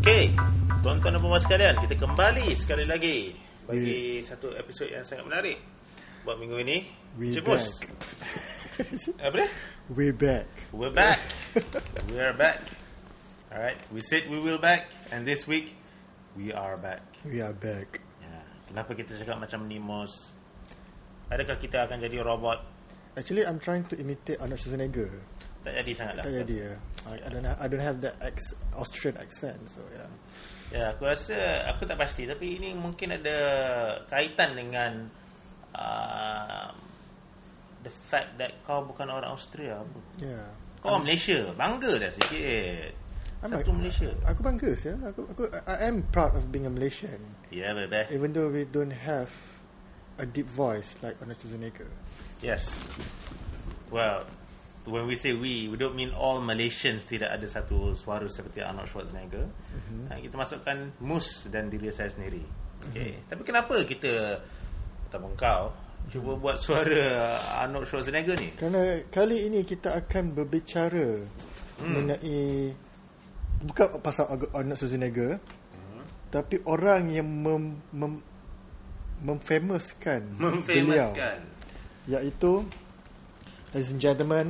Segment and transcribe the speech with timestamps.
[0.00, 0.32] Okey,
[0.82, 3.36] tuan-tuan dan puan sekalian, kita kembali sekali lagi
[3.68, 5.58] bagi satu episod yang sangat menarik
[6.24, 6.78] buat minggu ini.
[7.16, 7.68] We Cik back.
[9.20, 9.48] Apa dia?
[9.92, 10.48] We're back.
[10.72, 11.20] We're back.
[12.08, 12.58] we are back.
[13.50, 15.74] Alright, we said we will back and this week
[16.38, 17.02] we are back.
[17.26, 18.09] We are back.
[18.70, 20.30] Kenapa kita cakap macam ni Mus?
[21.26, 22.62] Adakah kita akan jadi robot?
[23.18, 25.10] Actually, I'm trying to imitate Arnold Schwarzenegger.
[25.66, 26.24] Tak jadi sangat lah.
[26.24, 26.72] Tak jadi ya.
[27.10, 30.10] I, I don't have, I don't have that ex, Austrian accent, so yeah.
[30.70, 33.38] Ya, aku rasa aku tak pasti tapi ini mungkin ada
[34.06, 35.10] kaitan dengan
[35.74, 36.70] uh,
[37.82, 39.82] the fact that kau bukan orang Austria.
[40.22, 40.46] Yeah.
[40.78, 42.94] Kau orang Malaysia, bangga dah sikit.
[43.40, 44.10] I'm Satu like- Malaysia.
[44.28, 44.92] Aku bangga sih.
[45.00, 47.16] Aku, aku, I am proud of being a Malaysian,
[47.48, 48.04] Ya, yeah, bebe.
[48.12, 49.32] even though we don't have
[50.20, 51.88] a deep voice like Arnold Schwarzenegger.
[52.44, 52.68] Yes.
[53.90, 54.28] Well,
[54.84, 58.92] when we say we, we don't mean all Malaysians tidak ada satu suara seperti Arnold
[58.92, 59.48] Schwarzenegger.
[59.48, 60.02] Mm-hmm.
[60.08, 62.44] Ha, kita masukkan Mus dan diri saya sendiri.
[62.92, 63.16] Okay.
[63.16, 63.28] Mm-hmm.
[63.32, 64.12] Tapi kenapa kita
[65.08, 65.72] ataupun kau
[66.12, 68.52] cuba buat suara Arnold Schwarzenegger ni?
[68.56, 71.08] Kerana kali ini kita akan berbicara
[71.80, 71.96] Hmm.
[71.96, 72.76] mengenai
[73.60, 76.04] bukan pasal Ar- Arnold Schwarzenegger, Hmm.
[76.30, 78.12] tapi orang yang mem, mem,
[79.20, 80.20] memfamouskan
[80.64, 81.38] beliau, Memfamaskan.
[82.08, 82.64] iaitu
[83.72, 84.46] ladies and gentlemen,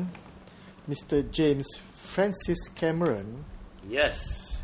[0.87, 1.27] Mr.
[1.29, 3.43] James Francis Cameron.
[3.85, 4.19] Yes,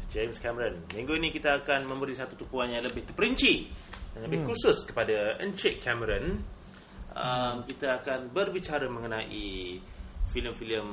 [0.08, 0.78] James Cameron.
[0.94, 3.66] Minggu ini kita akan memberi satu tupuan yang lebih terperinci
[4.14, 6.42] dan lebih khusus kepada Encik Cameron.
[7.16, 9.80] Um, kita akan berbicara mengenai
[10.26, 10.88] filem-filem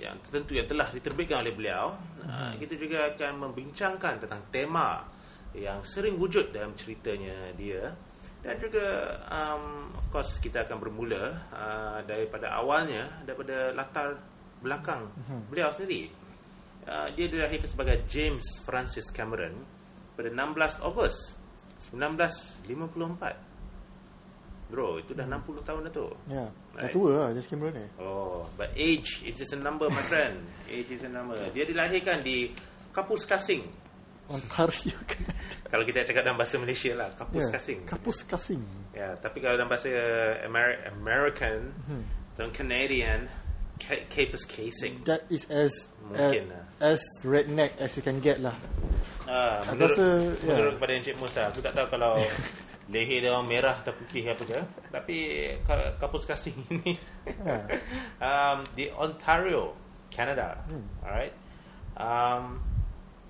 [0.00, 1.94] yang tertentu yang telah diterbitkan oleh beliau.
[2.24, 5.04] Uh, kita juga akan membincangkan tentang tema
[5.56, 7.88] yang sering wujud dalam ceritanya dia
[8.38, 14.14] dan juga um, of course kita akan bermula uh, daripada awalnya daripada latar
[14.62, 15.10] belakang
[15.50, 16.10] beliau sendiri.
[16.88, 19.52] Uh, dia dilahirkan sebagai James Francis Cameron
[20.16, 21.36] pada 16 Ogos
[21.92, 23.47] 1954.
[24.68, 26.06] Bro, itu dah 60 tahun dah tu.
[26.28, 26.44] Ya,
[26.76, 26.84] Right.
[26.84, 27.86] dah tua lah James Cameron ni.
[27.96, 30.36] Oh, but age is just a number, my friend.
[30.68, 31.40] age is a number.
[31.50, 32.52] Dia dilahirkan di
[32.92, 33.64] Kapus Kasing.
[34.28, 34.92] Ontario.
[35.72, 37.80] Kalau kita cakap dalam bahasa Malaysia lah, Kapus Ya, Kasing.
[37.88, 38.60] Kapus Kasing.
[38.92, 39.88] Ya, tapi kalau dalam bahasa
[40.44, 42.04] Amer- American Hmm.
[42.36, 43.24] dan Canadian,
[43.78, 45.00] Ca- Capus Casing.
[45.08, 45.72] That is as
[46.04, 46.64] Mungkin uh, lah.
[46.92, 48.52] as redneck as you can get lah.
[49.24, 50.06] Ah, menurut, rasa,
[50.44, 50.50] ya.
[50.56, 52.16] menurut kepada Encik Musa, aku tak tahu kalau
[52.88, 54.58] leher dia orang merah atau putih apa ke.
[54.88, 55.16] Tapi
[55.62, 56.96] ka- kapus kasing ini
[57.44, 57.54] Ha.
[58.18, 59.76] um, di Ontario,
[60.08, 60.56] Canada.
[60.64, 60.84] Hmm.
[61.04, 61.34] Alright.
[61.94, 62.64] Um,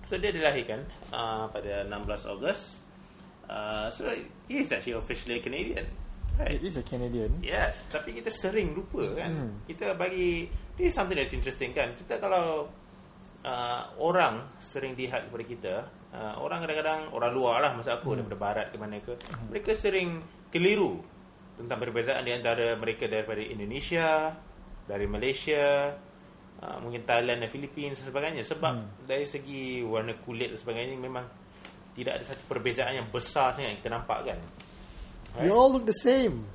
[0.05, 2.81] so dia dilahirkan uh, pada 16 Ogos.
[3.49, 4.05] Uh, so
[4.47, 5.89] he is actually officially a Canadian.
[6.39, 6.55] Right.
[6.55, 7.43] It is a Canadian.
[7.43, 9.31] Yes, tapi kita sering lupa kan.
[9.35, 9.53] Hmm.
[9.67, 10.47] Kita bagi
[10.79, 11.99] this is something that's interesting kan.
[11.99, 12.71] Kita kalau
[13.43, 15.75] uh, orang sering lihat kepada kita,
[16.15, 19.15] uh, orang kadang-kadang orang luar lah masa aku daripada barat ke mana ke,
[19.51, 21.01] mereka sering keliru
[21.59, 24.31] tentang perbezaan di antara mereka daripada Indonesia,
[24.87, 25.91] dari Malaysia,
[26.63, 31.27] uh, mungkin Thailand dan Philippines dan sebagainya sebab dari segi warna kulit dan sebagainya memang
[31.99, 34.39] tidak ada satu perbezaan yang besar sangat yang kita nampak kan.
[35.43, 36.47] We all look the same.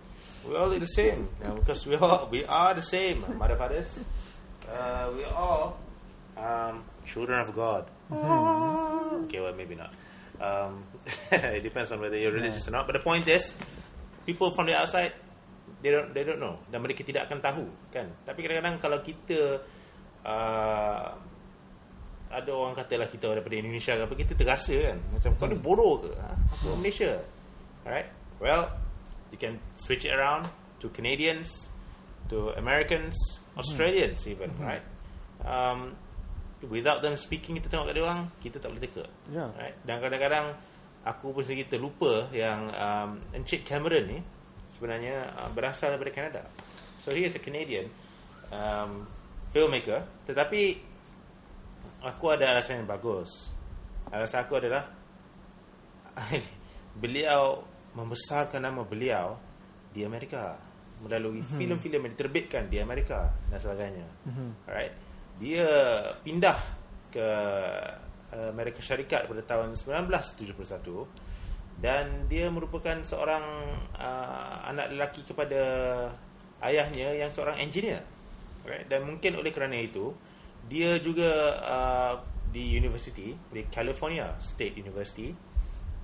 [0.47, 4.00] We all look the same now because we all we are the same, mother fathers.
[4.64, 5.78] Uh, we all
[6.40, 7.88] um, children of God.
[9.28, 9.91] Okay, well maybe not.
[10.41, 10.84] Um,
[11.31, 12.88] it depends on whether you're religious or not.
[12.88, 13.53] But the point is,
[14.25, 15.14] people from the outside
[15.84, 18.08] they don't they don't know dan mereka tidak akan tahu kan.
[18.24, 19.59] Tapi kadang-kadang kalau kita
[20.24, 21.08] uh,
[22.34, 24.97] ada orang katalah kita daripada Indonesia ke apa kita terasa kan?
[25.14, 26.12] Macam kau ni bodoh ke?
[26.18, 26.31] Ha?
[26.34, 27.20] aku Malaysia.
[27.84, 28.09] Alright?
[28.40, 28.72] Well
[29.30, 30.47] you can switch it around
[30.80, 31.70] to Canadians
[32.31, 33.16] to Americans
[33.59, 34.81] Australians even right?
[35.44, 36.00] Um,
[36.68, 39.47] without them speaking kita tengok kat dia orang kita tak boleh teka Ya.
[39.59, 40.56] right dan kadang-kadang
[41.03, 44.19] aku pun sendiri terlupa yang um, Encik Cameron ni
[44.75, 46.41] sebenarnya uh, berasal daripada Canada
[47.03, 47.91] so he is a Canadian
[48.52, 49.03] um,
[49.52, 50.93] filmmaker tetapi
[52.03, 53.32] aku ada alasan yang bagus.
[54.11, 54.84] Alasan aku adalah
[57.02, 57.64] beliau
[57.96, 59.40] membesarkan nama beliau
[59.96, 60.59] di Amerika
[61.02, 61.58] melalui mm-hmm.
[61.58, 64.08] filem-filem yang diterbitkan di Amerika dan sebagainya.
[64.28, 64.49] Mm-hmm.
[64.67, 64.93] Alright.
[65.43, 65.67] Dia
[66.23, 66.55] pindah
[67.11, 67.28] ke
[68.31, 70.55] uh, Amerika Syarikat pada tahun 1971
[71.84, 73.43] dan dia merupakan seorang
[73.99, 75.59] uh, anak lelaki kepada
[76.63, 78.07] ayahnya yang seorang engineer.
[78.63, 78.87] Right?
[78.87, 80.16] Dan mungkin oleh kerana itu
[80.72, 82.13] dia juga uh,
[82.47, 85.35] di university di California State University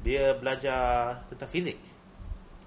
[0.03, 1.79] dia belajar tentang fizik.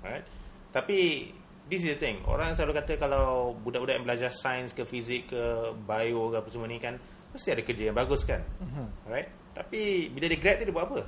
[0.00, 0.24] Right?
[0.72, 1.28] Tapi
[1.68, 2.20] this is the thing.
[2.24, 5.42] Orang selalu kata kalau budak-budak yang belajar sains ke fizik ke
[5.82, 6.96] bio ke apa semua ni kan
[7.32, 8.40] mesti ada kerja yang bagus kan.
[8.60, 8.86] Mhm.
[9.08, 9.28] Right?
[9.52, 10.98] Tapi bila dia grad tu dia buat apa?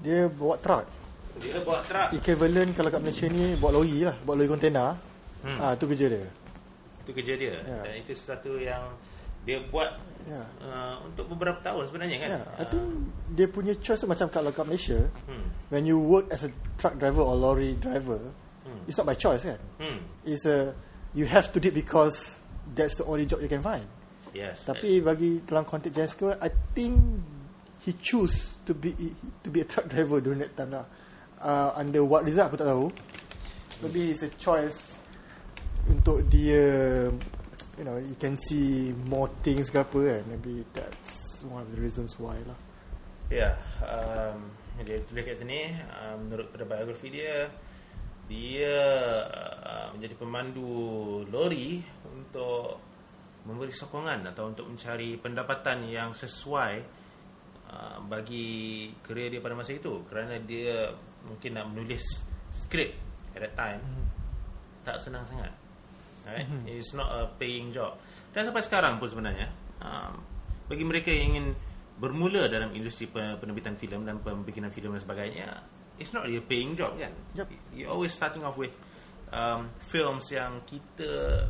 [0.00, 0.84] Dia bawa truck.
[1.40, 2.08] Dia bawa truck.
[2.12, 4.94] Equivalent kalau kat Malaysia ni bawa lori lah, bawa lori kontena.
[5.44, 5.58] Hmm.
[5.60, 6.28] Ah tu kerja dia.
[7.04, 7.54] Itu kerja dia.
[7.62, 7.80] Ya.
[7.84, 8.82] Dan itu sesuatu yang
[9.44, 10.40] dia buat Ya.
[10.64, 12.28] uh, untuk beberapa tahun sebenarnya kan.
[12.32, 12.84] Ya, I think
[13.36, 15.52] dia punya choice tu macam kalau kat Malaysia, Hmm.
[15.68, 16.50] when you work as a
[16.80, 18.32] truck driver or lorry driver.
[18.86, 19.58] It's not by choice kan.
[19.80, 19.98] Hmm.
[20.24, 20.74] It's a
[21.14, 22.36] you have to do it because
[22.74, 23.86] that's the only job you can find.
[24.34, 24.66] Yes.
[24.66, 26.98] Tapi bagi dalam konteks James Cameron, I think
[27.86, 28.94] he choose to be
[29.44, 30.86] to be a truck driver during that time lah.
[31.38, 32.88] Uh, under what result aku tak tahu.
[33.84, 34.98] Maybe it's a choice
[35.86, 37.12] untuk dia
[37.78, 40.22] you know, you can see more things ke apa kan.
[40.30, 42.58] Maybe that's one of the reasons why lah.
[43.32, 44.52] Ya, um,
[44.84, 47.50] dia tulis kat sini um, menurut pada biografi dia
[48.24, 48.76] dia
[49.64, 50.72] uh, menjadi pemandu
[51.28, 52.80] lori untuk
[53.44, 56.74] memberi sokongan atau untuk mencari pendapatan yang sesuai
[57.68, 60.04] uh, bagi kerja dia pada masa itu.
[60.08, 60.88] Kerana dia
[61.28, 62.96] mungkin nak menulis skrip
[63.36, 63.80] at that time
[64.84, 65.52] tak senang sangat.
[66.24, 68.00] Right it's not a paying job.
[68.32, 69.48] Dan sampai sekarang pun sebenarnya
[69.84, 70.16] um,
[70.64, 71.46] bagi mereka yang ingin
[72.00, 75.46] bermula dalam industri pe- penerbitan filem dan pembikinan filem dan sebagainya
[75.98, 77.12] it's not really a paying job kan?
[77.34, 77.48] Yup.
[77.74, 78.74] you're always starting off with
[79.30, 81.44] um, films yang kita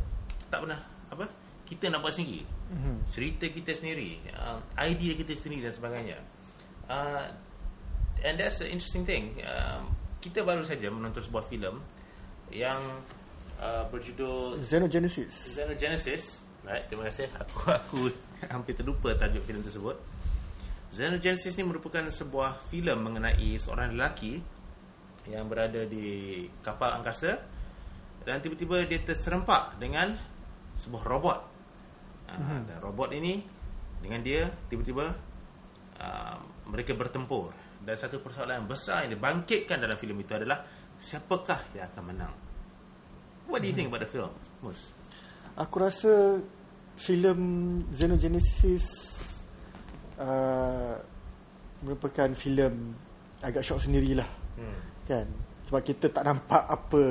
[0.48, 1.28] tak pernah apa?
[1.64, 2.44] Kita nak buat sendiri.
[2.64, 3.04] Mhm.
[3.12, 6.18] cerita kita sendiri um, idea kita sendiri dan sebagainya.
[6.88, 7.28] Uh,
[8.24, 9.36] and that's the interesting thing.
[9.44, 9.92] Um,
[10.24, 11.84] kita baru saja menonton sebuah filem
[12.48, 12.80] yang
[13.60, 15.54] uh, berjudul Xenogenesis.
[15.54, 16.84] Xenogenesis right?
[16.88, 17.28] Terima kasih.
[17.36, 17.98] Aku aku
[18.52, 19.96] hampir terlupa tajuk filem tersebut
[20.94, 24.38] Xenogenesis ni merupakan sebuah filem mengenai seorang lelaki
[25.26, 27.34] yang berada di kapal angkasa
[28.22, 30.14] dan tiba-tiba dia terserempak dengan
[30.78, 31.40] sebuah robot.
[32.30, 33.42] Uh, dan robot ini
[33.98, 35.10] dengan dia tiba-tiba
[35.98, 36.36] uh,
[36.70, 37.50] mereka bertempur
[37.82, 40.62] dan satu persoalan yang besar yang dibangkitkan dalam filem itu adalah
[40.94, 42.34] siapakah yang akan menang.
[43.50, 44.30] What do you think about the film,
[44.62, 44.94] Mus?
[45.58, 46.38] Aku rasa
[46.94, 49.13] filem Xenogenesis
[50.18, 50.94] uh,
[51.84, 52.94] merupakan filem
[53.44, 54.28] agak shock sendirilah.
[54.56, 54.78] Hmm.
[55.04, 55.26] kan?
[55.68, 57.02] Sebab kita tak nampak apa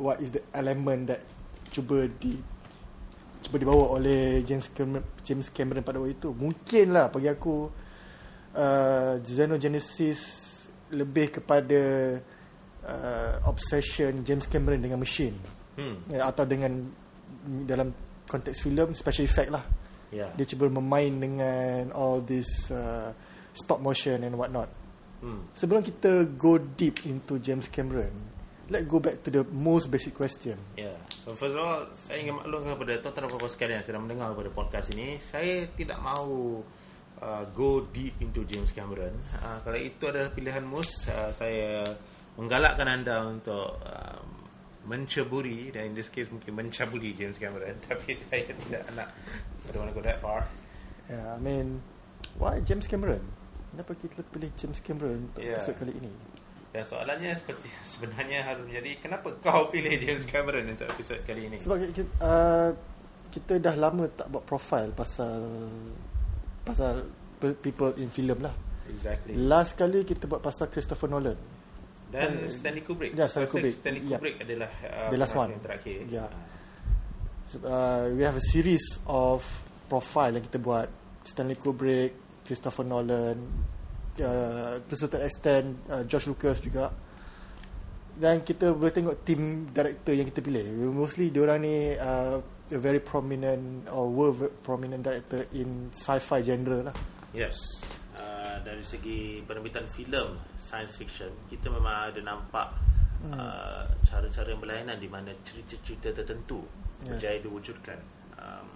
[0.00, 1.20] what is the element that
[1.72, 2.38] cuba di
[3.44, 6.32] cuba dibawa oleh James Cameron, James Cameron pada waktu itu.
[6.32, 7.68] Mungkin lah bagi aku
[8.56, 10.20] uh, Xenogenesis
[10.94, 11.82] lebih kepada
[12.88, 15.36] uh, obsession James Cameron dengan machine.
[15.74, 16.00] Hmm.
[16.08, 16.86] Ya, atau dengan
[17.44, 17.92] dalam
[18.24, 19.83] konteks filem special effect lah
[20.14, 20.30] Ya.
[20.32, 23.10] dia cuba memain dengan all this uh,
[23.50, 24.70] stop motion and what not
[25.18, 25.40] Hmm.
[25.56, 28.12] sebelum kita go deep into James Cameron
[28.68, 30.92] let's go back to the most basic question Ya.
[31.24, 34.36] So, first of all, saya ingin maklumkan kepada tuan-tuan dan puan sekalian yang sedang mendengar
[34.36, 36.60] pada podcast ini, saya tidak mahu
[37.24, 39.16] uh, go deep into James Cameron.
[39.40, 41.80] Uh, kalau itu adalah pilihan mus, uh, saya
[42.36, 44.20] menggalakkan anda untuk uh,
[44.84, 49.08] menceburi dan in this case mungkin mencabuli James Cameron tapi saya tidak nak
[49.64, 50.44] I don't want to go that far.
[51.06, 51.80] yeah, I mean
[52.36, 53.24] why James Cameron
[53.70, 55.56] kenapa kita pilih James Cameron untuk Yeah.
[55.56, 56.12] episode kali ini
[56.70, 61.56] Dan soalannya seperti sebenarnya harus menjadi kenapa kau pilih James Cameron untuk episod kali ini?
[61.58, 62.70] sebab kita, uh,
[63.28, 65.42] kita dah lama tak buat profile pasal
[66.60, 67.06] pasal
[67.36, 68.52] pe- people in film lah
[68.84, 69.32] Exactly.
[69.34, 71.38] last kali kita buat pasal Christopher Nolan
[72.14, 73.10] Dan Stanley Kubrick.
[73.12, 73.74] ya, Stanley Pasal Kubrick.
[73.74, 74.16] Stanley Ya.
[74.16, 75.50] Kubrick adalah uh, The last one.
[75.50, 75.98] yang terakhir.
[76.06, 76.26] Ya.
[76.26, 76.32] Ah.
[77.66, 79.42] uh, we have a series of
[79.90, 80.88] profile yang kita buat
[81.26, 82.12] Stanley Kubrick,
[82.44, 83.38] Christopher Nolan,
[84.20, 86.92] uh, to certain extent uh, George Lucas juga.
[88.14, 90.62] Dan kita boleh tengok team director yang kita pilih.
[90.94, 92.38] Mostly diorang ni uh,
[92.70, 96.94] a very prominent or were prominent director in sci-fi genre lah.
[97.34, 97.58] Yes.
[98.64, 102.72] Dari segi penerbitan filem science fiction, kita memang ada nampak
[103.20, 103.32] Hmm.
[103.32, 106.60] uh, cara-cara yang berlainan di mana cerita-cerita tertentu
[107.00, 107.16] Yes.
[107.16, 107.96] berjaya diwujudkan.
[108.36, 108.68] Um,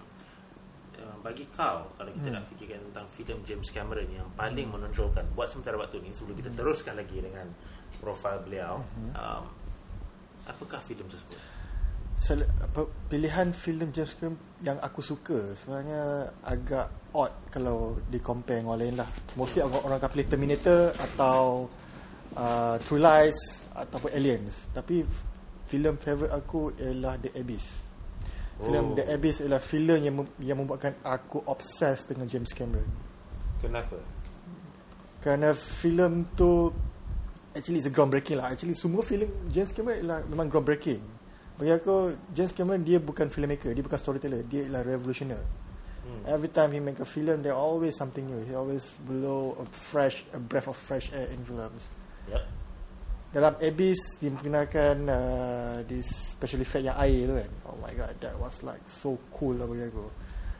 [0.97, 2.37] uh, bagi kau kalau kita Hmm.
[2.41, 6.41] nak fikirkan tentang filem James Cameron yang paling menonjolkan buat sementara waktu ni sebelum Hmm.
[6.41, 7.45] kita teruskan lagi dengan
[8.01, 8.81] profil beliau
[9.13, 9.45] um,
[10.45, 11.37] apakah filem tersebut
[12.19, 18.59] Sel- apa, pilihan filem James Cameron yang aku suka sebenarnya agak odd kalau di compare
[18.59, 19.09] dengan orang lain lah.
[19.39, 21.71] Mostly orang, orang akan pilih Terminator atau
[22.35, 23.39] uh, True Lies
[23.71, 24.67] ataupun Aliens.
[24.75, 25.07] Tapi
[25.71, 27.67] filem favourite aku ialah The Abyss.
[28.59, 28.95] Filem Oh.
[28.99, 32.91] The Abyss ialah filem yang mem- yang membuatkan aku obses dengan James Cameron.
[33.63, 33.99] kenapa
[35.23, 36.71] Kerana filem tu
[37.55, 38.51] actually it's a groundbreaking lah.
[38.51, 40.99] Actually semua filem James Cameron ialah memang groundbreaking.
[41.59, 45.43] Bagi aku James Cameron dia bukan filmmaker, dia bukan storyteller, dia ialah revolutioner.
[46.07, 46.23] Hmm.
[46.31, 48.47] Every time he make a film, there always something new.
[48.47, 51.91] He always blow a fresh, a breath of fresh air in films.
[52.31, 52.43] Yep.
[53.29, 57.51] Dalam Abyss dia menggunakan uh, this special effect yang air tu kan.
[57.69, 60.07] Oh my god, that was like so cool lah bagi aku.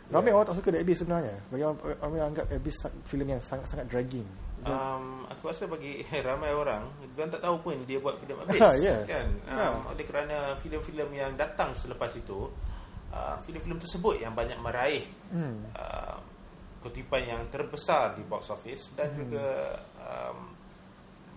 [0.09, 0.37] Ramai Yeah.
[0.41, 1.37] orang tak suka The Abyss sebenarnya.
[1.49, 2.77] Bagi orang, ramai anggap Abyss
[3.07, 4.27] filem yang sangat-sangat dragging.
[4.59, 6.83] Um, aku rasa bagi ramai orang
[7.15, 9.07] Dia tak tahu pun dia buat filem habis Yes.
[9.07, 9.31] kan?
[9.47, 9.87] Um, Yeah.
[9.87, 12.51] Oleh kerana filem-filem yang datang selepas itu
[13.09, 15.63] uh, Filem-filem tersebut yang banyak meraih Hmm.
[15.73, 16.19] uh,
[16.79, 19.19] Kutipan yang terbesar di box office Dan Hmm.
[19.21, 19.47] juga
[20.03, 20.39] um,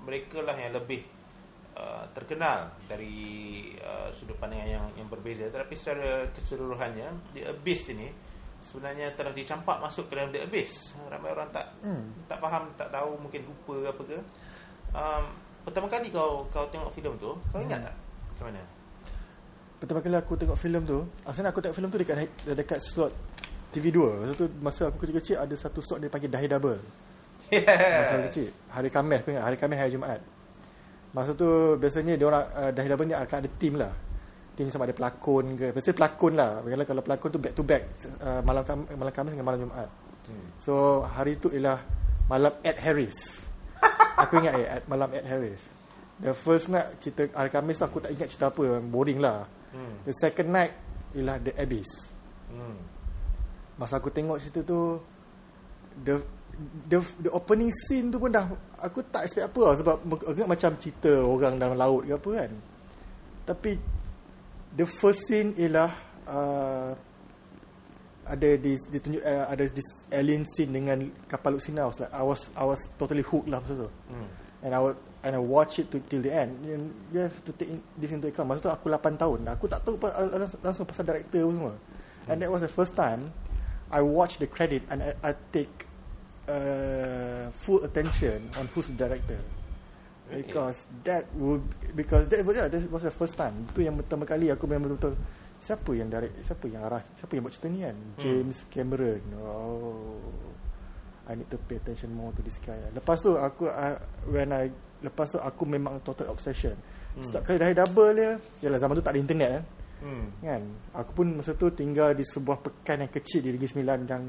[0.01, 1.05] Mereka lah yang lebih
[1.77, 3.13] uh, terkenal Dari
[3.77, 8.09] uh, sudut pandangan yang, yang berbeza Tetapi secara keseluruhannya The Abyss ini
[8.61, 10.93] sebenarnya telah dicampak masuk ke dalam The Abyss.
[11.09, 12.13] Ramai orang tak Hmm.
[12.29, 14.17] tak faham, tak tahu, mungkin lupa apa ke.
[14.91, 15.23] Um,
[15.65, 17.87] pertama kali kau kau tengok filem tu, kau ingat Hmm.
[17.89, 17.95] tak?
[18.31, 18.61] Macam mana?
[19.81, 23.13] Pertama kali aku tengok filem tu, asalnya aku tengok filem tu dekat dekat slot
[23.73, 23.97] TV2.
[24.21, 26.77] Masa tu masa aku kecil-kecil ada satu slot dia panggil Dahi Double.
[27.51, 28.47] Masa aku kecil.
[28.69, 30.21] Hari Khamis aku ingat, hari Khamis hari Jumaat.
[31.11, 33.91] Masa tu biasanya dia orang uh, Dahi Double ni akan ada team lah.
[34.51, 35.71] Team sama ada pelakon ke.
[35.71, 36.51] Biasanya pelakon lah.
[36.59, 37.83] Bagaimana kalau pelakon tu back to back
[38.19, 39.89] uh, malam Kham- malam Khamis dengan malam Jumaat.
[40.27, 40.47] Hmm.
[40.59, 41.79] So hari tu ialah
[42.27, 43.41] malam Ed Harris.
[44.21, 45.71] aku ingat eh Ed, malam Ed Harris.
[46.21, 49.47] The first night cerita hari Khamis tu aku tak ingat cerita apa, boring lah.
[49.71, 50.03] Hmm.
[50.03, 50.73] The second night
[51.15, 51.91] ialah The Abyss.
[52.51, 52.77] Hmm.
[53.79, 54.99] Masa aku tengok cerita tu
[56.03, 56.19] the
[56.91, 58.45] the the opening scene tu pun dah
[58.77, 59.95] aku tak expect apa lah sebab
[60.27, 62.51] agak macam cerita orang dalam laut ke apa kan.
[63.47, 63.71] Tapi
[64.75, 65.91] the first scene ialah
[66.27, 66.91] uh,
[68.31, 72.23] ada di ditunjuk uh, ada this alien scene dengan kapal Luxina I was like I
[72.23, 73.89] was I was totally hooked lah masa tu.
[74.13, 74.27] Hmm.
[74.61, 76.57] And I would and I watch it to, till the end.
[76.65, 78.49] And you have to take in, this into account.
[78.49, 79.45] Masa tu aku 8 tahun.
[79.53, 80.13] Aku tak tahu pa-
[80.65, 81.75] langsung, pasal director apa semua.
[82.29, 83.33] And that was the first time
[83.89, 85.85] I watch the credit and I, I take
[86.47, 89.41] uh, full attention on who's the director.
[90.31, 90.47] Okay.
[90.47, 91.59] Because that would
[91.91, 93.67] because that was yeah, that was the first time.
[93.67, 95.19] Itu yang pertama kali aku memang betul-betul
[95.59, 97.97] siapa yang direct siapa yang arah siapa yang buat cerita ni kan?
[98.15, 99.21] James Cameron.
[99.43, 100.15] Oh.
[101.27, 102.79] I need to pay attention more to this guy.
[102.95, 103.99] Lepas tu aku uh,
[104.31, 104.71] when I
[105.03, 106.79] lepas tu aku memang total obsession.
[106.79, 107.23] Hmm.
[107.27, 108.31] Setiap kali dah double dia,
[108.63, 109.63] yalah zaman tu tak ada internet kan.
[110.01, 110.25] Hmm.
[110.39, 110.63] Kan?
[110.95, 114.23] Aku pun masa tu tinggal di sebuah pekan yang kecil di Negeri Sembilan yang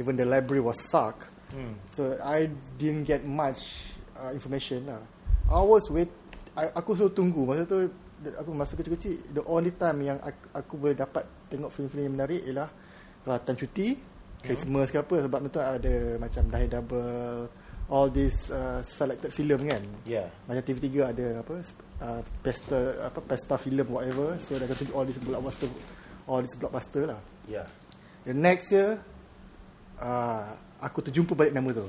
[0.00, 1.28] even the library was suck.
[1.52, 1.76] Hmm.
[1.92, 2.48] So I
[2.80, 3.91] didn't get much
[4.22, 5.02] uh, information lah.
[5.50, 6.08] I was wait
[6.54, 7.90] I, aku selalu tunggu masa tu
[8.38, 12.40] aku masa kecil-kecil the only time yang aku, aku boleh dapat tengok filem-filem yang menarik
[12.46, 12.70] ialah
[13.26, 13.98] peralatan cuti
[14.42, 17.50] Christmas ke apa sebab itu ada macam Die Double
[17.90, 20.30] all this uh, selected film kan Yeah.
[20.46, 21.54] macam TV3 ada apa
[22.02, 22.78] uh, pesta
[23.10, 25.70] apa pesta film whatever so dia akan tunjuk all this blockbuster
[26.30, 27.66] all this blockbuster lah Yeah.
[28.22, 29.02] The next year
[29.98, 31.86] uh, Aku terjumpa balik nama tu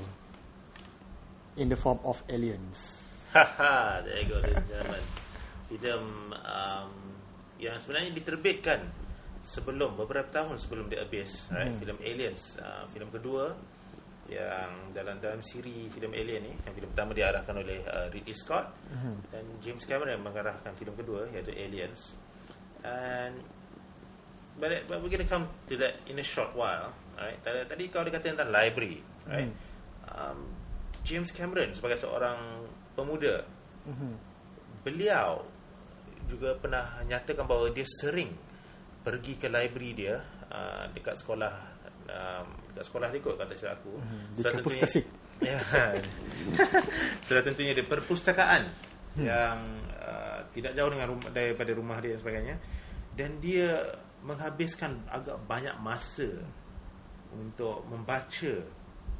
[1.54, 2.98] In the form of aliens
[3.34, 5.04] Haha, there you go, ladies and gentlemen.
[5.66, 6.06] Filem
[6.38, 6.90] um,
[7.58, 8.80] yang sebenarnya diterbitkan
[9.42, 11.74] sebelum beberapa tahun sebelum Abyss, right?
[11.74, 11.82] Hmm.
[11.82, 13.58] Filem Aliens, uh, filem kedua
[14.30, 18.70] yang dalam dalam siri filem Alien ni, yang filem pertama diarahkan oleh uh, Ridley Scott
[18.94, 19.18] Hmm.
[19.34, 22.14] dan James Cameron mengarahkan filem kedua iaitu Aliens.
[22.86, 23.42] And
[24.62, 27.42] but, but we're going to come to that in a short while, right?
[27.42, 29.50] Tadi, tadi kau ada kata tentang library, right?
[30.06, 30.62] Um,
[31.04, 33.44] James Cameron sebagai seorang pemuda.
[33.84, 34.32] Mhm.
[34.84, 35.44] beliau
[36.28, 38.32] juga pernah nyatakan bahawa dia sering
[39.00, 40.20] pergi ke library dia
[40.52, 41.56] uh, dekat sekolah
[42.08, 43.96] um, dekat sekolah dia kot kata silap aku.
[43.96, 45.04] Mhm, di kampus Kasih.
[45.48, 45.60] ya.
[47.24, 48.64] Sudah tentunya di perpustakaan
[49.20, 49.60] yang
[50.00, 52.56] uh, tidak jauh dengan rumah, daripada rumah dia dan sebagainya.
[53.14, 53.78] Dan dia
[54.24, 56.32] menghabiskan agak banyak masa
[57.36, 58.56] untuk membaca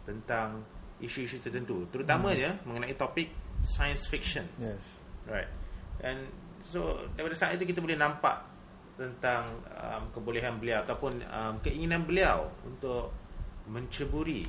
[0.08, 0.64] tentang
[1.04, 3.30] isu-isu tertentu terutamanya mengenai topik
[3.62, 5.48] science fiction Yes Right.
[6.04, 6.28] And
[6.64, 8.44] so daripada saat itu kita boleh nampak
[9.00, 13.10] tentang um, kebolehan beliau ataupun um, keinginan beliau untuk
[13.66, 14.46] menceburi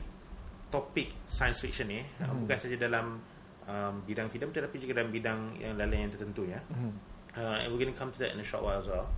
[0.68, 2.44] topik science fiction ni hmm.
[2.44, 3.22] bukan saja dalam
[3.70, 6.60] um, bidang filem tetapi juga dalam bidang yang lain yang tertentunya.
[6.68, 6.92] Mhm.
[7.34, 9.10] Uh, and we're going to come to that in a short while as well.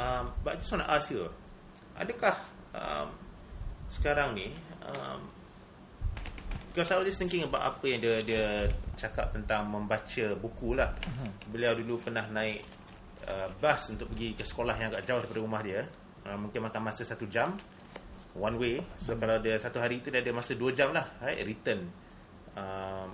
[0.00, 1.28] Um, but I just want to ask you,
[1.92, 2.40] adakah
[2.72, 3.12] um,
[3.92, 4.48] sekarang ni
[4.80, 5.28] um,
[6.74, 8.46] Because I was just thinking about apa yang dia dia
[8.98, 10.90] cakap tentang membaca buku lah.
[11.46, 12.66] Beliau dulu pernah naik
[13.30, 15.86] uh, bus untuk pergi ke sekolah yang agak jauh daripada rumah dia.
[16.26, 17.54] Uh, mungkin makan masa satu jam
[18.34, 18.82] one way.
[18.98, 21.38] So kalau dia satu hari itu dia ada masa dua jam lah, right?
[21.46, 21.86] Return
[22.58, 23.08] um,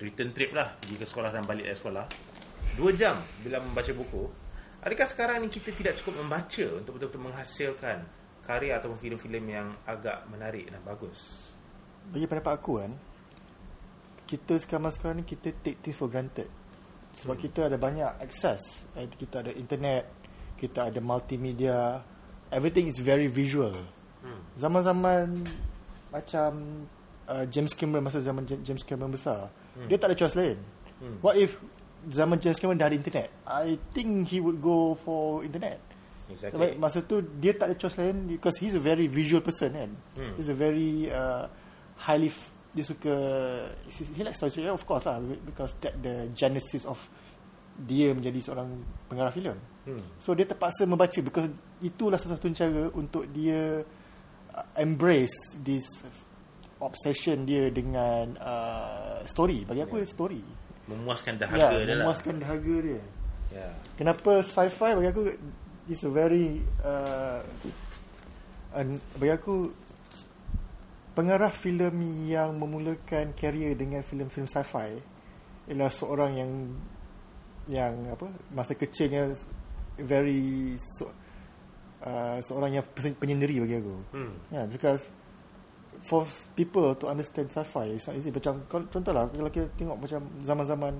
[0.00, 2.06] return trip lah pergi ke sekolah dan balik dari sekolah
[2.80, 4.24] dua jam bila membaca buku
[4.80, 7.98] adakah sekarang ni kita tidak cukup membaca untuk betul-betul menghasilkan
[8.40, 11.49] karya ataupun filem-filem yang agak menarik dan bagus
[12.10, 12.92] Bagi pendapat aku kan
[14.26, 16.50] Kita sekarang sekarang ni Kita take things for granted
[17.14, 17.44] Sebab hmm.
[17.46, 18.60] kita ada banyak access
[18.98, 20.10] Eh, Kita ada internet
[20.58, 22.02] Kita ada multimedia
[22.50, 23.74] Everything is very visual
[24.26, 24.40] hmm.
[24.58, 25.46] Zaman-zaman
[26.10, 26.50] Macam
[27.30, 29.86] uh, James Cameron Masa zaman James Cameron besar hmm.
[29.86, 30.58] Dia tak ada choice lain
[31.00, 31.16] Hmm.
[31.24, 31.56] What if
[32.12, 35.80] Zaman James Cameron dah ada internet I think he would go for internet
[36.30, 39.74] exactly sebab masa tu dia tak ada choice lain because he's a very visual person
[39.74, 39.90] kan.
[40.16, 40.32] Hmm.
[40.38, 41.50] He's a very uh,
[42.00, 43.14] highly f- dia suka
[43.90, 46.96] he, likes storytelling of course lah because that the genesis of
[47.76, 48.68] dia menjadi seorang
[49.06, 49.56] pengarah filem.
[49.84, 50.20] hmm.
[50.20, 51.48] So dia terpaksa membaca because
[51.80, 53.82] itulah salah satu cara untuk dia
[54.52, 55.82] uh, embrace this
[56.78, 59.64] obsession dia dengan uh, story.
[59.64, 60.04] Bagi aku Yeah.
[60.04, 60.12] yeah.
[60.12, 60.42] story.
[60.90, 63.02] memuaskan dahaga Ya, dia lah memuaskan dahaga dia.
[63.50, 65.22] ya Kenapa sci-fi bagi aku
[65.86, 67.40] is a very uh,
[68.74, 69.70] an, bagi aku
[71.20, 72.00] pengarah filem
[72.32, 74.96] yang memulakan karier dengan filem-filem sci-fi
[75.68, 76.50] ialah seorang yang
[77.68, 79.36] yang apa masa kecilnya
[80.00, 81.12] very so,
[82.08, 83.96] uh, seorang yang penyendiri bagi aku.
[84.16, 84.32] hmm.
[84.48, 85.12] Yeah, because
[86.08, 86.24] for
[86.56, 88.32] people to understand sci-fi it's not easy.
[88.32, 90.96] Macam kalau- contohlah kalau kita tengok macam zaman-zaman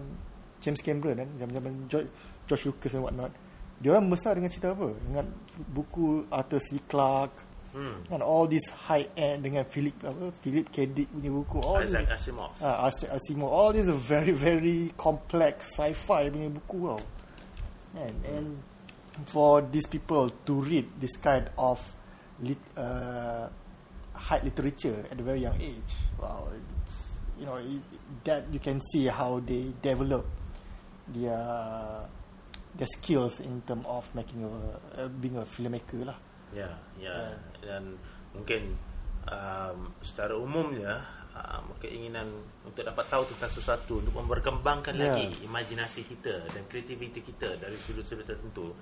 [0.60, 2.12] James Cameron kan, zaman-zaman George,
[2.44, 3.32] George Lucas and whatnot.
[3.80, 4.92] Dia orang besar dengan cerita apa?
[4.92, 5.24] Dengan
[5.72, 6.76] buku Arthur C.
[6.84, 8.02] Clarke Hmm.
[8.10, 10.90] kan all this high end dengan Philip apa Philip K.
[10.90, 14.90] Dick punya buku all Isaac this, Asimov ah, As- Asimov all these are very very
[14.98, 16.98] complex sci-fi punya buku tau.
[17.94, 18.46] And, and
[19.30, 21.78] for these people to read this kind of
[22.42, 23.50] lit, uh,
[24.14, 26.46] high literature at a very young age, wow,
[27.38, 27.82] you know it,
[28.24, 30.26] that you can see how they develop
[31.10, 31.38] their
[32.74, 34.50] their skills in term of making a
[35.02, 36.18] uh, being a filmmaker lah.
[36.50, 37.34] Ya, ya.
[37.62, 37.94] Dan
[38.34, 38.74] mungkin
[39.26, 40.98] um, secara umumnya
[41.34, 42.26] um, keinginan
[42.66, 45.10] untuk dapat tahu tentang sesuatu untuk memperkembangkan Ya.
[45.10, 48.74] lagi imajinasi kita dan kreativiti kita dari sudut-sudut tertentu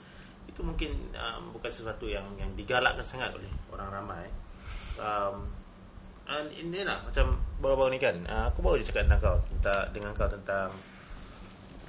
[0.49, 4.27] itu mungkin um, bukan sesuatu yang yang digalakkan sangat oleh orang ramai.
[4.97, 5.53] Um,
[6.29, 9.83] and ini lah macam baru-baru ni kan uh, aku baru je cakap dengan kau tentang
[9.97, 10.69] dengan kau tentang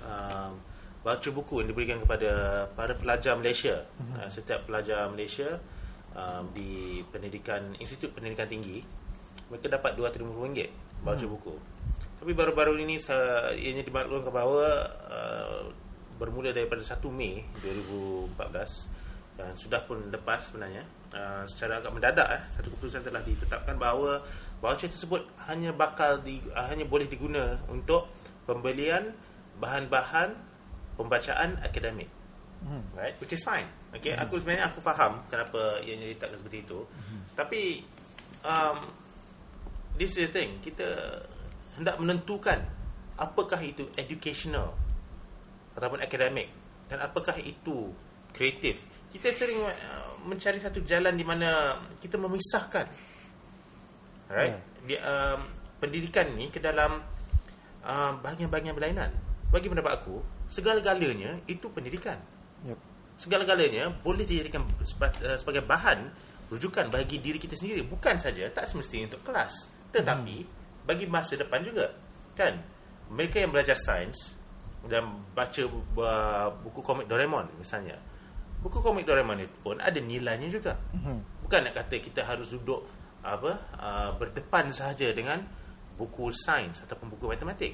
[0.04, 0.52] um,
[1.00, 3.88] baca buku yang diberikan kepada para pelajar Malaysia.
[4.00, 5.60] Uh, setiap pelajar Malaysia
[6.16, 8.84] um, di pendidikan institut pendidikan tinggi
[9.50, 10.60] mereka dapat RM250
[11.02, 11.56] baca buku.
[12.20, 14.68] Tapi baru-baru ini sa- ianya dimaklumkan bahawa
[15.08, 15.62] uh,
[16.20, 18.36] bermula daripada 1 Mei 2014
[19.40, 20.84] dan sudah pun lepas sebenarnya.
[21.10, 24.22] Uh, secara agak mendadak eh, satu keputusan telah ditetapkan bahawa
[24.62, 28.06] voucher tersebut hanya bakal di, uh, hanya boleh diguna untuk
[28.46, 29.18] pembelian
[29.58, 30.38] bahan-bahan
[31.00, 32.12] pembacaan akademik.
[32.60, 32.84] Hmm.
[32.92, 33.16] right?
[33.24, 33.72] Which is fine.
[33.96, 34.20] Okay?
[34.20, 36.80] Aku sebenarnya aku faham kenapa ianya ditetapkan seperti itu.
[37.32, 37.62] Tapi
[38.44, 38.78] um,
[39.96, 40.60] this is the thing.
[40.60, 40.88] Kita
[41.80, 42.60] hendak menentukan
[43.16, 44.76] apakah itu educational
[45.80, 46.52] ataupun akademik
[46.92, 47.96] dan apakah itu
[48.36, 48.84] kreatif.
[49.08, 52.92] Kita sering uh, mencari satu jalan di mana kita memisahkan
[54.30, 54.62] right?
[54.86, 55.40] Di, um,
[55.82, 57.02] pendidikan ni ke dalam
[57.84, 59.12] uh, bahagian-bahagian berlainan.
[59.50, 62.18] Bagi pendapat aku segala-galanya itu pendidikan.
[62.68, 62.80] Yep.
[63.20, 66.08] segala-galanya boleh dijadikan uh, sebagai bahan
[66.48, 67.84] rujukan bagi diri kita sendiri.
[67.84, 69.68] Bukan saja tak semestinya untuk kelas.
[69.92, 70.38] Tetapi
[70.88, 71.92] bagi masa depan juga
[72.36, 72.56] kan?
[73.12, 74.40] Mereka yang belajar sains
[74.88, 78.00] dan baca uh, buku komik Doraemon misalnya.
[78.64, 80.80] Buku komik Doraemon itu pun ada nilainya juga.
[80.96, 81.40] Mhm.
[81.50, 82.86] bukan nak kata kita harus duduk
[83.26, 85.42] apa uh, berdepan sahaja dengan
[85.98, 87.74] buku sains ataupun buku matematik.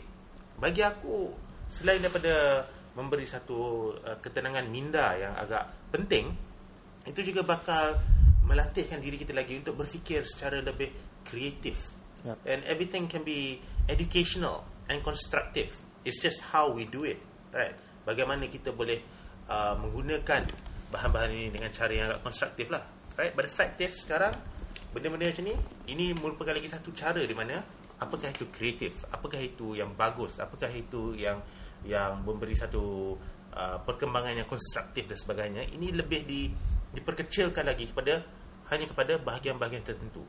[0.55, 1.35] Bagi aku
[1.69, 6.31] selain daripada memberi satu uh, ketenangan minda yang agak penting
[7.05, 7.99] itu juga bakal
[8.45, 12.37] melatihkan diri kita lagi untuk berfikir secara lebih kreatif Yep.
[12.49, 15.69] and everything can be educational and constructive.
[16.01, 17.21] It's just how we do it
[17.53, 17.77] right?
[18.01, 18.97] Bagaimana kita boleh
[19.45, 20.41] uh, menggunakan
[20.89, 22.81] bahan-bahan ini dengan cara yang agak konstruktif lah
[23.13, 23.29] right?
[23.37, 24.33] But the fact is sekarang
[24.89, 27.61] benda-benda macam ni ini merupakan lagi satu cara di mana
[28.01, 31.39] apakah itu kreatif apakah itu yang bagus apakah itu yang
[31.85, 33.15] yang memberi satu
[33.53, 36.49] uh, perkembangan yang konstruktif dan sebagainya ini lebih di
[36.91, 38.25] diperkecilkan lagi kepada
[38.73, 40.25] hanya kepada bahagian-bahagian tertentu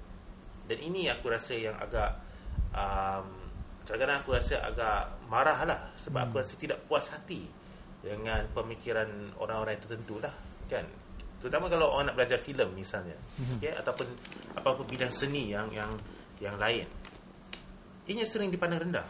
[0.69, 2.21] dan ini aku rasa yang agak
[2.77, 3.27] um,
[3.87, 6.29] kadang-kadang aku rasa agak marah lah sebab hmm.
[6.31, 7.49] aku rasa tidak puas hati
[8.05, 9.09] dengan pemikiran
[9.41, 10.35] orang-orang tertentu lah
[10.69, 10.85] kan
[11.41, 13.63] terutama kalau orang nak belajar filem misalnya hmm.
[13.63, 13.73] okay?
[13.79, 14.07] ataupun
[14.59, 15.95] apa-apa bidang seni yang yang
[16.43, 16.85] yang lain
[18.11, 19.07] ini sering dipandang rendah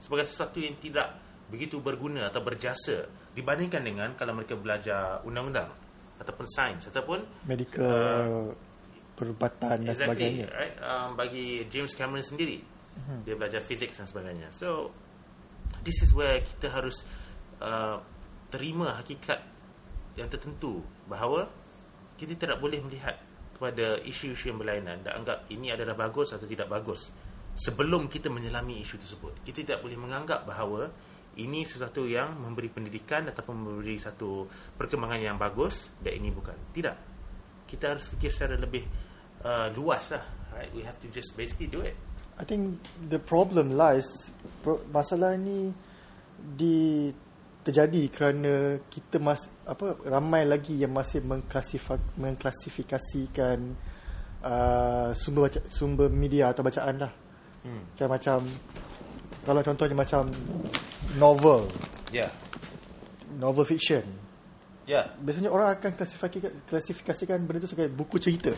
[0.00, 5.70] sebagai sesuatu yang tidak begitu berguna atau berjasa dibandingkan dengan kalau mereka belajar undang-undang
[6.18, 8.50] ataupun sains ataupun medical
[9.16, 10.46] perubatan dan exactly sebagainya.
[10.52, 10.74] right?
[10.82, 12.60] Um, bagi James Cameron sendiri
[13.22, 14.48] dia belajar fizik dan sebagainya.
[14.50, 14.90] So
[15.84, 17.04] this is where kita harus
[17.60, 18.00] uh,
[18.48, 19.40] terima hakikat
[20.16, 21.46] yang tertentu bahawa
[22.16, 23.20] kita tidak boleh melihat
[23.52, 27.12] kepada isu-isu yang berlainan dan anggap ini adalah bagus atau tidak bagus
[27.56, 29.44] sebelum kita menyelami isu tersebut.
[29.44, 30.88] Kita tidak boleh menganggap bahawa
[31.36, 36.56] ini sesuatu yang memberi pendidikan ataupun memberi satu perkembangan yang bagus dan ini bukan.
[36.72, 36.96] Tidak.
[37.68, 38.84] Kita harus fikir secara lebih
[39.44, 40.24] uh, luas lah.
[40.56, 40.72] Right?
[40.72, 41.96] We have to just basically do it.
[42.36, 44.08] I think the problem lies
[44.92, 45.72] masalah ni
[46.36, 47.08] di
[47.64, 53.58] terjadi kerana kita mas apa ramai lagi yang masih mengklasifik, mengklasifikasikan
[54.44, 57.12] uh, sumber baca, sumber media atau bacaan lah.
[57.66, 57.96] hmm.
[57.96, 58.38] Macam macam
[59.46, 60.26] kalau contohnya macam
[61.16, 61.70] novel,
[62.10, 62.28] yeah
[63.38, 64.02] novel fiction.
[64.86, 68.50] yeah Biasanya orang akan klasifikasikan, klasifikasikan benda tu sebagai buku cerita.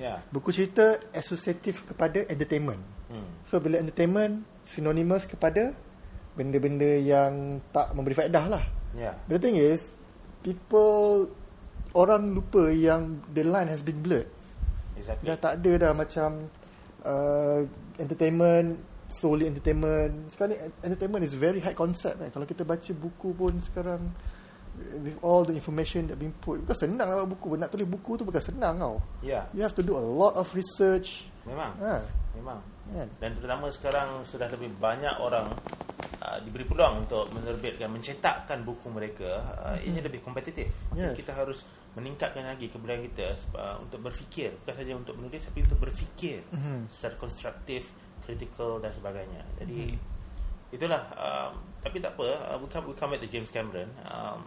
[0.00, 2.80] yeah Buku cerita asosiatif kepada entertainment.
[3.12, 3.44] hmm.
[3.44, 5.76] So bila entertainment synonymous kepada
[6.36, 8.64] benda-benda yang tak memberi faedah lah.
[8.96, 9.84] yeah But the thing is,
[10.40, 11.28] people
[11.92, 14.30] orang lupa yang the line has been blurred.
[14.94, 16.46] exactly Dah tak ada dah macam
[17.02, 17.60] uh,
[17.98, 18.78] entertainment
[19.10, 20.30] solely entertainment.
[20.32, 22.30] Sekarang ni entertainment is very high concept kan.
[22.30, 24.02] Kalau kita baca buku pun sekarang
[25.02, 27.54] with all the information that being put bukan senang lah buku.
[27.54, 28.96] Nak tulis buku tu bukan senang tau.
[29.20, 31.26] Yeah you have to do a lot of research.
[31.44, 31.72] Memang.
[31.82, 32.00] Ha,
[32.36, 32.58] memang.
[32.90, 33.08] Kan?
[33.18, 35.46] Dan terutama sekarang sudah lebih banyak orang
[36.22, 40.70] uh, diberi peluang untuk menerbitkan mencetakkan buku mereka uh, ini lebih kompetitif.
[40.94, 41.14] Yes.
[41.14, 44.54] kita harus meningkatkan lagi kebudayaan kita uh, untuk berfikir.
[44.62, 46.86] Bukan saja untuk menulis tapi untuk berfikir Mhm.
[46.86, 47.90] secara konstruktif
[48.22, 49.96] kritikal dan sebagainya jadi
[50.70, 54.40] itulah um, tapi tak apa uh, we come we come back to James Cameron um,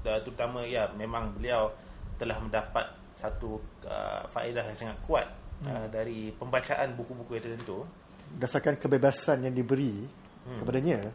[0.00, 1.74] dan terutama ya memang beliau
[2.16, 5.26] telah mendapat satu uh, faedah yang sangat kuat
[5.66, 7.82] uh, dari pembacaan buku-buku yang tertentu
[8.36, 10.06] berdasarkan kebebasan yang diberi
[10.46, 10.62] Hmm.
[10.62, 11.10] kepadanya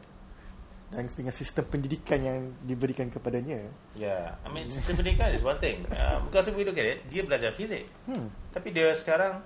[0.92, 5.88] dan dengan sistem pendidikan yang diberikan kepadanya Yeah, I mean sistem pendidikan is one thing.
[5.88, 7.88] Uh, because if we look at it, dia belajar fizik.
[8.12, 8.28] hmm.
[8.52, 9.40] Tapi dia sekarang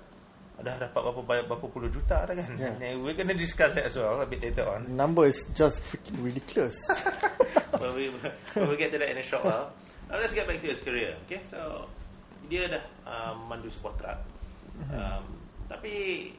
[0.55, 2.47] dah dapat berapa banyak- berapa puluh juta dah kan.
[2.55, 2.95] Yeah.
[2.95, 4.87] We're going to discuss that as well a bit later on.
[4.87, 6.79] number is just freaking ridiculous
[7.75, 9.75] but we but we'll get to that in a short while.
[10.07, 11.17] Now let's get back to his career.
[11.25, 11.89] Okay, so
[12.47, 14.19] dia dah um, mandu sebuah truk.
[14.91, 15.23] Um,
[15.65, 16.29] tapi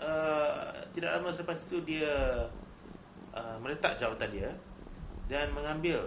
[0.00, 2.46] uh, tidak lama selepas itu dia
[3.34, 4.50] uh, meletak jawatan dia
[5.26, 6.04] dan mengambil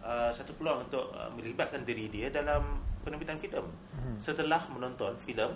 [0.00, 3.66] uh, satu peluang untuk uh, melibatkan diri dia dalam penerbitan filem
[4.18, 5.54] setelah menonton filem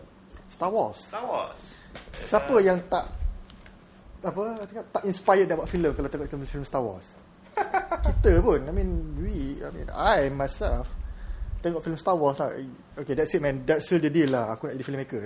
[0.50, 1.62] Star Wars Star Wars.
[2.26, 3.06] siapa yang tak
[4.20, 7.16] apa cakap, tak inspired dapat filem kalau tengok film Star Wars
[8.20, 10.90] kita pun I mean we I mean I myself
[11.64, 12.52] tengok film Star Wars lah
[13.00, 15.20] okay that's it man that's still the deal lah aku nak jadi filmmaker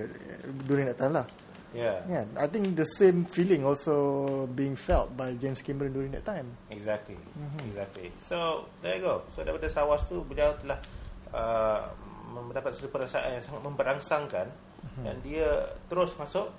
[0.69, 1.27] during that time lah
[1.75, 2.07] Yeah.
[2.07, 2.31] Kan?
[2.39, 6.47] I think the same feeling also being felt by James Cameron during that time.
[6.71, 7.19] Exactly.
[7.67, 8.15] Exactly.
[8.23, 9.27] So, there you go.
[9.35, 10.79] So, daripada Star Wars tu, beliau telah
[11.35, 11.91] uh,
[12.31, 14.47] mendapat satu perasaan yang sangat memberangsangkan
[15.03, 16.53] dan dia terus masuk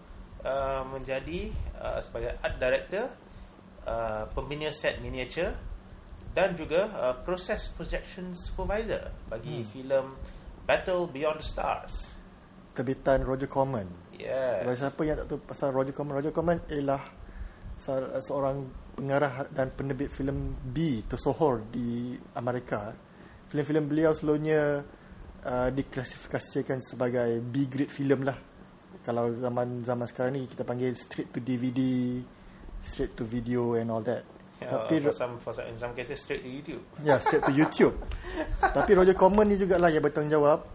[0.43, 3.05] uh, menjadi uh, sebagai art director,
[3.87, 5.55] uh, pembina set miniature
[6.35, 10.19] dan juga uh, proses projection supervisor bagi filem
[10.67, 11.95] Battle Beyond the Stars.
[12.75, 13.87] Terbitan Roger Corman.
[14.19, 14.67] Yes.
[14.67, 16.99] Bagi siapa yang tak tahu pasal Roger Corman, Roger Corman ialah
[17.79, 18.67] se- seorang
[18.99, 22.91] pengarah dan penerbit filem B tersohor di Amerika.
[23.47, 24.83] Filem-filem beliau selalunya
[25.45, 28.37] uh, diklasifikasikan sebagai B grade filem lah.
[29.01, 31.79] Kalau zaman zaman sekarang ni kita panggil straight to DVD,
[32.81, 34.25] straight to video and all that.
[34.57, 36.81] Uh, Tapi for some, for some, in some cases straight to YouTube.
[36.99, 37.93] Ya, yeah, straight to YouTube.
[38.77, 40.65] Tapi Roger Corman ni jugalah yang bertanggungjawab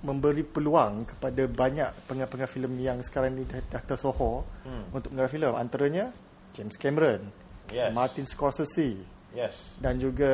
[0.00, 4.92] memberi peluang kepada banyak pengarah-pengarah filem yang sekarang ni dah, dah tersohor Hmm.
[4.92, 5.52] untuk mengarah filem.
[5.56, 6.12] Antaranya
[6.52, 7.32] James Cameron,
[7.70, 7.94] Yes.
[7.94, 8.98] Martin Scorsese
[9.30, 9.78] Yes.
[9.78, 10.32] dan juga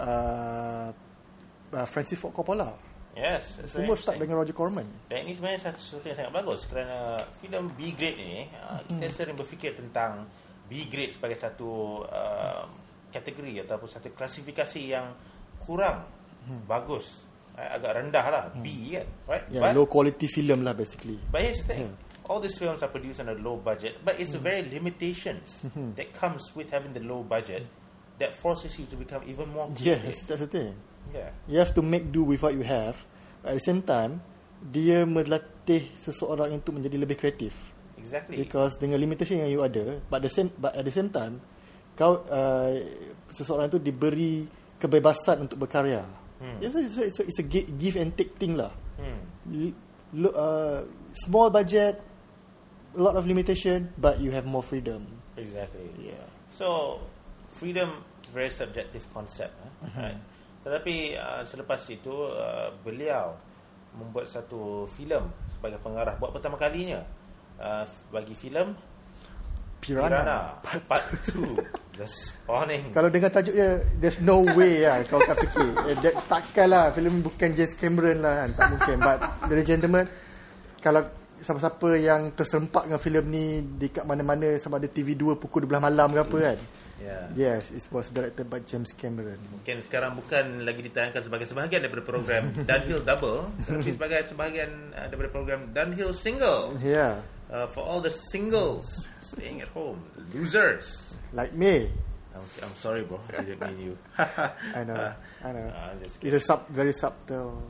[0.00, 0.88] uh,
[1.76, 2.72] uh, Francis Ford Coppola.
[3.20, 3.60] Yes.
[3.68, 4.88] Semua start dengan Roger Corman.
[5.12, 9.12] Dan ini sebenarnya satu sesuatu yang sangat bagus kerana filem B grade ini uh, kita
[9.12, 10.24] sering berfikir tentang
[10.64, 12.64] B grade sebagai satu uh,
[13.12, 15.12] kategori ataupun satu klasifikasi yang
[15.60, 16.08] kurang
[16.64, 17.28] bagus
[17.60, 21.20] uh, agak rendah lah B kan right yeah, low quality film lah basically.
[21.28, 21.92] But here's the thing.
[22.30, 25.66] All these films are produced on a low budget, but it's the very limitations
[25.98, 27.66] that comes with having the low budget
[28.22, 30.24] that forces you to become even more Yes, creative.
[30.30, 30.72] that's the thing.
[31.14, 31.30] Yeah.
[31.50, 32.98] You have to make do with what you have.
[33.42, 34.20] At the same time,
[34.60, 37.56] dia melatih seseorang untuk menjadi lebih kreatif.
[37.96, 38.40] Exactly.
[38.40, 41.40] Because dengan limitation yang you ada, but the same but at the same time
[42.00, 42.72] kau uh,
[43.28, 44.48] seseorang tu diberi
[44.80, 46.00] kebebasan untuk berkarya.
[46.40, 46.56] Hmm.
[46.64, 48.72] It's, a, it's, a, it's, a, it's a gi- give and take thing lah.
[48.96, 49.20] Hmm.
[50.16, 52.00] L- uh, small budget,
[52.96, 55.04] a lot of limitation, but you have more freedom.
[55.36, 55.92] Exactly.
[56.00, 56.24] Yeah.
[56.48, 56.98] So
[57.52, 58.00] freedom
[58.32, 59.86] very subjective concept, eh?
[59.86, 60.00] Uh-huh.
[60.00, 60.18] right?
[60.60, 63.36] Tetapi uh, selepas itu uh, beliau
[63.96, 66.14] membuat satu filem sebagai pengarah.
[66.20, 67.02] Buat pertama kalinya
[67.58, 68.76] uh, bagi filem
[69.80, 70.60] Piranha.
[70.60, 72.92] Piranha Part 2 The Spawning.
[72.92, 76.84] Kalau dengan tajuk dia There's no way lah Kau akan fikir eh, that, Takkan lah
[76.92, 78.48] Filem bukan James Cameron lah kan?
[78.56, 78.96] Tak mungkin.
[79.00, 79.18] But
[79.48, 80.04] Ladies gentlemen
[80.84, 81.02] Kalau
[81.40, 86.20] Siapa-siapa yang terserempak dengan filem ni Dekat mana-mana Sama ada TV2 Pukul 12 malam ke
[86.20, 86.58] apa kan
[87.00, 87.32] Yeah.
[87.32, 89.40] Yes It was directed by James Cameron.
[89.50, 95.08] Mungkin sekarang bukan lagi ditayangkan sebagai sebahagian daripada program Downhill Double Tapi sebagai sebahagian uh,
[95.08, 96.76] daripada program Downhill Single.
[96.84, 97.24] Yeah.
[97.48, 98.86] Uh, For all the singles
[99.24, 99.98] Staying at home
[100.36, 101.18] Losers.
[101.32, 101.88] Like me.
[102.36, 103.18] I'm, I'm sorry bro.
[103.32, 103.94] I didn't mean you.
[104.76, 105.66] I know Uh, I know.
[105.72, 107.64] Uh, just It's a sub, very subtle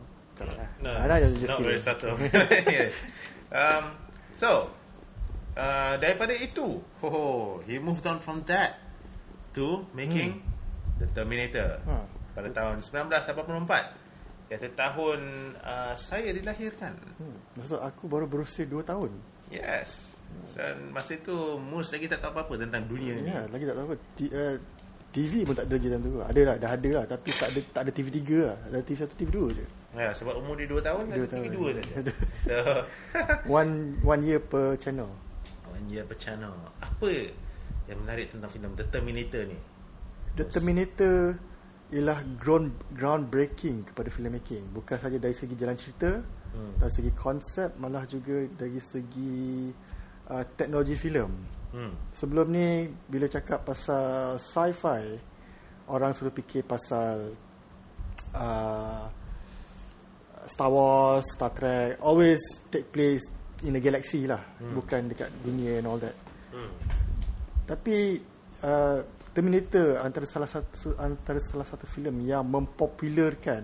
[0.81, 1.69] No, I know you're just not kidding.
[1.69, 2.17] very subtle.
[2.65, 3.05] yes.
[3.53, 3.93] Um,
[4.41, 4.73] so,
[5.53, 8.81] uh, daripada itu, oh, he moved on from that
[9.51, 10.39] to making
[10.97, 12.05] The Terminator Hmm.
[12.33, 13.97] pada tahun 1984.
[14.47, 15.21] Iaitu tahun
[15.59, 16.93] uh, saya dilahirkan.
[17.17, 17.37] hmm.
[17.55, 19.11] Maksud aku baru berusia 2 tahun
[19.49, 20.19] Yes.
[20.53, 23.27] Dan masa itu Mus lagi tak tahu apa-apa tentang dunia ni.
[23.29, 23.97] Ya, lagi tak tahu apa.
[24.15, 24.57] T- uh,
[25.11, 26.19] TV pun tak ada je time tu.
[26.21, 27.05] Ada lah, dah ada lah.
[27.05, 28.57] Tapi tak ada tak ada TV 3 lah.
[28.71, 29.67] Ada TV 1, TV 2 je.
[29.91, 31.43] Ya, sebab umur dia 2 tahun Dua ada tahun.
[31.43, 31.93] TV 2 saja.
[32.47, 32.57] So,
[33.59, 35.11] One one year per channel.
[35.67, 36.55] One Year per channel.
[36.79, 37.11] Apa
[37.91, 39.59] yang menarik tentang filem The Terminator ni?
[40.39, 41.17] The Terminator
[41.91, 44.71] ialah ground groundbreaking kepada filmmaking.
[44.71, 46.75] Bukan saja dari segi jalan cerita, Hmm.
[46.79, 49.71] dari segi konsep, malah juga dari segi
[50.31, 51.31] uh, teknologi filem.
[51.71, 51.95] Hmm.
[52.11, 55.15] Sebelum ni bila cakap pasal sci-fi,
[55.91, 57.35] orang selalu fikir pasal
[58.35, 59.07] uh,
[60.51, 63.23] Star Wars, Star Trek, always take place
[63.63, 64.75] in a galaxy lah, Hmm.
[64.75, 66.15] bukan dekat dunia and all that.
[66.51, 66.71] Hmm.
[67.71, 68.19] Tapi
[68.67, 68.99] uh,
[69.31, 73.63] Terminator antara salah satu antara salah satu filem yang mempopularkan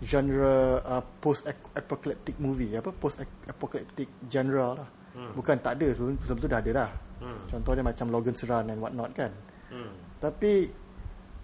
[0.00, 1.44] genre uh, post
[1.76, 4.88] apocalyptic movie apa post apocalyptic genre lah.
[5.12, 5.36] Hmm.
[5.36, 6.90] Bukan tak ada sebelum, sebelum tu dah ada dah.
[7.20, 7.40] Hmm.
[7.44, 9.32] Contohnya macam Logan's Run and what not kan.
[9.68, 9.92] Hmm.
[10.16, 10.72] Tapi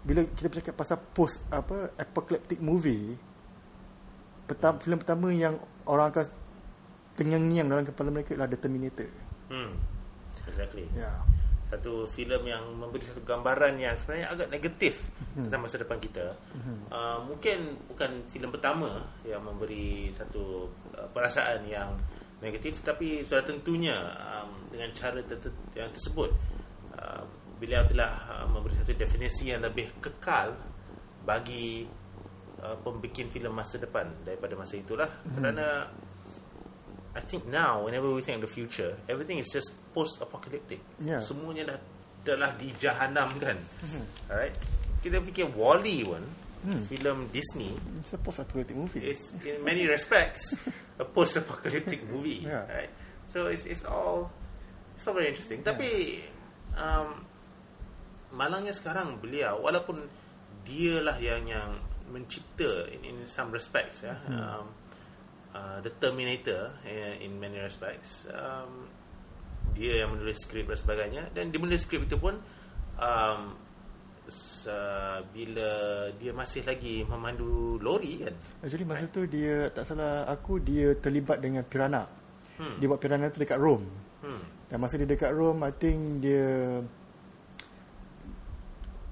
[0.01, 3.13] bila kita bercakap pasal post apa apocalyptic movie
[4.49, 6.25] pertama filem pertama yang orang akan
[7.21, 9.09] tengang-ngiang dalam kepala mereka adalah The Terminator.
[9.53, 9.77] Hmm.
[10.49, 10.89] Exactly.
[10.97, 11.13] Ya.
[11.13, 11.42] Yeah.
[11.73, 16.37] Satu filem yang memberi satu gambaran yang sebenarnya agak negatif tentang masa depan kita.
[16.93, 21.97] Uh, mungkin bukan filem pertama yang memberi satu uh, perasaan yang
[22.45, 26.29] negatif tapi sudah tentunya um, dengan cara ter- yang tersebut
[26.99, 27.25] uh,
[27.57, 30.53] beliau telah uh, memberi satu definisi yang lebih kekal
[31.25, 31.89] bagi
[32.61, 35.09] uh, pembikin filem masa depan daripada masa itulah.
[35.25, 35.89] Kerana
[37.13, 40.81] I think now whenever we think of the future everything is just post-apocalyptic.
[40.99, 41.21] Yeah.
[41.21, 41.79] semuanya dah
[42.23, 43.59] telah dijahanamkan.
[44.31, 44.55] Alright?
[45.03, 46.25] Kita fikir Wall-E pun
[46.87, 49.03] filem Disney It's a post-apocalyptic movie.
[49.03, 50.55] is in many respects
[50.97, 52.63] a post-apocalyptic movie Yeah.
[52.71, 52.93] right
[53.27, 54.31] so it's it's all
[54.95, 55.67] it's all very interesting.
[55.67, 56.23] Tapi
[56.79, 57.27] um,
[58.31, 60.05] malangnya sekarang beliau walaupun
[60.63, 61.71] dialah yang yang
[62.13, 64.15] mencipta in, in some respects ya.
[64.31, 64.69] Um,
[65.55, 68.89] uh, the Terminator uh, in many respects um,
[69.73, 72.37] dia yang menulis skrip dan sebagainya dan dia menulis skrip itu pun
[73.01, 73.41] um,
[74.69, 75.71] uh, bila
[76.17, 81.43] dia masih lagi memandu lori kan Actually masa tu dia tak salah aku dia terlibat
[81.43, 82.07] dengan Piranha.
[82.61, 82.79] Hmm.
[82.79, 83.87] Dia buat Piranha tu dekat Rome.
[84.23, 84.43] hmm.
[84.71, 86.81] Dan masa dia dekat Rome I think dia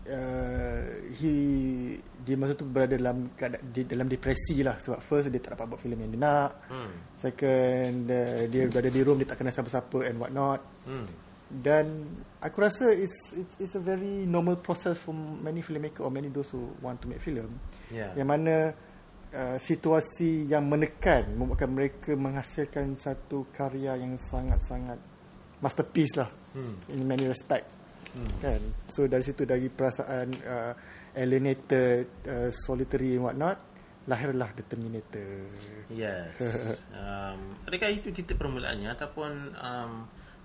[0.09, 0.81] uh,
[1.21, 1.33] he
[2.21, 3.33] dia masa tu berada dalam
[3.73, 6.51] di, dalam depresi lah sebab first dia tak dapat buat filem yang dia nak.
[6.69, 6.93] Hmm.
[7.17, 10.61] Second uh, dia berada di Rome dia tak kenal siapa-siapa and what not.
[10.85, 11.09] Hmm.
[11.51, 12.07] Dan
[12.39, 16.53] aku rasa it's, it's it's a very normal process for many filmmaker or many those
[16.55, 17.59] who want to make film.
[17.91, 18.15] Yeah.
[18.15, 18.55] Yang mana
[19.35, 24.99] uh, situasi yang menekan membuatkan mereka menghasilkan satu karya yang sangat-sangat
[25.59, 26.75] masterpiece lah Hmm.
[26.91, 27.63] in many respect.
[28.41, 28.61] Kan?
[28.91, 30.73] So dari situ dari perasaan uh,
[31.15, 33.59] alienated, uh, solitary and what not,
[34.07, 35.47] lahirlah The Terminator.
[35.89, 36.35] Yes.
[36.99, 39.93] um, adakah itu titik permulaannya ataupun um,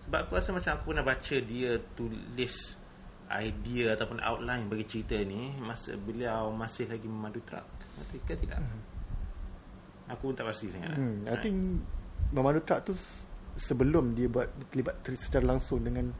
[0.05, 2.55] sebab aku rasa macam aku pernah baca dia tulis
[3.25, 7.65] idea ataupun outline bagi cerita ni masa beliau masih lagi memandu truck.
[8.21, 8.61] Ke tidak?
[10.05, 10.93] Aku pun tak pasti sangat.
[10.93, 11.41] Hmm, I Right.
[11.41, 11.57] think
[12.29, 12.93] memandu truck tu
[13.57, 16.13] sebelum dia buat terlibat ter- secara langsung dengan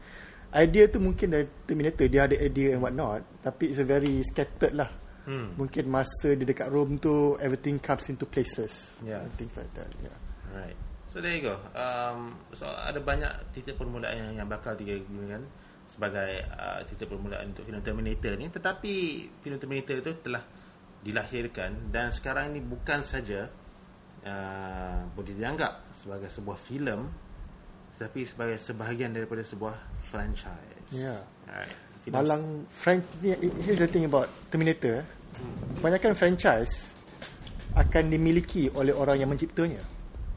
[0.56, 4.24] idea tu mungkin dari Terminator dia ada idea and what not tapi it's a very
[4.24, 4.88] scattered lah
[5.26, 5.58] Hmm.
[5.58, 9.26] mungkin masa dia dekat Rome tu everything comes into places Yeah.
[9.26, 10.14] and things like that yeah.
[10.54, 10.78] Right.
[11.10, 11.58] So there you go.
[11.74, 15.42] Um, so ada banyak titik permulaan yang, yang bakal digunakan
[15.82, 18.46] sebagai uh, titik permulaan untuk filem Terminator ni.
[18.46, 18.92] Tetapi
[19.42, 20.46] filem Terminator itu telah
[21.02, 23.50] dilahirkan dan sekarang ini bukan saja
[24.22, 27.00] uh, boleh dianggap sebagai sebuah filem
[27.96, 30.92] tetapi sebagai sebahagian daripada sebuah franchise.
[30.92, 31.24] Yeah.
[32.12, 33.34] Malang Fran ni
[33.66, 35.02] here's the thing about Terminator.
[35.02, 35.06] eh.
[35.80, 36.94] Kebanyakan franchise
[37.76, 39.82] akan dimiliki oleh orang yang menciptanya.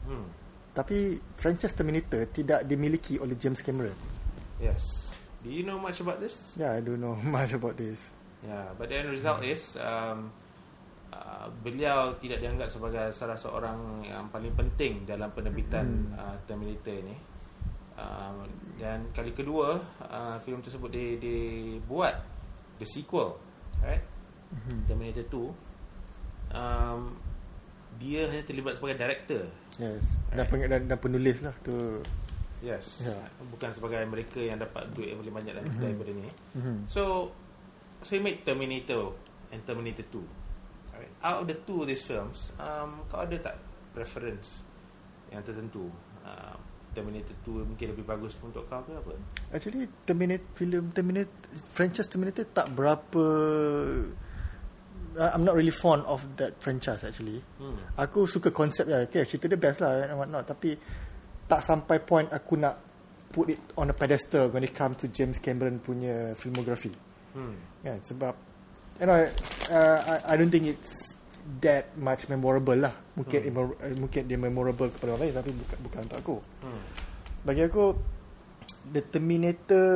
[0.04, 0.26] Hmm.
[0.74, 3.96] Tapi franchise Terminator tidak dimiliki oleh James Cameron.
[4.60, 5.14] Yes.
[5.40, 6.52] Do you know much about this?
[6.60, 7.96] Yeah, I don't know much about this.
[8.44, 10.32] Yeah, but the end result is um,
[11.12, 17.29] uh, beliau tidak dianggap sebagai salah seorang yang paling penting dalam penerbitan uh, Terminator ini.
[18.00, 18.48] Um,
[18.80, 22.24] dan kali kedua uh, filem tersebut di, dibuat
[22.80, 23.36] the sequel,
[23.84, 24.00] right?
[24.88, 26.56] Terminator 2.
[26.56, 27.20] Um,
[28.00, 29.42] dia hanya terlibat sebagai director.
[29.76, 30.02] Yes.
[30.32, 30.48] Dan, Right.
[30.48, 32.00] peng, dan, dan penulis lah tu.
[32.64, 33.04] Yes.
[33.04, 33.20] Yeah.
[33.52, 35.80] Bukan sebagai mereka yang dapat duit yang paling banyak mm-hmm.
[35.80, 36.28] daripada ni.
[36.56, 36.76] Mhm.
[36.88, 37.32] So,
[38.00, 39.12] so he made Terminator
[39.52, 40.24] and Terminator 2.
[40.96, 41.12] Alright.
[41.20, 43.56] Out of the two of these films, um, kau ada tak
[43.92, 44.64] preference
[45.28, 45.88] yang tertentu?
[46.24, 46.58] Um,
[46.90, 49.14] Terminator 2 mungkin lebih bagus untuk kau ke apa?
[49.54, 51.30] Actually Terminator film Terminator
[51.70, 53.24] franchise Terminator tak berapa
[55.18, 57.42] I'm not really fond of that franchise actually.
[57.58, 57.74] Hmm.
[57.98, 59.10] Aku suka konsep dia.
[59.10, 60.46] Okay, cerita dia best lah and what not.
[60.46, 60.78] Tapi
[61.50, 62.78] tak sampai point aku nak
[63.34, 66.94] put it on a pedestal when it comes to James Cameron punya filmography.
[67.34, 67.58] Hmm.
[67.82, 68.34] Kan sebab
[69.02, 69.18] you know
[69.74, 71.09] uh, I, I don't think it's
[71.58, 72.94] that much memorable lah.
[73.18, 73.74] Mungkin Hmm.
[73.74, 76.36] uh, mungkin dia memorable kepada orang lain tapi bukan bukan untuk aku.
[76.62, 76.82] Hmm.
[77.42, 77.84] Bagi aku
[78.86, 79.88] The Terminator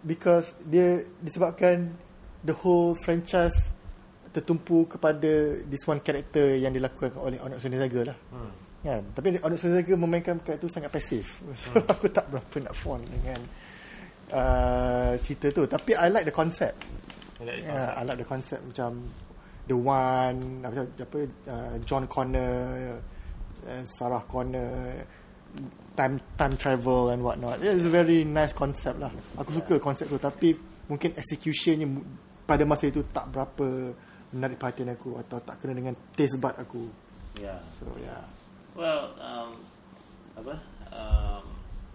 [0.00, 1.90] because dia disebabkan
[2.40, 3.74] the whole franchise
[4.30, 8.18] tertumpu kepada this one character yang dilakukan oleh Arnold Schwarzenegger lah.
[8.30, 8.52] Hmm.
[8.84, 9.02] Kan?
[9.10, 11.40] Tapi Arnold Schwarzenegger memainkan karakter tu sangat pasif.
[11.58, 11.88] So Hmm.
[11.88, 13.40] aku tak berapa nak fond dengan
[14.30, 15.64] uh, cerita tu.
[15.64, 16.76] Tapi I like the concept.
[17.36, 19.08] I like the Yeah, I like the concept macam
[19.66, 21.18] the one apa apa
[21.50, 22.98] uh, John Connor,
[23.66, 25.02] uh, Sarah Connor,
[25.98, 27.58] time time travel and what not.
[27.62, 29.10] It's a very nice concept lah.
[29.38, 30.54] Aku suka konsep tu tapi
[30.86, 31.86] mungkin executionnya
[32.46, 33.90] pada masa itu tak berapa
[34.30, 36.86] menarik perhatian aku atau tak kena dengan taste bud aku.
[37.42, 37.58] Yeah.
[37.74, 38.22] So yeah.
[38.76, 39.50] Well, um,
[40.36, 40.54] apa?
[40.92, 41.44] Um,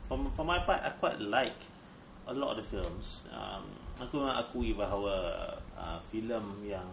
[0.10, 1.56] for, for my part, I quite like
[2.28, 3.22] a lot of the films.
[3.30, 3.70] Um,
[4.02, 5.14] aku memang akui bahawa
[5.78, 6.90] uh, filem yang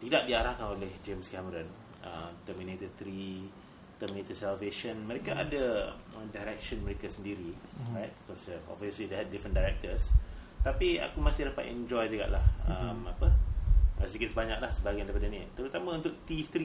[0.00, 1.68] tidak diarahkan oleh James Cameron,
[2.00, 7.52] uh, Terminator 3, Terminator Salvation, mereka ada uh, direction mereka sendiri,
[7.92, 8.12] right?
[8.24, 10.08] Because uh, obviously they had different directors.
[10.64, 13.28] Tapi aku masih dapat enjoy juga lah um, apa
[14.00, 16.56] uh, sedikit sebanyak lah sebahagian daripada ni terutama untuk T3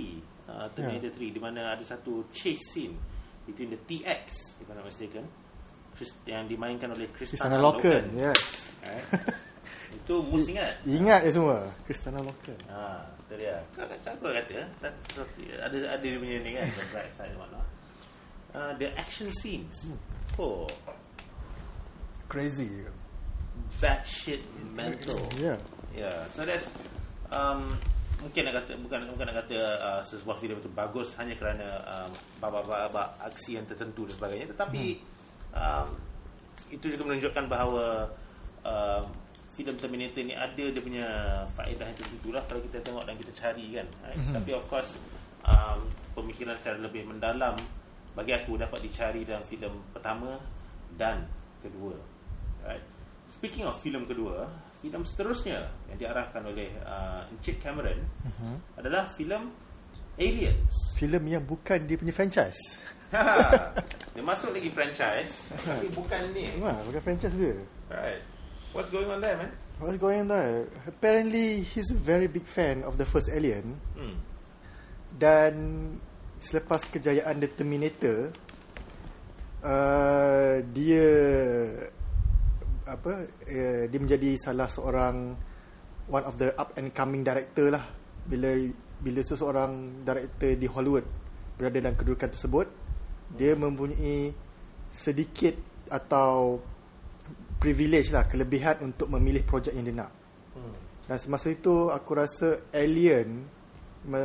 [0.52, 2.95] uh, Terminator 3 di mana ada satu chase scene
[3.48, 5.24] between the TX if I'm not mistaken
[5.95, 8.19] Chris, yang dimainkan oleh Kristana Loken.
[8.19, 8.76] Yes.
[8.84, 9.08] right?
[10.04, 11.71] itu mus ingat Ingat je semua.
[11.88, 12.60] Kristana Loken.
[12.67, 16.69] ha, itu dia kau kata aku kata satu, satu, ada ada dia punya ni kan
[16.77, 17.65] the bright side and whatnot
[18.55, 19.91] uh, the action scenes.
[20.39, 20.67] Oh.
[22.31, 22.88] Crazy.
[23.79, 24.43] that shit
[24.75, 25.19] mental.
[25.39, 25.57] Yeah.
[25.95, 26.75] Yeah, so that's
[27.31, 27.71] um,
[28.19, 32.11] mungkin nak kata bukan bukan nak kata uh, sebuah filem itu bagus hanya kerana um,
[32.43, 34.99] babak-babak aksi yang tertentu dan sebagainya, tetapi
[35.55, 35.88] um,
[36.67, 38.11] itu juga menunjukkan bahawa
[38.67, 39.03] um,
[39.55, 41.07] filem Terminator ni ada dia punya
[41.55, 43.87] faedah yang tertentu lah kalau kita tengok dan kita cari kan.
[44.03, 44.19] Right?
[44.35, 44.99] Tapi of course
[45.41, 47.55] um, pemikiran secara lebih mendalam
[48.11, 50.35] bagi aku dapat dicari dalam filem pertama
[50.93, 51.23] dan
[51.63, 51.95] kedua.
[52.61, 52.83] Right?
[53.31, 54.45] Speaking of filem kedua,
[54.79, 58.55] filem seterusnya yang diarahkan oleh uh, Encik Cameron Mhm.
[58.77, 59.49] adalah filem
[60.15, 60.95] Aliens.
[60.95, 62.59] Filem yang bukan dia punya franchise.
[64.15, 66.51] dia masuk lagi franchise tapi bukan ni.
[66.60, 67.56] Wah, bukan franchise dia.
[67.87, 68.23] Right.
[68.76, 69.56] What's going on there, man?
[69.80, 70.67] What's going on there?
[70.84, 73.80] Apparently, he's a very big fan of the first Alien.
[73.96, 74.19] Hmm.
[75.15, 75.54] Dan
[76.44, 78.36] selepas kejayaan The Terminator,
[79.63, 81.08] uh, dia
[82.84, 83.32] apa?
[83.48, 85.40] Uh, dia menjadi salah seorang
[86.12, 87.88] one of the up and coming director lah.
[88.28, 88.60] Bila
[89.00, 91.08] bila seseorang director di Hollywood
[91.56, 92.67] berada dalam kedudukan tersebut,
[93.40, 94.36] dia mempunyai
[94.92, 95.56] sedikit
[95.88, 96.60] atau
[97.65, 100.11] privilege lah, kelebihan untuk memilih projek yang dia nak.
[100.53, 100.75] Hmm.
[101.09, 103.41] Dan semasa itu aku rasa Alien
[104.05, 104.21] me,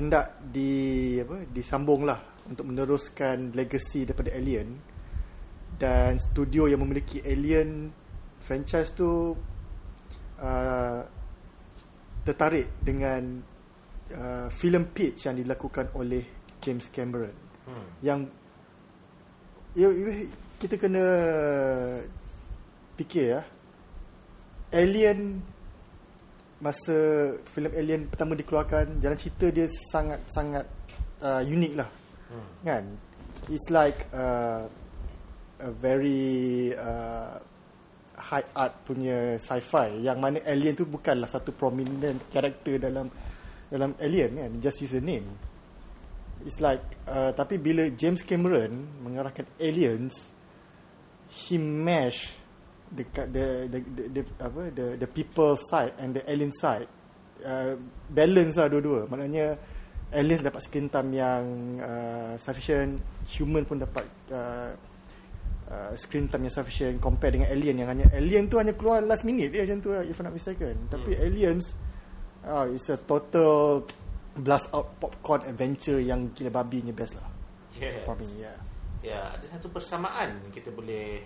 [0.00, 2.16] hendak di apa disambung lah
[2.48, 4.80] untuk meneruskan legacy daripada Alien
[5.76, 7.92] dan studio yang memiliki Alien
[8.40, 9.36] franchise tu
[10.40, 11.00] uh,
[12.24, 13.44] tertarik dengan
[14.16, 16.24] uh, film pitch yang dilakukan oleh
[16.56, 17.86] James Cameron Hmm.
[18.02, 18.20] yang
[19.78, 20.26] ya, ya,
[20.58, 21.04] kita kena
[23.00, 23.42] fikir ya.
[24.76, 25.40] Alien
[26.60, 26.96] masa
[27.56, 30.68] filem Alien pertama dikeluarkan jalan cerita dia sangat sangat
[31.24, 31.88] uh, unik lah.
[32.30, 32.48] Hmm.
[32.62, 32.84] kan?
[33.50, 34.68] It's like uh,
[35.58, 37.40] a very uh,
[38.20, 43.08] high art punya sci-fi yang mana alien tu bukanlah satu prominent character dalam
[43.66, 44.52] dalam alien kan?
[44.60, 45.26] Just use a name.
[46.44, 50.30] It's like uh, tapi bila James Cameron mengarahkan aliens
[51.30, 52.39] he mash
[52.90, 56.90] the the the, the, the apa the the people side and the alien side
[57.46, 57.78] uh,
[58.10, 59.06] balance lah dua-dua.
[59.06, 59.56] Maknanya
[60.10, 61.42] aliens dapat screen time yang
[61.78, 62.98] uh, sufficient
[63.30, 64.74] human pun dapat uh,
[65.70, 69.22] uh, screen time yang sufficient compare dengan alien yang hanya alien tu hanya keluar last
[69.22, 70.90] minute dia macam tu lah if I'm not mistaken.
[70.90, 71.72] Tapi aliens
[72.42, 73.86] uh, it's a total
[74.34, 77.28] blast out popcorn adventure yang gila babi punya best lah.
[77.78, 78.02] Yes.
[78.02, 78.58] for me yeah.
[79.00, 81.24] Ya, ada satu persamaan kita boleh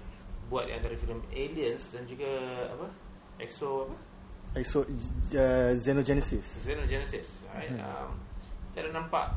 [0.55, 2.30] buat di antara filem Aliens dan juga
[2.70, 2.86] apa?
[3.42, 3.96] Exo apa?
[4.62, 7.26] so uh, Xenogenesis Xenogenesis.
[7.50, 7.74] Right?
[7.74, 7.82] Hmm.
[7.82, 8.11] Um,
[8.70, 9.34] kita ada nampak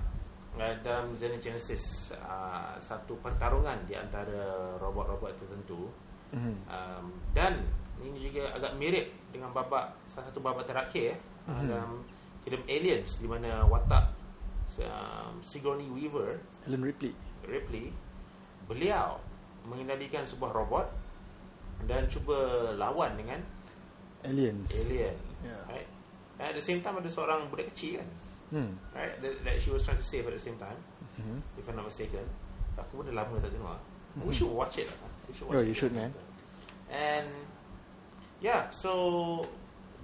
[0.53, 5.89] uh, dalam Xenogenesis uh, satu pertarungan di antara robot-robot tertentu
[6.27, 6.53] Mhm.
[6.67, 7.63] um, dan
[8.03, 11.15] ini juga agak mirip dengan babak salah satu babak terakhir
[11.47, 11.65] uh, Mhm.
[11.65, 11.91] dalam
[12.43, 14.11] filem Aliens di mana watak
[14.83, 16.35] um, Sigourney Weaver
[16.67, 17.15] Ellen Ripley
[17.47, 17.95] Ripley
[18.67, 19.23] beliau
[19.63, 21.06] mengendalikan sebuah robot
[21.85, 22.35] dan cuba
[22.73, 23.39] lawan dengan
[24.25, 24.65] aliens.
[24.73, 25.15] Alien.
[25.45, 25.61] Yeah.
[25.69, 25.87] right?
[26.41, 28.09] And at the same time ada seorang budak kecil kan?
[28.47, 28.71] Hmm.
[28.91, 29.13] right?
[29.19, 30.77] That, that she was trying to save at the same time
[31.17, 31.41] Mhm.
[31.57, 32.21] if I'm not mistaken.
[32.77, 33.77] Aku pun dah lama tak tengok
[34.21, 34.89] we should watch it
[35.25, 36.09] we should Oh, you should, man.
[36.89, 37.25] and
[38.39, 39.41] yeah so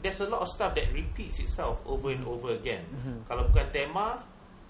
[0.02, 2.82] there's a lot of stuff that repeats itself over and over again.
[2.90, 3.26] Mhm.
[3.26, 4.22] kalau bukan tema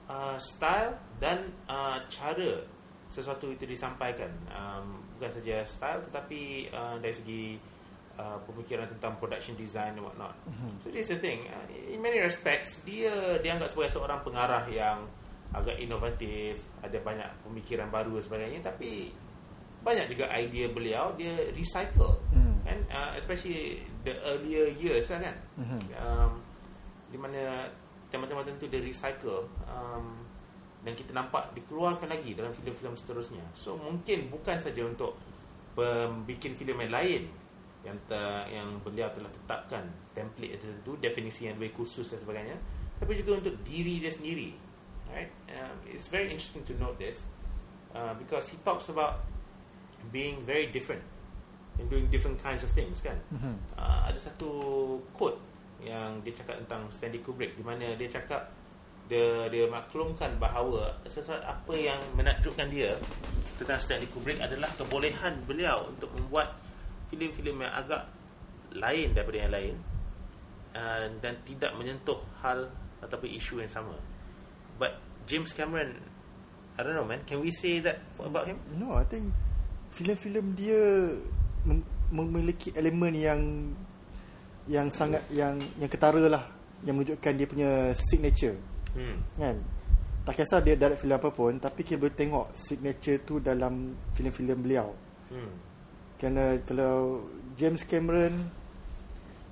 [0.08, 2.60] uh, style dan uh, cara
[3.14, 7.44] sesuatu itu disampaikan um, bukan saja style tetapi uh, dari segi
[8.18, 10.82] uh, pemikiran tentang production design and whatnot Mhm.
[10.82, 15.06] so this is the thing uh, in many respects dia dianggap sebagai seorang pengarah yang
[15.54, 19.14] agak inovatif ada banyak pemikiran baru dan sebagainya tapi
[19.86, 22.58] banyak juga idea beliau dia recycle Hmm.
[22.66, 25.80] kan uh, especially the earlier years lah kan Mhm.
[25.94, 26.32] um,
[27.08, 27.70] di mana
[28.10, 30.23] tema-tema tertentu dia recycle um,
[30.84, 33.44] dan kita nampak dikeluarkan lagi dalam filem-filem seterusnya.
[33.56, 35.16] So mungkin bukan saja untuk
[35.74, 37.24] pembikin filem yang lain
[37.84, 39.84] yang ter, yang beliau telah tetapkan
[40.16, 42.56] template tertentu definisi yang lebih khusus dan sebagainya
[42.96, 44.56] tapi juga untuk diri dia sendiri.
[45.12, 47.24] Right um, it's very interesting to note this
[47.92, 49.24] uh, because he talks about
[50.12, 51.04] being very different
[51.80, 53.20] and doing different kinds of things kan?
[53.32, 53.56] Mhm.
[53.76, 54.52] uh, ada satu
[55.12, 55.40] quote
[55.84, 58.48] yang dia cakap tentang Stanley Kubrick di mana dia cakap
[59.14, 60.98] dia dia maklumkan bahawa
[61.46, 62.98] apa yang menakjubkan dia
[63.62, 66.58] tentang Stanley Kubrick adalah kebolehan beliau untuk membuat
[67.14, 68.10] filem-filem yang agak
[68.74, 69.76] lain daripada yang lain
[70.74, 72.74] uh, dan tidak menyentuh hal
[73.06, 73.94] ataupun isu yang sama.
[74.82, 74.98] But
[75.30, 75.94] James Cameron
[76.74, 77.22] I don't know man.
[77.30, 78.58] Can we say that for, about him?
[78.74, 79.30] No, I think
[79.94, 80.82] filem-filem dia
[81.70, 83.42] mem- memiliki elemen yang
[84.66, 86.50] yang sangat yang yang ketara lah
[86.82, 89.18] yang menunjukkan dia punya signature hmm.
[89.36, 89.56] kan
[90.24, 94.58] tak kisah dia direct filem apa pun tapi kita boleh tengok signature tu dalam filem-filem
[94.58, 94.90] beliau
[95.28, 95.50] Hmm.
[96.16, 97.26] kerana kalau
[97.58, 98.34] James Cameron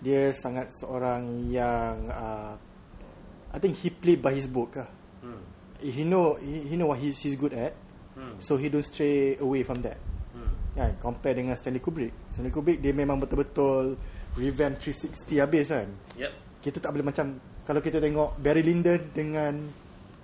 [0.02, 2.54] dia sangat seorang yang uh,
[3.52, 4.90] I think he play by his book lah.
[5.22, 5.42] Hmm.
[5.78, 7.74] He know he, he know what he's, he's good at
[8.12, 8.36] Hmm.
[8.44, 9.96] so he don't stray away from that
[10.36, 10.52] Hmm.
[10.76, 13.96] kan compare dengan Stanley Kubrick Stanley Kubrick dia memang betul-betul
[14.36, 15.88] revamp 360 habis kan
[16.20, 16.32] Yep.
[16.60, 19.54] kita tak boleh macam kalau kita tengok Barry Lyndon dengan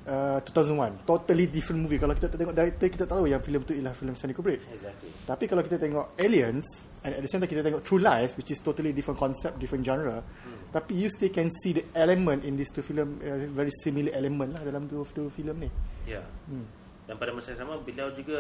[0.06, 3.94] uh, 2001 totally different movie kalau kita tengok director kita tahu yang filem tu ialah
[3.94, 5.10] filem Stanley Kubrick Exactly.
[5.24, 6.66] tapi kalau kita tengok Aliens
[7.02, 9.84] and at the same time kita tengok True Lies which is totally different concept different
[9.84, 10.60] genre Hmm.
[10.74, 14.52] tapi you still can see the element in these two film uh, very similar element
[14.52, 15.70] lah dalam dua dua filem ni
[16.08, 16.24] Ya.
[16.48, 16.66] hmm.
[17.08, 18.36] Dan pada masa yang sama beliau juga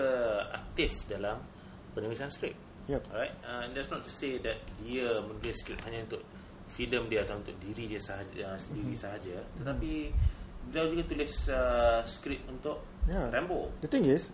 [0.51, 1.39] aktif dalam
[1.95, 2.51] penulisan skrip.
[2.87, 2.99] yep.
[3.07, 3.31] Alright.
[3.39, 6.19] Uh, and that's not to say that dia menulis skrip hanya untuk
[6.67, 8.99] filem dia atau untuk diri dia sahaja uh, sendiri Mhm.
[8.99, 9.91] sahaja, tetapi
[10.67, 13.31] beliau juga tulis uh, skrip untuk Ya.
[13.31, 13.71] Rambo.
[13.79, 14.27] The thing is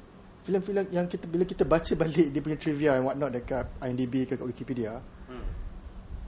[0.43, 4.33] filem-filem yang kita bila kita baca balik dia punya trivia and whatnot dekat IMDb ke
[4.33, 4.97] kat Wikipedia
[5.29, 5.45] Hmm.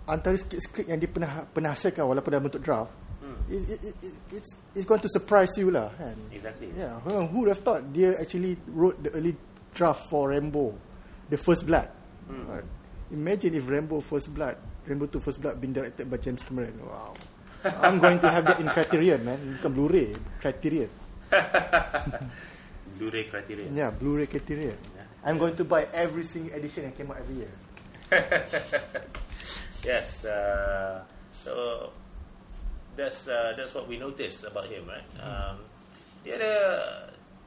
[0.05, 3.41] antara skrip yang dia pernah pernah hasilkan walaupun dalam bentuk draft Hmm.
[3.49, 6.69] it, it, it, it, it's it's going to surprise you lah kan Exactly.
[6.77, 9.33] yeah who who would have thought dia actually wrote the early
[9.73, 10.77] draft for Rambo
[11.25, 11.89] the First Blood.
[12.29, 12.61] Right.
[13.09, 14.53] Imagine if Rambo First Blood,
[14.85, 16.77] Rambo 2 First Blood been directed by James Cameron.
[16.81, 17.13] Wow.
[17.81, 19.39] I'm going to have that in Criterion, man.
[19.57, 20.89] Bukan Blu-ray, Criterion.
[22.95, 23.67] Blu-ray criteria.
[23.73, 24.77] Yeah, Blu-ray Criterion.
[25.25, 27.53] I'm going to buy every single edition that came out every year.
[29.85, 30.25] Yes.
[30.25, 31.93] Uh, so
[32.97, 35.05] that's uh, that's what we noticed about him, right?
[35.21, 35.61] Um,
[36.25, 36.53] dia ada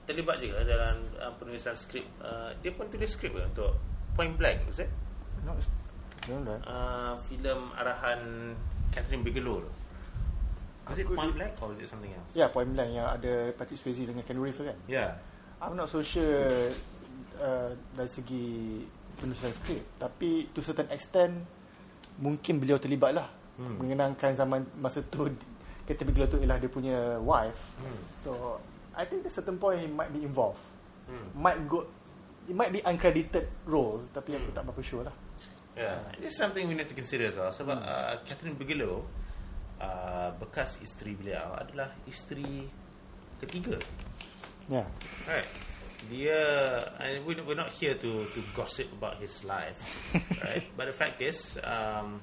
[0.06, 2.06] terlibat juga dalam uh, penulisan skrip.
[2.22, 3.74] Uh, dia pun tulis skrip ke untuk
[4.14, 4.90] Point Blank, is it?
[5.42, 5.87] No, it's- no, no.
[6.28, 8.52] Uh, filem arahan
[8.90, 9.62] Catherine Bigelow.
[10.84, 12.32] Was it Aku- Point Blank or was it something else?
[12.32, 14.76] Yeah, Point Blank yang ada Patrick Swayze dengan Ken Reeves kan?
[14.84, 15.16] Yeah.
[15.58, 16.72] I'm not so sure
[17.36, 18.46] uh, dari segi
[19.14, 21.34] penulisan skrip tapi to certain extent
[22.16, 23.74] mungkin beliau terlibat lah Hmm.
[23.74, 25.26] mengenangkan zaman masa tu
[25.82, 27.98] Kata Bigelow tu ialah dia punya wife Hmm.
[28.22, 28.30] so
[28.94, 30.62] I think at certain point he might be involved
[31.04, 31.26] Hmm.
[31.34, 31.82] might go
[32.46, 34.54] it might be uncredited role tapi aku Hmm.
[34.54, 35.16] tak berapa sure lah
[35.78, 37.54] Yeah, this is something we need to consider as well.
[37.54, 39.06] Sebab uh, Catherine Bigelow,
[39.78, 42.66] uh, bekas isteri beliau adalah isteri
[43.38, 43.78] ketiga.
[44.66, 44.90] yeah
[45.24, 45.46] Right.
[46.10, 46.40] Dia,
[46.98, 49.78] and we- we're not here to to gossip about his life,
[50.42, 50.66] right?
[50.74, 52.22] But the fact is, um,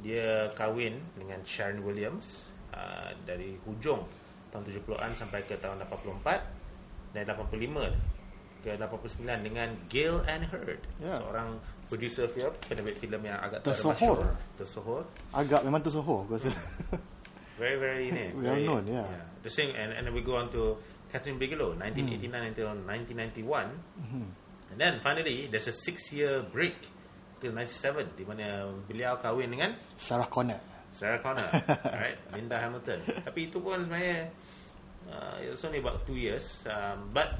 [0.00, 4.04] dia kahwin dengan Sharon Williams uh, dari hujung
[4.48, 7.96] tahun 70-an sampai ke tahun 84 dan 85
[8.60, 11.16] ke 89 dengan Gail Ann Hurd, Ya.
[11.20, 11.56] seorang
[11.94, 14.34] producer film, penerbit filem yang agak Tersohor.
[14.58, 15.06] Tersohor.
[15.30, 16.50] agak memang tersohor aku rasa
[17.54, 18.24] Very, very ini.
[18.34, 19.06] Well very, known, yeah.
[19.40, 20.74] The same, and and then we go on to
[21.06, 23.70] Catherine Bigelow, 1989 until 1991,
[24.02, 24.26] Mhm.
[24.74, 26.74] and then finally there's a six-year break
[27.38, 30.58] till 97, di mana beliau kahwin dengan Sarah Connor
[30.90, 31.46] Sarah Connor,
[32.02, 33.02] right, Linda Hamilton.
[33.22, 34.30] Tapi itu pun sebenarnya
[35.10, 37.38] uh, it's only about two years, um, but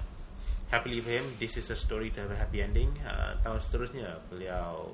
[0.75, 2.91] happily for him, this is a story to have a happy ending.
[3.01, 4.91] Uh, tahun seterusnya beliau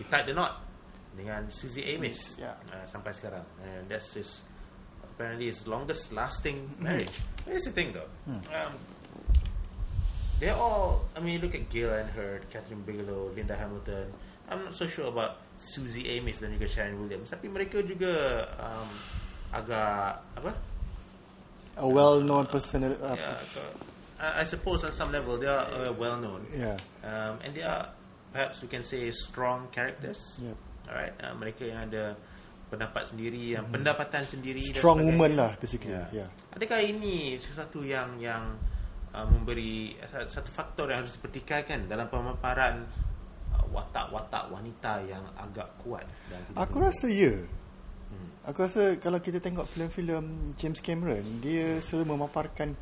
[0.00, 0.64] he tied the knot
[1.12, 2.56] dengan Susie Amis Yeah.
[2.72, 4.40] uh, sampai sekarang, and that's his
[5.04, 7.12] apparently his longest lasting marriage.
[7.44, 8.08] Here's the thing though.
[8.48, 8.72] Um,
[10.40, 11.04] they're all.
[11.12, 14.08] I mean, look at Gail and Hurd, Catherine Bigelow, Linda Hamilton.
[14.48, 17.28] I'm not so sure about Susie Amis dan juga Sharon Williams.
[17.28, 18.88] Tapi mereka juga um,
[19.52, 20.52] agak apa?
[21.78, 23.38] a well known personal uh, Yeah,
[24.20, 27.64] I, I suppose on some level they are uh, well known, yeah um, and they
[27.64, 27.88] are
[28.30, 30.20] perhaps we can say strong characters.
[30.38, 30.56] Yep.
[30.86, 32.14] Alright, uh, mereka yang ada
[32.70, 34.62] pendapat sendiri, yang pendapatan sendiri.
[34.70, 36.06] strong woman lah basically Yeah.
[36.14, 38.54] yeah Adakah ini sesuatu yang yang
[39.10, 42.86] uh, memberi satu faktor yang harus dipertikaikan dalam pemaparan
[43.54, 46.06] uh, watak-watak wanita yang agak kuat
[46.54, 47.34] Aku rasa ya.
[48.10, 48.28] Hmm.
[48.50, 52.74] Aku rasa kalau kita tengok filem-filem James Cameron, dia selalu memaparkan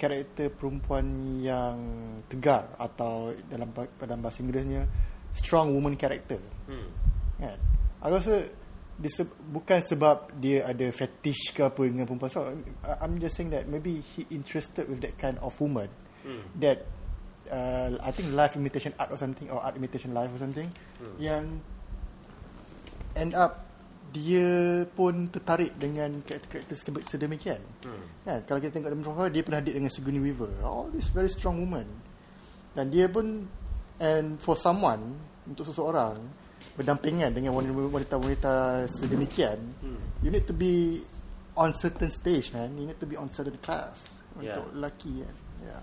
[0.00, 1.04] karakter perempuan
[1.36, 1.76] yang
[2.24, 3.68] tegar atau dalam
[4.00, 4.88] dalam bahasa Inggerisnya
[5.30, 6.40] strong woman character.
[6.64, 6.88] Hmm.
[7.36, 7.58] Kan?
[8.00, 8.48] Aku rasa
[8.96, 12.32] dise- bukan sebab dia ada fetish ke apa dengan perempuan.
[12.32, 12.48] So,
[13.00, 16.44] I'm just saying that maybe he interested with that kind of woman Hmm.
[16.60, 16.84] that
[17.48, 20.68] uh, I think life imitation art or something or art imitation life or something
[21.00, 21.16] Hmm.
[21.16, 21.44] yang
[23.16, 23.69] end up
[24.10, 26.74] dia pun tertarik dengan karakter-karakter
[27.06, 27.62] sedemikian.
[27.86, 28.04] Hmm.
[28.26, 28.38] Kan?
[28.44, 30.50] Kalau kita tengok dalam profile dia pernah date dengan Sigourney Weaver.
[30.66, 31.86] All this very strong woman.
[32.74, 33.46] Dan dia pun
[34.02, 35.14] and for someone
[35.46, 36.18] untuk seseorang
[36.74, 40.00] berdampingan dengan wanita-wanita sedemikian, Hmm.
[40.22, 41.02] you need to be
[41.54, 42.74] on certain stage man.
[42.78, 44.58] You need to be on certain class Yeah.
[44.62, 45.36] untuk lelaki kan.
[45.66, 45.82] Yeah.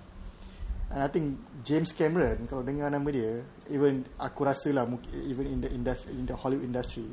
[0.88, 1.36] And I think
[1.68, 4.88] James Cameron kalau dengar nama dia, even aku rasa lah
[5.28, 7.12] even in the industry in the Hollywood industry,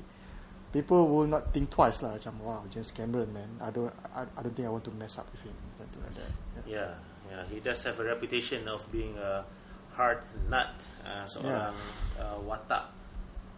[0.74, 3.46] people will not think twice lah macam wow James Cameron man.
[3.62, 6.18] I don't I, I don't think I want to mess up with him something like
[6.18, 6.32] that.
[6.66, 6.66] Yeah.
[6.66, 6.92] Yeah,
[7.30, 9.46] yeah, he does have a reputation of being a
[9.94, 10.74] hard nut,
[11.06, 11.78] uh, seorang
[12.18, 12.90] uh, watak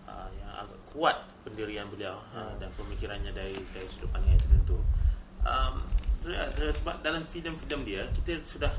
[0.05, 1.17] uh, yang agak kuat
[1.49, 4.79] pendirian beliau uh, dan pemikirannya dari dari sudut pandang yang tertentu.
[5.47, 5.75] Um,
[6.75, 8.73] sebab dalam filem-filem dia kita sudah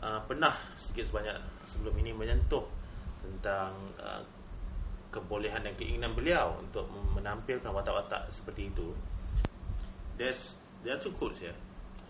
[0.00, 1.36] uh, pernah sedikit sebanyak
[1.68, 2.64] sebelum ini menyentuh
[3.22, 4.24] tentang uh,
[5.12, 8.96] kebolehan dan keinginan beliau untuk menampilkan watak-watak seperti itu.
[10.16, 11.54] There's there are two quotes here.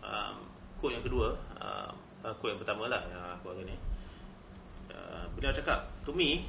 [0.06, 0.46] Um,
[0.78, 1.90] quote yang kedua, uh,
[2.22, 3.76] uh, quote yang pertama lah yang aku agak ni.
[4.88, 6.46] Uh, beliau cakap, to me,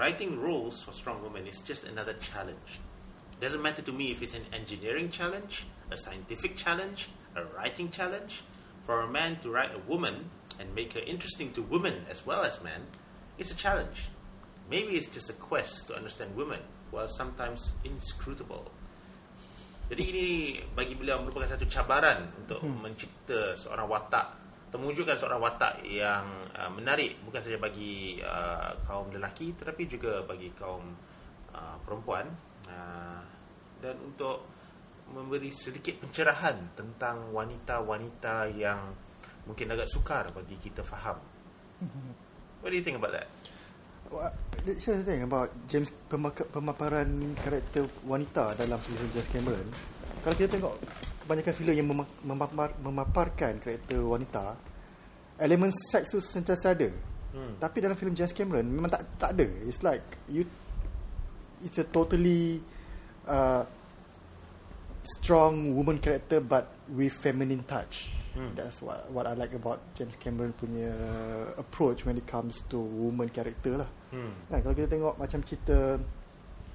[0.00, 2.80] writing roles for strong women is just another challenge.
[3.42, 8.42] Doesn't matter to me if it's an engineering challenge, a scientific challenge, a writing challenge.
[8.82, 12.42] For a man to write a woman and make her interesting to women as well
[12.42, 12.90] as men,
[13.38, 14.10] it's a challenge.
[14.72, 18.72] Maybe it's just a quest to understand women, while sometimes inscrutable.
[19.92, 20.26] Jadi ini
[20.72, 24.42] bagi beliau merupakan satu cabaran untuk mencipta seorang watak
[24.72, 26.24] Temunjukkan seorang watak yang
[26.56, 30.96] uh, menarik bukan saja bagi uh, kaum lelaki tetapi juga bagi kaum
[31.52, 32.24] uh, perempuan
[32.72, 33.20] uh,
[33.84, 34.48] dan untuk
[35.12, 38.96] memberi sedikit pencerahan tentang wanita-wanita yang
[39.44, 41.20] mungkin agak sukar bagi kita faham.
[42.64, 43.28] What do you think about that?
[44.62, 45.90] Here's the thing about James
[46.52, 49.66] pemaparan karakter wanita dalam filem James Cameron.
[50.22, 50.74] Kalau kita tengok
[51.26, 54.54] kebanyakan filem yang mema- memapar, memaparkan karakter wanita,
[55.42, 56.94] elemen seks tu sentiasa ada.
[57.34, 57.58] Hmm.
[57.58, 59.48] Tapi dalam filem James Cameron memang tak tak ada.
[59.66, 60.46] It's like you
[61.64, 62.62] it's a totally
[63.26, 63.66] uh,
[65.02, 68.21] strong woman character but with feminine touch.
[68.32, 68.56] Hmm.
[68.56, 70.88] That's what what I like about James Cameron punya
[71.60, 73.90] approach when it comes to woman character lah.
[74.08, 74.32] Hmm.
[74.48, 76.00] Kan kalau kita tengok macam cerita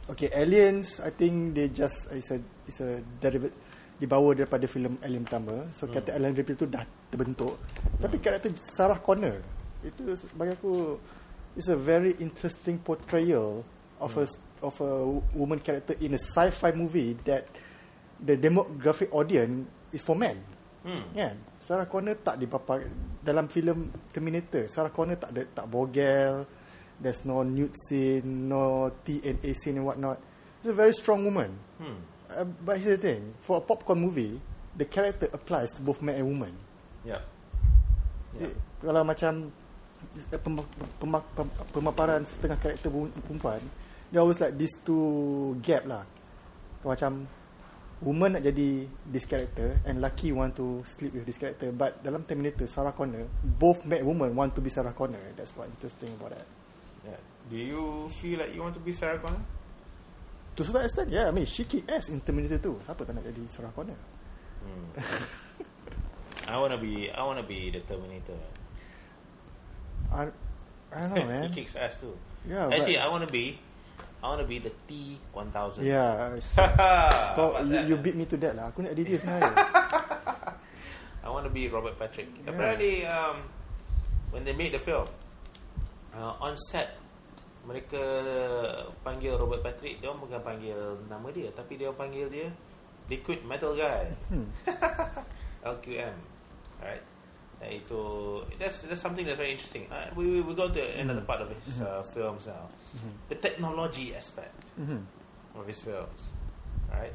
[0.08, 3.52] Okay, Aliens I think they just it's a it's a derivative
[3.98, 5.68] dibawa daripada filem Alien pertama.
[5.76, 6.00] So Hmm.
[6.00, 7.60] kata Alien Ripley tu dah terbentuk.
[8.00, 9.42] Tapi karakter Sarah Connor
[9.84, 10.96] itu bagi aku
[11.60, 13.66] it's a very interesting portrayal
[14.00, 14.26] of a
[14.62, 14.94] of a
[15.34, 17.50] woman character in a sci-fi movie that
[18.22, 20.40] the demographic audience is for men.
[20.88, 21.04] Hmm.
[21.12, 21.36] Kan?
[21.68, 22.80] Sarah Connor tak dipapar
[23.20, 24.72] dalam filem Terminator.
[24.72, 26.48] Sarah Connor tak ada tak bogel.
[26.96, 30.16] There's no nude scene, no TNA scene and whatnot.
[30.64, 31.52] She's a very strong woman.
[31.76, 32.00] Hmm.
[32.32, 34.40] Uh, but here's the thing, for a popcorn movie,
[34.80, 36.56] the character applies to both man and woman.
[37.04, 37.22] Yeah.
[38.40, 38.56] Yeah.
[38.80, 39.52] Kalau macam
[40.32, 40.56] eh, pem,
[41.04, 43.62] pem, pem, pemaparan setengah karakter pu- perempuan,
[44.12, 46.08] they always like these two gap lah.
[46.88, 47.28] Macam
[47.98, 51.74] woman nak jadi this character and lucky want to sleep with this character.
[51.74, 55.22] But dalam Terminator, Sarah Connor, both man and woman want to be Sarah Connor.
[55.34, 56.48] That's what interesting about that.
[57.06, 57.22] Yeah.
[57.50, 57.84] Do you
[58.22, 59.42] feel like you want to be Sarah Connor?
[60.58, 61.30] To certain extent, yeah.
[61.30, 62.78] I mean, she kick ass in Terminator tu.
[62.86, 63.98] Siapa tak nak jadi Sarah Connor?
[64.62, 64.88] Hmm.
[66.52, 68.38] I wanna be I wanna be the Terminator.
[70.14, 70.32] I,
[70.94, 71.50] I don't know, man.
[71.52, 72.16] he kicks ass too.
[72.48, 73.60] Yeah, Actually, but- I wanna be
[74.18, 75.86] I wanna be the T one thousand.
[75.86, 76.34] Yeah.
[77.38, 78.74] Kau, you, you beat me to that lah.
[78.74, 79.54] Aku nak jadi dia sebenarnya.
[81.26, 82.32] I want to be Robert Patrick.
[82.42, 82.50] Yeah.
[82.50, 83.46] Apparently, um,
[84.32, 85.06] when they made the film,
[86.16, 86.96] uh, on set,
[87.68, 88.00] mereka
[89.04, 90.00] panggil Robert Patrick.
[90.00, 90.80] Dia orang bukan panggil
[91.12, 92.48] nama dia, tapi dia orang panggil dia
[93.12, 94.48] Liquid Metal Guy, Hmm.
[95.78, 96.16] LQM.
[96.80, 97.04] Alright.
[97.58, 98.02] Uh, itu
[98.62, 99.90] that's that's something that's very interesting.
[99.90, 102.70] Uh, we we we go to another part of his uh, films now.
[103.30, 105.02] The technology aspect Mhm.
[105.58, 106.30] of his films,
[106.94, 107.14] right?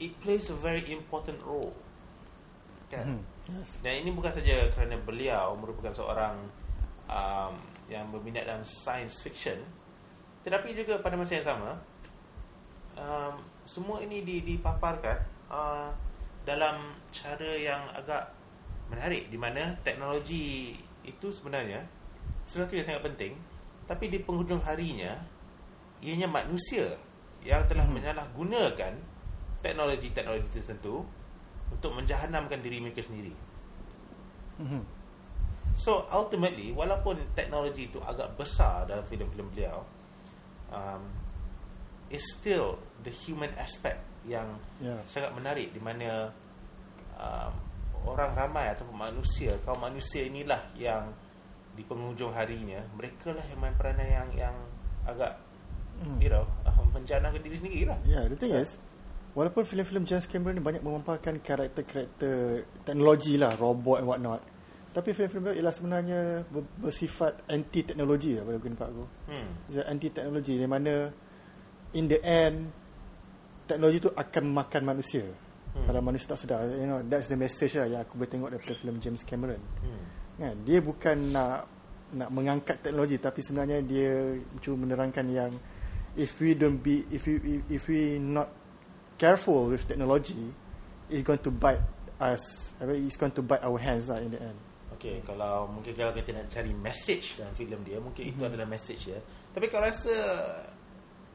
[0.00, 1.74] It plays a very important role.
[2.88, 3.20] Kan?
[3.20, 3.20] Mhm.
[3.60, 3.70] Yes.
[3.84, 6.36] Dan ini bukan saja kerana beliau merupakan seorang
[7.08, 7.52] um,
[7.88, 9.60] yang berminat dalam science fiction,
[10.44, 11.76] tetapi juga pada masa yang sama,
[12.96, 13.34] um,
[13.64, 15.16] semua ini di, dipaparkan
[15.48, 15.92] uh,
[16.48, 18.32] dalam cara yang agak
[18.88, 20.72] menarik, di mana teknologi
[21.04, 21.84] itu sebenarnya
[22.48, 23.36] sesuatu yang sangat penting,
[23.84, 25.12] tapi di penghujung harinya,
[26.00, 26.96] ianya manusia
[27.44, 28.96] yang telah menyalahgunakan
[29.60, 31.04] teknologi-teknologi tertentu
[31.68, 33.36] untuk menjahanamkan diri mereka sendiri.
[34.64, 34.82] Mhm.
[35.78, 39.86] So ultimately walaupun teknologi itu agak besar dalam filem-filem beliau
[40.74, 41.06] um,
[42.10, 44.46] it's still the human aspect yang
[44.78, 45.00] Yeah.
[45.04, 46.30] sangat menarik di mana
[47.16, 47.52] um,
[48.06, 51.10] orang ramai ataupun manusia kaum manusia inilah yang
[51.74, 54.56] di penghujung harinya mereka lah yang main peranan yang yang
[55.04, 55.34] agak
[55.98, 56.14] Hmm.
[56.22, 58.78] you know uh, menjanangkan diri sendiri lah Yeah, the thing is,
[59.34, 64.38] walaupun filem-filem James Cameron ni banyak memamparkan karakter-karakter teknologi lah, robot and whatnot.
[64.88, 69.04] Tapi filem-filem dia ialah sebenarnya ber- bersifat anti-teknologi lah pada pendapat aku.
[69.26, 69.48] hmm.
[69.66, 71.10] It's anti-teknologi di mana
[71.98, 72.70] in the end
[73.68, 75.24] teknologi tu akan memakan manusia.
[75.28, 75.84] Hmm.
[75.84, 78.74] Kalau manusia tak sedar, you know, that's the message lah yang aku boleh tengok daripada
[78.74, 79.60] filem James Cameron.
[79.84, 80.02] Hmm.
[80.40, 80.56] Kan?
[80.64, 81.68] Dia bukan nak
[82.08, 85.52] nak mengangkat teknologi tapi sebenarnya dia cuba menerangkan yang
[86.16, 88.48] if we don't be if we if, we not
[89.20, 90.56] careful with technology
[91.12, 91.84] it's going to bite
[92.16, 94.56] us I mean, it's going to bite our hands lah in the end
[94.98, 98.50] Okay, kalau mungkin kalau kita nak cari message dalam filem dia, mungkin itu Mhm.
[98.50, 99.22] adalah message dia.
[99.54, 100.10] Tapi kau rasa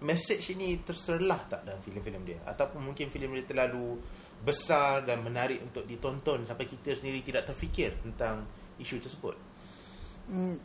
[0.04, 2.39] message ini terserlah tak dalam filem-filem dia?
[2.43, 3.97] Ataupun mungkin filem dia terlalu
[4.43, 8.43] besar dan menarik untuk ditonton sampai kita sendiri tidak terfikir tentang
[8.76, 9.36] isu tersebut?
[10.28, 10.56] mm,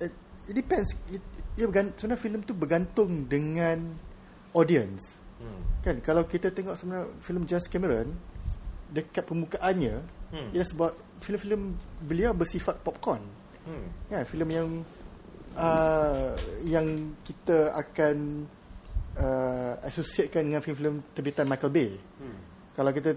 [0.00, 0.12] it,
[0.46, 1.22] it depends it,
[1.54, 3.78] ia bergantung, sebenarnya filem tu bergantung dengan
[4.54, 5.84] audience Hmm.
[5.84, 8.08] kan kalau kita tengok sebenarnya filem James Cameron
[8.88, 10.00] dekat permukaannya
[10.32, 10.48] Hmm.
[10.50, 10.90] ialah sebab
[11.20, 13.20] filem-filem beliau bersifat popcorn
[13.66, 13.86] Hmm.
[14.08, 14.68] Ya, filem yang
[15.56, 18.46] uh, yang kita akan
[19.16, 21.90] uh, associatekan dengan filem-filem terbitan Michael Bay.
[22.20, 22.38] Hmm.
[22.76, 23.16] Kalau kita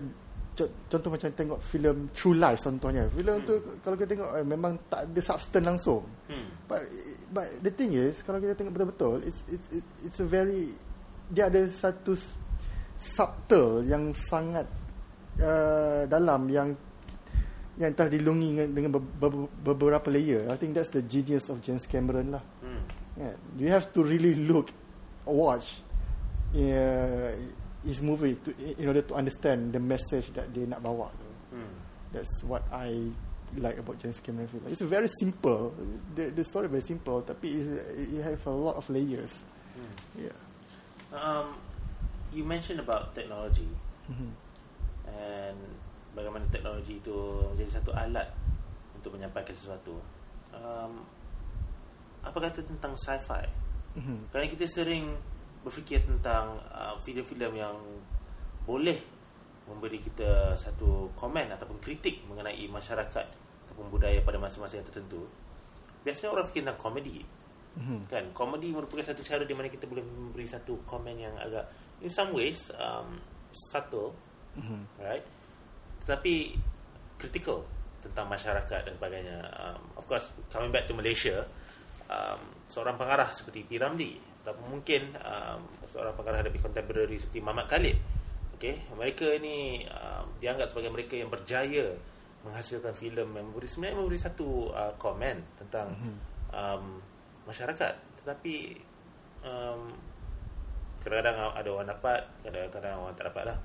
[0.55, 3.03] co- contoh macam tengok filem True Lies contohnya.
[3.11, 3.47] Filem Hmm.
[3.47, 6.03] tu kalau kita tengok eh, memang tak ada substance langsung.
[6.31, 6.47] Hmm.
[6.67, 6.81] But
[7.29, 9.67] but the thing is kalau kita tengok betul-betul it's it's
[10.03, 10.73] it's, a very
[11.29, 12.17] dia ada satu
[12.97, 14.65] subtle yang sangat
[15.39, 16.73] uh, dalam yang
[17.79, 20.51] yang telah dilungi dengan, dengan be- be- beberapa layer.
[20.51, 22.43] I think that's the genius of James Cameron lah.
[22.59, 22.83] Hmm.
[23.15, 24.71] Yeah, you have to really look,
[25.23, 25.79] watch
[26.55, 27.31] uh,
[27.83, 31.07] his movie to, in order to understand the message that dia nak bawa.
[31.51, 31.71] Hmm.
[32.11, 33.11] That's what I
[33.57, 34.67] like about James Cameron film.
[34.67, 35.71] It's very simple.
[36.13, 37.47] The the story very simple, tapi
[37.95, 39.41] it have a lot of layers.
[39.73, 39.93] Hmm.
[40.27, 40.37] Yeah.
[41.09, 41.55] Um,
[42.29, 43.65] you mentioned about technology
[44.05, 44.29] Mhm.
[45.09, 45.57] and
[46.15, 47.15] bagaimana teknologi itu
[47.53, 48.27] menjadi satu alat
[48.95, 49.95] untuk menyampaikan sesuatu.
[50.51, 51.03] Um,
[52.19, 53.45] apa kata tentang sci-fi?
[53.95, 54.29] Mhm.
[54.33, 55.15] Kerana kita sering
[55.63, 57.75] berfikir tentang uh, filem-filem yang
[58.63, 58.99] boleh
[59.69, 63.27] memberi kita satu komen ataupun kritik mengenai masyarakat
[63.69, 65.29] ataupun budaya pada masa-masa yang tertentu.
[66.01, 67.21] Biasanya orang fikir tentang komedi.
[67.77, 68.09] Mhm.
[68.09, 71.69] Kan, komedi merupakan satu cara di mana kita boleh memberi satu komen yang agak
[72.01, 73.21] in some ways um,
[73.71, 74.15] subtle,
[74.57, 74.81] Mhm.
[74.99, 75.23] right?
[76.09, 76.57] Tetapi
[77.21, 77.61] critical
[78.01, 79.45] tentang masyarakat dan sebagainya.
[79.61, 81.45] Um, of course, coming back to Malaysia,
[82.09, 83.77] um, seorang pengarah seperti P.
[83.77, 87.97] Ramlee ataupun mungkin um, seorang pengarah lebih contemporary seperti Muhammad Khalid.
[88.57, 91.93] Okay, mereka ini um, dianggap sebagai mereka yang berjaya
[92.41, 95.93] menghasilkan filem yang memberi sebenarnya memberi satu uh, komen tentang
[96.49, 96.97] um,
[97.45, 97.93] masyarakat.
[98.23, 98.55] Tetapi
[99.45, 99.93] um,
[101.05, 103.57] kadang-kadang ada orang dapat, kadang-kadang orang tak dapat lah.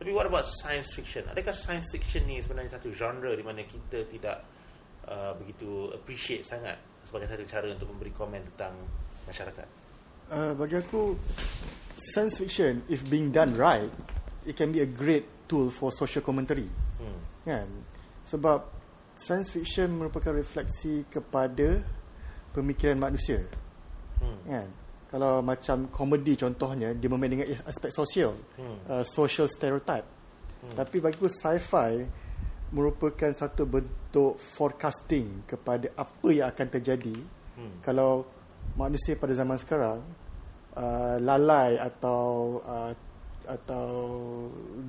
[0.00, 1.28] Tapi what about science fiction?
[1.28, 4.40] Adakah science fiction ni sebenarnya satu genre di mana kita tidak
[5.04, 8.72] uh, begitu appreciate sangat sebagai satu cara untuk memberi komen tentang
[9.28, 9.68] masyarakat?
[10.32, 11.20] Uh, bagi aku,
[12.00, 13.92] science fiction, if being done right,
[14.48, 16.72] it can be a great tool for social commentary.
[16.96, 17.20] Hmm.
[17.44, 17.68] Kan?
[18.24, 18.72] Sebab
[19.20, 21.84] science fiction merupakan refleksi kepada
[22.56, 23.44] pemikiran manusia.
[24.16, 24.40] Hmm.
[24.48, 24.79] Kan?
[25.10, 28.78] Kalau macam komedi contohnya, dia memain dengan aspek sosial, Hmm.
[28.86, 30.06] uh, social stereotype.
[30.70, 32.04] Tapi bagi aku sci-fi
[32.70, 37.16] merupakan satu bentuk forecasting kepada apa yang akan terjadi
[37.58, 37.82] Hmm.
[37.82, 38.22] kalau
[38.78, 39.98] manusia pada zaman sekarang
[40.78, 42.94] uh, lalai atau uh,
[43.50, 43.88] atau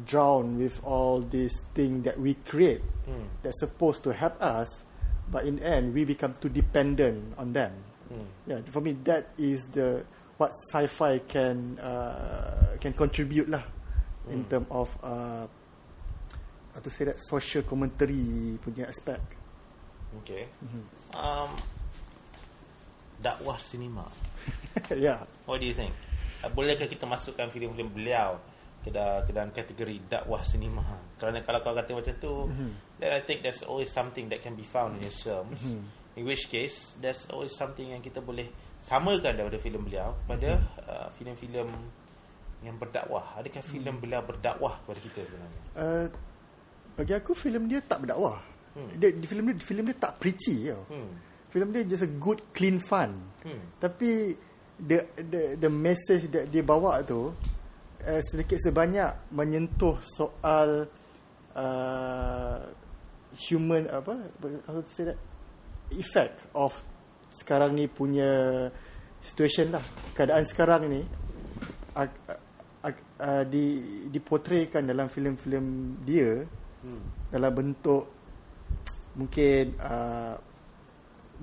[0.05, 3.25] drown with all these thing that we create Hmm.
[3.41, 4.85] that's supposed to help us
[5.33, 7.73] but in the end we become too dependent on them
[8.11, 8.27] Hmm.
[8.43, 10.03] yeah for me that is the
[10.35, 13.63] what sci-fi can uh, can contribute lah
[14.27, 15.47] in term of uh,
[16.71, 19.23] how to say that social commentary punya aspect
[20.11, 20.43] Okay.
[21.15, 21.55] Um,
[23.23, 24.03] dakwah sinema.
[24.99, 25.95] yeah What do you think?
[26.43, 28.35] Uh, Bolehkah kita masukkan filem-filem beliau
[28.83, 30.83] ke, da- ke dalam kategori dakwah sinema?
[31.15, 32.33] Kerana kalau kau kata macam tu,
[32.99, 35.63] then I think there's always something that can be found in his films.
[36.15, 38.51] In which case, there's always something yang kita boleh
[38.83, 40.49] samakan daripada filem beliau kepada
[40.83, 41.69] uh, filem-filem
[42.61, 43.39] yang berdakwah.
[43.39, 45.61] Adakah filem beliau berdakwah kepada kita sebenarnya?
[45.79, 46.05] uh,
[46.91, 48.87] bagi aku filem dia tak berdakwah Hmm.
[48.95, 51.11] dia di filem dia filem dia tak preachy tau Hmm.
[51.51, 53.59] filem dia just a good clean fun Hmm.
[53.83, 54.31] tapi
[54.79, 57.35] the the the message that dia bawa tu
[57.99, 60.87] uh, sedikit sebanyak menyentuh soal
[61.51, 62.59] uh,
[63.35, 64.31] human apa
[64.71, 65.19] how to say that
[65.97, 66.75] effect of
[67.31, 68.67] sekarang ni punya
[69.21, 69.83] situation lah.
[70.15, 71.01] Keadaan sekarang ni
[71.95, 72.09] uh,
[72.83, 73.65] uh, uh, di
[74.09, 76.47] dipotretkan dalam filem-filem dia
[76.81, 77.29] Hmm.
[77.29, 78.09] dalam bentuk
[79.13, 80.33] mungkin uh,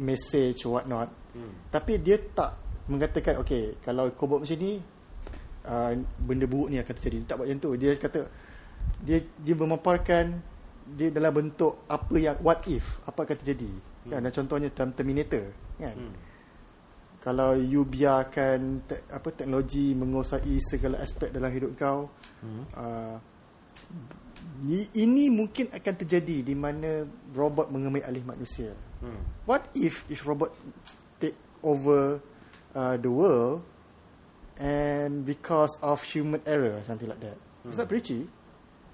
[0.02, 1.54] message what not Hmm.
[1.70, 2.58] tapi dia tak
[2.90, 4.82] mengatakan okay kalau kau buat macam ni
[5.62, 7.16] uh, benda buruk ni akan terjadi.
[7.22, 7.70] Dia tak buat macam tu.
[7.78, 8.20] Dia kata
[9.04, 10.42] dia dia memaparkan
[10.88, 13.70] dia dalam bentuk apa yang what if apa akan terjadi
[14.08, 14.10] hmm.
[14.10, 15.44] kan dan contohnya dalam Terminator
[15.76, 16.14] kan Hmm.
[17.18, 22.08] kalau you biarkan te, apa teknologi menguasai segala aspek dalam hidup kau
[22.40, 22.64] Hmm.
[22.72, 23.16] uh,
[24.62, 27.02] ni- ini mungkin akan terjadi di mana
[27.34, 29.22] robot mengambil alih manusia Hmm.
[29.46, 30.50] what if if robot
[31.22, 32.18] take over
[32.74, 33.62] uh, the world
[34.58, 38.26] and because of human error something like that it's not preachy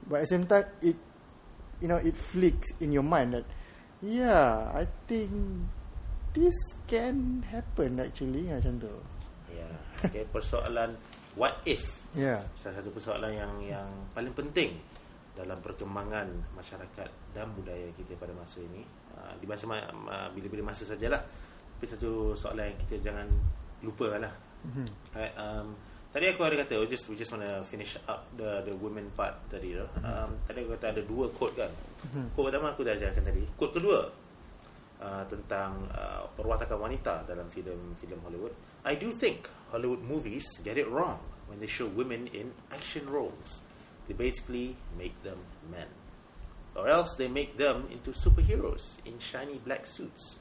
[0.04, 0.96] but at the same time it
[1.80, 3.44] you know it flicks in your mind that
[4.04, 5.32] yeah i think
[6.34, 6.54] this
[6.90, 8.90] can happen actually macam tu.
[9.54, 9.70] Ya,
[10.02, 10.98] okay, persoalan
[11.38, 12.02] what if.
[12.10, 12.42] Yeah.
[12.58, 14.74] Salah satu persoalan yang yang paling penting
[15.38, 16.26] dalam perkembangan
[16.58, 18.82] masyarakat dan budaya kita pada masa ini.
[19.14, 21.22] Uh, di masa uh, bila-bila masa sajalah.
[21.78, 23.30] Tapi satu soalan yang kita jangan
[23.86, 24.34] lupa lah
[24.64, 24.86] Mhm.
[25.14, 25.76] right, um,
[26.14, 29.34] Tadi aku ada kata, we just we just wanna finish up the the women part
[29.50, 29.82] tadi tu.
[29.98, 31.74] Um, tadi aku kata ada dua quote kan.
[32.38, 33.42] Quote pertama aku dah ajarkan tadi.
[33.58, 34.14] Quote kedua
[35.02, 38.54] uh, tentang uh, perwatakan wanita dalam filem-filem Hollywood.
[38.86, 41.18] I do think Hollywood movies get it wrong
[41.50, 43.66] when they show women in action roles.
[44.06, 45.90] They basically make them men.
[46.78, 50.38] Or else they make them into superheroes in shiny black suits.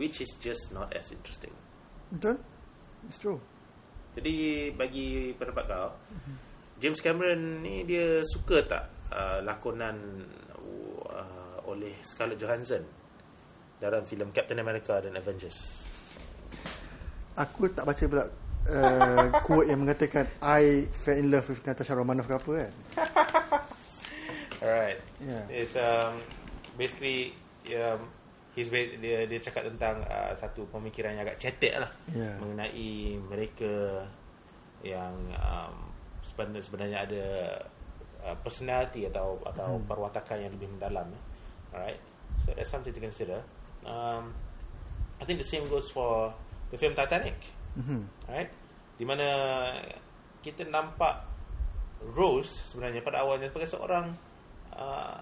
[0.00, 1.52] Which is just not as interesting.
[2.08, 2.40] Betul?
[3.04, 3.44] It's true.
[4.10, 4.34] Jadi
[4.74, 5.88] bagi pendapat kau,
[6.82, 8.84] James Cameron ni dia suka tak
[9.14, 9.96] uh, lakonan
[11.06, 12.82] uh, oleh Scarlett Johansson
[13.78, 15.86] dalam filem Captain America dan Avengers?
[17.38, 18.24] Aku tak baca pula
[18.68, 22.72] uh, quote yang mengatakan I fell in love with Natasha Romanoff ke apa kan.
[24.64, 25.00] Alright.
[25.24, 25.44] Yeah.
[25.48, 26.20] It's um
[26.76, 27.32] basically
[27.72, 28.04] um
[28.52, 32.34] he's ba- dia dia cakap tentang uh, satu pemikiran yang agak cetek lah Yeah.
[32.38, 32.90] mengenai
[33.20, 34.04] mereka
[34.82, 35.74] yang um,
[36.24, 37.24] sebenarnya, sebenarnya ada
[38.24, 41.06] uh, personality atau atau perwatakan yang lebih mendalam.
[41.08, 41.22] eh.
[41.70, 42.00] Alright.
[42.40, 43.38] So that's something to consider.
[43.84, 44.32] Um,
[45.20, 46.32] I think the same goes for
[46.72, 47.36] the film Titanic.
[47.76, 48.08] Mhm.
[48.26, 48.50] Alright.
[48.96, 49.28] Di mana
[50.40, 51.28] kita nampak
[52.16, 54.16] Rose sebenarnya pada awalnya sebagai seorang
[54.80, 55.20] uh,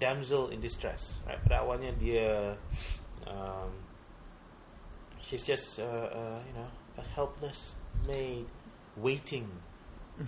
[0.00, 1.20] damsel in distress.
[1.28, 1.36] Right.
[1.44, 2.56] Pada awalnya dia
[3.28, 3.70] um,
[5.20, 6.68] she's just uh, uh, you know
[6.98, 7.76] a helpless
[8.08, 8.46] maid
[8.96, 9.44] waiting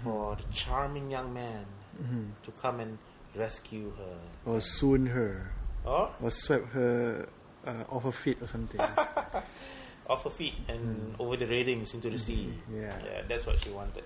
[0.05, 1.65] for the charming young man
[1.99, 2.31] Mhm.
[2.47, 2.95] to come and
[3.35, 4.17] rescue her.
[4.47, 5.51] Or swoon her.
[5.83, 7.27] Or Or swept her
[7.67, 8.79] uh, off her feet or something.
[10.07, 12.53] off her feet and over the railings into the sea.
[12.71, 12.95] Yeah.
[13.03, 14.05] yeah, that's what she wanted.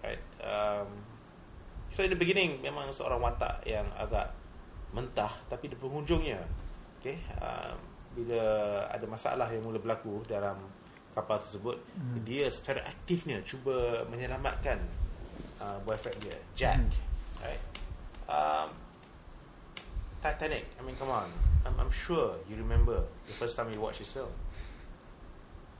[0.00, 0.22] Right.
[0.40, 0.86] Um,
[1.94, 4.34] so in the beginning memang seorang watak yang agak
[4.94, 6.38] mentah, tapi di penghujungnya,
[7.00, 7.78] okay, um,
[8.14, 8.42] bila
[8.90, 10.54] ada masalah yang mula berlaku dalam
[11.14, 11.78] kapal tersebut,
[12.26, 14.78] dia secara aktifnya cuba menyelamatkan
[15.62, 16.82] uh, boyfriend dia, Jack.
[17.42, 17.62] Right.
[18.30, 18.70] Um,
[20.22, 20.64] Titanic.
[20.78, 21.28] I mean, come on.
[21.66, 24.30] I'm, I'm sure you remember the first time you watched this film.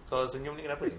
[0.05, 0.97] Kau senyum ni kenapa ni?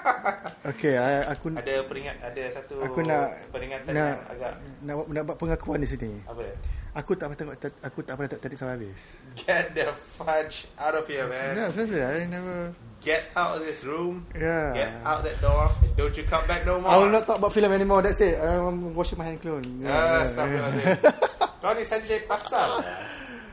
[0.74, 5.22] okay, I, aku Ada peringat ada satu aku nak peringatan nak, yang agak nak, nak
[5.22, 6.12] buat pengakuan di sini.
[6.26, 6.54] apa dia?
[6.94, 9.00] Aku tak pernah tengok aku tak pernah tengok tadi sampai habis.
[9.34, 11.58] Get the fudge out of here, man.
[11.58, 12.70] No, seriously, I never
[13.04, 14.24] Get out of this room.
[14.32, 14.72] Yeah.
[14.72, 15.68] Get out that door.
[15.84, 16.88] And don't you come back no more.
[16.88, 18.00] I will not talk about film anymore.
[18.00, 18.40] That's it.
[18.40, 19.84] I'm washing my hand clone.
[19.84, 21.04] Ah, stop it.
[21.60, 22.80] Kau ni Sanjay pasal.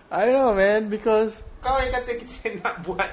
[0.08, 2.34] I know, man, because Kau yang kata kita
[2.66, 3.10] nak buat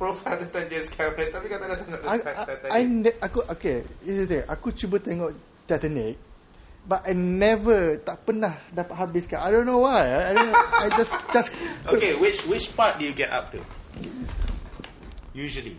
[0.00, 2.70] profile tentang James Cameron tapi kau tak nak tengok I, Titanic.
[2.72, 3.76] I, I aku okay,
[4.08, 4.44] is thing.
[4.48, 5.36] Aku cuba tengok
[5.68, 6.16] Titanic,
[6.88, 9.44] but I never tak pernah dapat habiskan.
[9.44, 10.00] I don't know why.
[10.00, 10.56] I, I don't know.
[10.56, 11.48] I just just
[11.92, 13.60] Okay, which which part do you get up to?
[15.36, 15.76] Usually.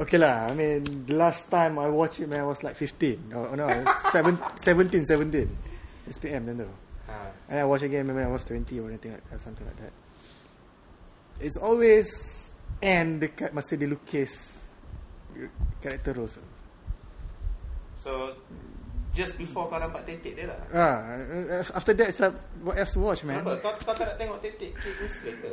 [0.00, 3.36] Okay lah, I mean, the last time I watched it, man, I was like 15.
[3.36, 3.68] Oh, no,
[4.08, 5.44] seven, 17, 17.
[6.08, 6.72] SPM, then though.
[7.04, 7.12] Ha.
[7.52, 9.92] And I watched again when I was 20 or anything like that, something like that.
[11.40, 12.08] It's always
[12.84, 14.60] end dekat masa dia lukis
[15.80, 16.40] karakter Rose.
[17.96, 18.36] So
[19.12, 20.60] just before kau nampak titik dia lah.
[20.72, 23.40] Ah, uh, after that, it's like, what else to watch, man?
[23.42, 23.60] Kenapa?
[23.60, 25.52] Kau, kau tak nak tengok titik Kate Winslet ke?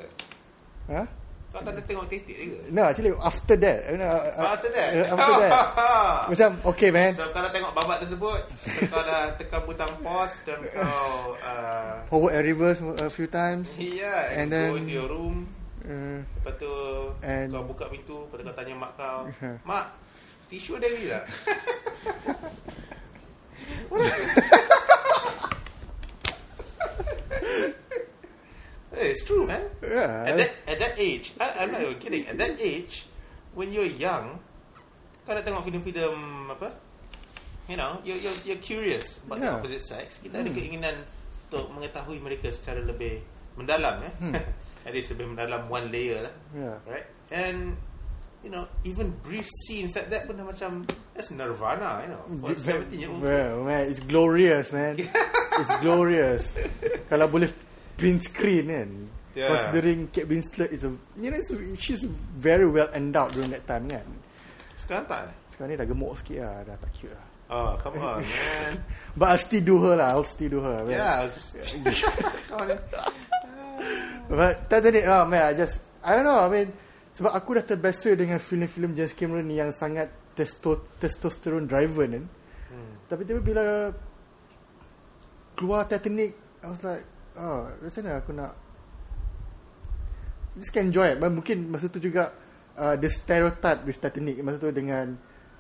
[0.87, 1.07] Huh?
[1.51, 2.59] Kau tak nak tengok titik dia ke?
[2.71, 3.79] No, actually, after that.
[3.91, 4.89] You know, uh, Oh, after that?
[4.93, 5.53] Uh, after that.
[6.31, 7.11] Macam, okay, man.
[7.15, 12.03] So kau dah tengok babak tersebut so, Kau dah tekan butang pause Dan kau uh,
[12.11, 13.71] Forward and reverse a few times.
[13.79, 15.47] Yeah And And, then- go into your room
[15.87, 16.71] Uh, Lepas tu
[17.23, 19.55] And- Kau buka pintu Lepas tu kau tanya mak kau Uh-huh.
[19.63, 19.85] Mak
[20.47, 21.25] Tisu ada lagi tak?
[28.93, 29.61] Hey, it's true, man.
[29.83, 30.25] yeah.
[30.25, 32.23] At that at that age, I, I'm not even kidding.
[32.25, 33.05] At that age,
[33.53, 34.39] when you're young,
[35.27, 36.15] kau nak tengok filem-filem
[36.49, 36.71] apa?
[37.67, 39.59] You know, you're you're, you're curious about Yeah.
[39.59, 40.17] the opposite sex.
[40.23, 40.43] Kita Hmm.
[40.47, 40.95] ada keinginan
[41.47, 43.21] untuk mengetahui mereka secara lebih
[43.59, 44.11] mendalam, ya.
[44.23, 44.33] Hmm.
[44.87, 46.77] At least mendalam one layer lah, Yeah.
[46.87, 47.03] right?
[47.27, 47.75] And
[48.39, 52.55] you know, even brief scenes like that pun dah macam that's nirvana, you know, for
[52.55, 53.19] 17 year old.
[53.19, 54.95] Well, man, it's glorious, man.
[55.59, 56.55] it's glorious.
[57.11, 57.51] Kalau boleh
[57.99, 58.89] print screen kan.
[59.35, 59.51] Yeah.
[59.51, 61.37] Considering Kate Winslet is a, you know,
[61.77, 62.01] she's
[62.39, 64.07] very well endowed during that time kan.
[64.79, 65.29] Sekarang tak?
[65.29, 65.33] eh?
[65.51, 67.25] Sekarang ni dah gemuk sikit lah, dah tak cute lah.
[67.47, 68.73] Oh, come on, man.
[69.19, 70.83] But I'll still do her lah, I'll still do her.
[70.87, 70.95] man.
[70.95, 71.53] yeah, just
[72.49, 72.77] come on.
[74.27, 76.67] But Titanic, oh man, I just, I don't know, I mean,
[77.15, 82.25] sebab aku dah terbiasa dengan filem-filem James Cameron ni yang sangat testo, testosterone driven kan.
[82.69, 82.93] Hmm.
[83.07, 83.89] Tapi tiba bila
[85.57, 87.07] keluar Titanic, I was like,
[87.39, 88.51] oh, macam mana aku nak
[90.57, 91.17] just can enjoy it.
[91.17, 92.33] But mungkin masa tu juga
[92.77, 95.17] uh, the stereotype with Titanic masa tu dengan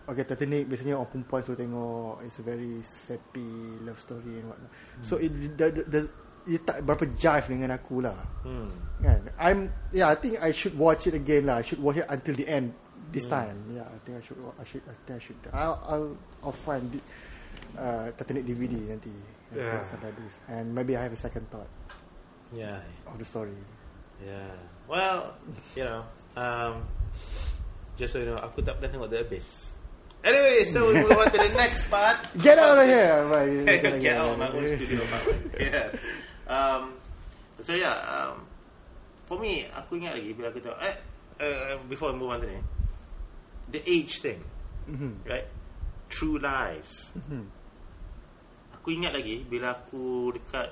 [0.07, 4.71] Okay, Titanic biasanya orang perempuan suka tengok It's a very sappy love story and whatnot
[5.03, 6.01] So it the, the, the,
[6.47, 8.15] Dia tak berapa jive dengan aku lah
[8.47, 8.71] Hmm.
[9.03, 9.59] Kan I'm
[9.91, 12.47] Yeah I think I should watch it again lah I should watch it until the
[12.47, 12.71] end
[13.11, 16.09] This time Yeah I think I should I should I think I should I'll I'll,
[16.41, 16.99] I'll find the,
[17.75, 19.11] uh, Titanic DVD nanti
[19.47, 19.79] Yeah.
[19.87, 21.67] sampai habis And maybe I have a second thought
[22.51, 22.79] Yeah.
[23.07, 23.55] Of the story
[24.17, 24.55] Yeah.
[24.87, 25.35] Well,
[25.75, 26.01] you know,
[26.33, 26.87] um,
[27.99, 29.75] just so you know, aku tak pernah tengok The Abyss.
[30.25, 32.17] Anyway, so we move on to the next part.
[32.41, 33.67] Get out of here Right,
[34.01, 35.03] Get out of my own studio.
[35.59, 35.91] Yes.
[36.47, 36.95] Um,
[37.59, 38.47] so yeah, um,
[39.27, 40.95] for me, aku ingat lagi bila aku tengok, eh,
[41.43, 42.59] uh, before we move on to ni,
[43.67, 44.39] the age thing,
[44.87, 45.27] Mhm.
[45.27, 45.47] right?
[46.07, 47.11] True Lies.
[47.19, 47.43] Mhm.
[48.79, 50.71] Aku ingat lagi bila aku dekat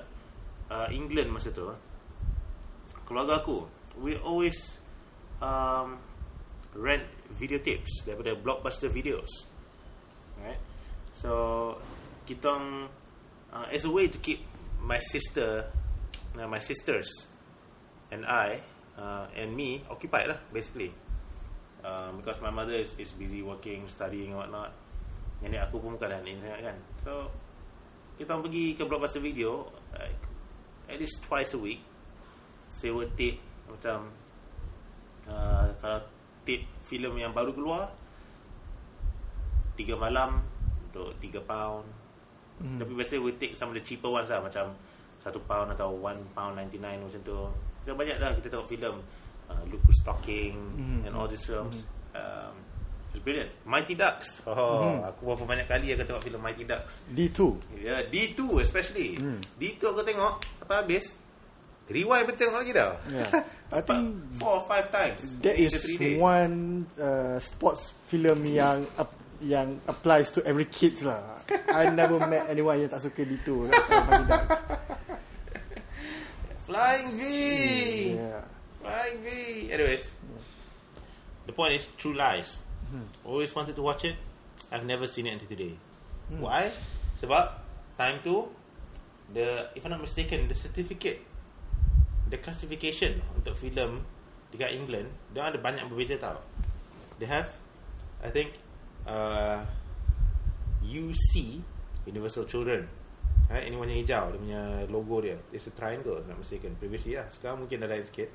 [0.72, 1.68] uh, England masa tu,
[3.04, 3.68] keluarga aku,
[4.00, 4.80] we always
[5.44, 6.00] um,
[6.72, 7.04] rent
[7.36, 9.28] videotapes daripada blockbuster videos,
[10.40, 10.56] right?
[11.12, 11.76] So
[12.24, 12.48] kita
[13.52, 14.40] uh, as a way to keep
[14.86, 15.66] my sister,
[16.38, 17.10] uh, my sisters,
[18.14, 18.62] and I
[18.94, 20.94] uh, and me occupied lah basically.
[21.82, 24.70] Um, because my mother is, is busy working, studying and whatnot.
[25.42, 26.76] Nenek aku pun bukan ni sangat kan.
[27.02, 27.30] So
[28.16, 30.22] kita pergi ke blockbuster video like,
[30.86, 31.82] at least twice a week.
[32.70, 34.10] Sewa tape macam
[35.30, 36.02] uh, kalau
[36.46, 37.90] tape filem yang baru keluar
[39.78, 40.42] tiga malam
[40.90, 41.86] untuk tiga pound.
[42.56, 42.80] Hmm.
[42.80, 44.72] Tapi biasanya we take some of the cheaper ones lah Macam
[45.20, 47.38] satu pound atau one pound 99 macam tu.
[47.82, 48.96] So banyak lah kita tengok filem
[49.46, 50.98] uh, Luke Who's Talking Mhm.
[51.04, 51.84] And all these films.
[52.12, 52.64] Um,
[53.10, 53.48] It's brilliant.
[53.64, 54.44] Mighty Ducks.
[54.44, 55.08] Oh Mhm.
[55.08, 57.00] aku berapa banyak kali aku tengok filem Mighty Ducks.
[57.08, 57.38] D2
[57.80, 59.16] Ya, D2 especially.
[59.16, 59.40] Hmm.
[59.56, 61.16] D2 aku tengok Sampai habis?
[61.86, 62.92] Rewind pun tengok lagi dah.
[63.08, 63.30] Yeah.
[63.76, 64.02] I think
[64.36, 65.72] Four or five times That is
[66.18, 71.40] one uh, sports film yang up, yang applies to every kids lah.
[71.70, 73.72] I never met anyone yang tak suka D2 lah,
[74.08, 74.60] Mighty Ducks.
[76.66, 77.22] Flying V
[78.18, 78.42] Yeah.
[78.82, 79.28] Flying V
[79.70, 80.18] Anyways
[81.46, 83.06] The point is True Lies Hmm.
[83.22, 84.18] Always wanted to watch it
[84.70, 85.78] I've never seen it until today
[86.26, 86.42] Hmm.
[86.42, 86.70] Why?
[87.22, 87.62] Sebab
[87.94, 88.50] Time tu
[89.30, 91.22] the If I'm not mistaken The certificate
[92.26, 94.02] The classification Untuk filem
[94.50, 96.42] Dekat England Dia ada banyak berbeza tau
[97.22, 97.46] They have
[98.26, 98.58] I think
[99.06, 99.62] uh,
[100.86, 101.62] UC
[102.06, 102.86] Universal Children.
[103.46, 105.38] Eh, Ini warna hijau Dia punya logo dia.
[105.54, 106.74] It's a triangle Nak mistaken.
[106.82, 108.26] Previously lah Sekarang mungkin dah lain sikit.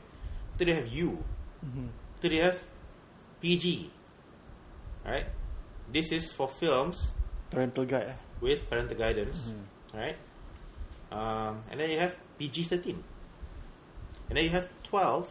[0.55, 1.87] Itu dia have U mm-hmm.
[2.19, 2.59] Itu dia have
[3.43, 3.91] PG
[5.03, 5.27] Alright?
[5.91, 7.11] This is for films
[7.51, 8.19] Parental guide eh?
[8.39, 9.51] With parental guidance.
[9.51, 9.91] Mm-hmm.
[9.91, 10.17] Alright?
[11.11, 12.95] Um, And then you have PG-13
[14.31, 15.27] And then you have 12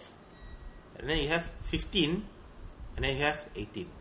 [1.01, 2.29] And then you have 15
[2.97, 4.00] And then you have 18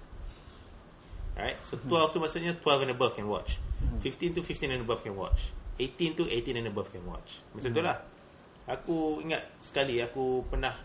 [1.39, 1.55] Alright?
[1.63, 2.11] So 12 mm-hmm.
[2.11, 3.63] tu maksudnya 12 and above can watch.
[4.03, 5.55] 15 tu 15 and above can watch.
[5.79, 7.39] 18 tu 18 and above can watch.
[7.55, 7.79] Macam mm-hmm.
[7.79, 7.87] tu hmm.
[7.87, 7.97] lah.
[8.69, 10.77] Aku ingat sekali Aku pernah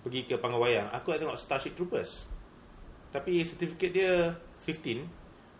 [0.00, 2.32] Pergi ke panggung wayang Aku nak tengok Starship Troopers.
[3.12, 4.32] Tapi sertifikat dia
[4.64, 5.04] 15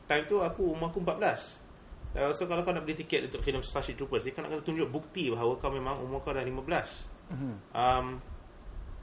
[0.09, 3.61] Time tu aku umur aku 14 eh, So kalau kau nak beli tiket Untuk filem
[3.61, 6.55] Starship Troopers Dia kan nak kena tunjuk bukti Bahawa kau memang umur kau dah 15
[6.55, 7.55] mm-hmm.
[7.77, 8.07] um,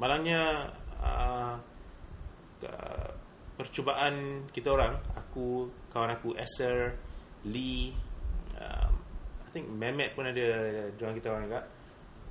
[0.02, 1.62] Malangnya uh,
[3.58, 6.98] Percubaan kita orang Aku, kawan aku Esther,
[7.46, 7.94] Lee
[8.58, 8.94] um,
[9.46, 11.62] I think Mehmet pun ada Join kita orang juga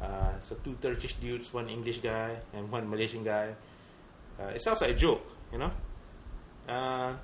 [0.02, 3.54] uh, So two Turkish dudes One English guy And one Malaysian guy
[4.42, 5.22] uh, It sounds like a joke
[5.54, 5.72] You know
[6.66, 7.14] uh,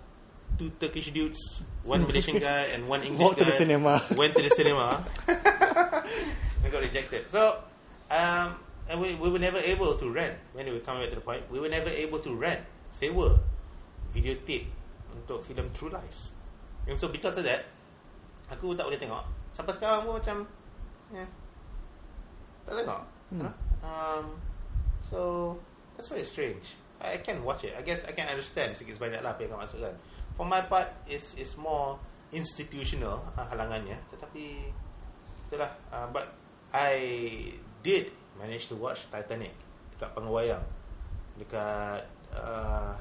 [0.55, 4.03] Two Turkish dudes One Malaysian guy And one English Walk to guy the cinema.
[4.15, 5.03] Went to the cinema
[6.65, 7.31] I got rejected.
[7.31, 7.59] So,
[8.11, 8.57] um,
[8.89, 10.35] and we, we were never able to rent.
[10.53, 12.61] When we come back to the point, we were never able to rent,
[12.93, 13.39] sewa,
[14.13, 14.69] videotape
[15.15, 16.33] untuk filem True Lies.
[16.89, 17.69] And so because of that,
[18.49, 19.25] aku tak boleh tengok.
[19.53, 20.47] Sampai sekarang pun macam,
[21.13, 21.29] yeah,
[22.65, 23.03] tak tengok.
[23.29, 23.41] Hmm.
[23.45, 23.55] Huh?
[23.85, 24.25] Um,
[25.05, 25.19] so
[25.97, 26.77] that's very strange.
[27.01, 27.77] I, I can watch it.
[27.77, 29.95] I guess I can understand sikit sebanyak lah apa yang kau maksudkan.
[30.39, 31.99] For my part, it's it's more
[32.31, 33.99] institutional uh, halangannya.
[34.15, 34.45] Tetapi
[35.51, 35.71] itulah.
[35.91, 36.33] Uh, but
[36.73, 36.95] I
[37.85, 39.53] did manage to watch Titanic
[39.97, 40.65] dekat Pengawayang.
[41.39, 42.95] Dekat uh,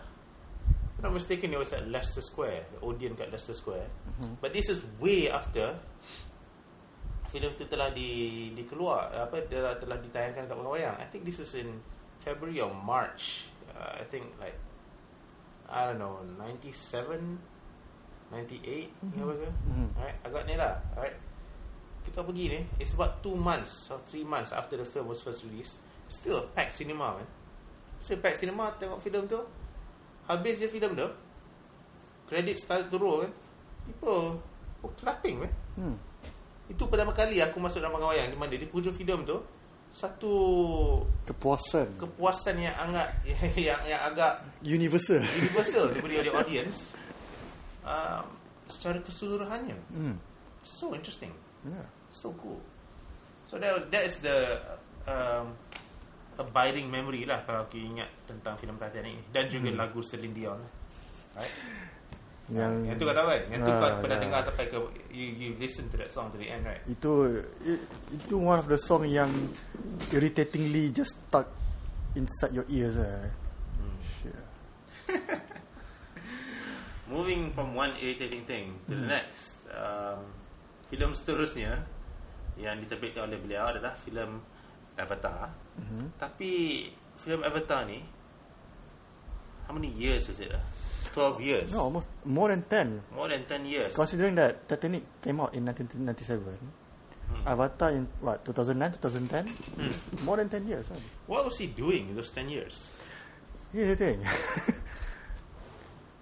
[0.98, 3.86] if I'm not mistaken, it was at Leicester Square, the Odeon kat Leicester Square.
[4.18, 4.42] Mhm.
[4.42, 5.78] But this is way after
[7.30, 10.96] filem tu telah di dikeluar apa telah, telah ditayangkan kat Pengawayang.
[10.98, 11.70] I think this was in
[12.24, 13.52] February or March.
[13.78, 14.58] Uh, I think like
[15.70, 17.38] I don't know 97
[18.32, 19.22] 98 mm-hmm.
[19.24, 19.88] apa ke Mhm.
[20.00, 21.16] Alright agak ni lah Alright
[22.08, 25.44] Kita pergi ni It's about 2 months Or 3 months After the film was first
[25.48, 27.28] released Still a packed cinema man
[28.00, 29.40] Still packed cinema Tengok filem tu
[30.28, 31.08] Habis je filem tu
[32.28, 33.32] credit start to roll kan,
[33.88, 34.44] people
[34.84, 35.52] were clapping man.
[35.80, 35.96] Hmm.
[36.68, 39.40] Itu pertama kali aku masuk dalam wayang di mana di hujung filem tu
[39.88, 40.36] satu
[41.24, 41.96] Kepuasan.
[41.96, 43.08] kepuasan yang agak
[43.56, 45.24] yang yang agak Universal.
[45.24, 46.92] universal diberi oleh audience
[47.88, 48.28] um,
[48.68, 49.80] secara keseluruhannya.
[49.96, 50.20] Hmm.
[50.68, 51.32] So interesting.
[51.64, 51.88] Yeah.
[52.12, 52.60] So cool.
[53.48, 54.60] So that that is the
[55.08, 55.56] um,
[56.38, 59.80] abiding memory lah kalau aku ingat tentang filem Titanic ni dan juga Hmm.
[59.80, 60.62] lagu Celine Dion.
[61.34, 61.54] Right?
[62.48, 63.42] Yang, Yang tu kau tahu kan?
[63.52, 64.24] Yang tu Ah, kau pernah yeah.
[64.24, 64.78] dengar sampai ke
[65.12, 66.80] you, you listen to that song to the end right?
[66.86, 67.44] Itu
[68.10, 69.28] itu one of the song yang
[70.10, 71.52] irritatingly just stuck
[72.14, 72.96] inside your ears.
[72.96, 73.28] Eh.
[73.76, 73.98] Hmm.
[74.00, 74.40] Shit.
[77.08, 79.02] Moving from one irritating thing to Hmm.
[79.02, 79.64] the next.
[79.68, 80.28] Um,
[80.88, 81.84] filem seterusnya
[82.56, 84.40] yang diterbitkan oleh beliau adalah filem
[84.98, 85.54] Avatar.
[85.78, 86.18] Mhm.
[86.18, 86.50] Tapi
[87.16, 88.02] filem Avatar ni
[89.66, 90.52] how many years is it?
[90.52, 90.64] ah?
[91.12, 91.70] 12 years.
[91.74, 93.02] No, almost more than 10.
[93.10, 93.90] More than 10 years.
[93.92, 96.86] Considering that Titanic came out in 1997,
[97.28, 97.44] Hmm.
[97.44, 99.44] Avatar in what 2009, 2010,
[99.76, 99.92] Hmm.
[100.24, 100.88] more than 10 years.
[100.88, 101.02] Kan?
[101.28, 102.88] What was he doing in those 10 years?
[103.76, 104.24] Here's the thing.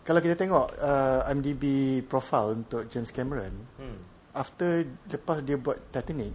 [0.05, 1.63] Kalau kita tengok uh, IMDb
[2.05, 3.97] profile untuk James Cameron, Hmm.
[4.33, 6.33] after lepas dia buat Titanic,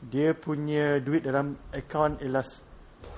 [0.00, 2.44] dia punya duit dalam akaun ialah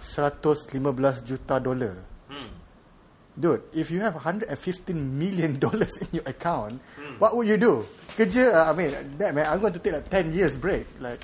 [0.03, 1.95] 115 juta dolar.
[2.27, 2.51] Hmm.
[3.33, 4.51] Dude, if you have 115
[4.93, 7.17] million dollars in your account, Hmm.
[7.23, 7.87] what would you do?
[8.19, 10.85] Kerja, uh, I mean, that man, I'm going to take like 10 years break.
[11.01, 11.23] Like,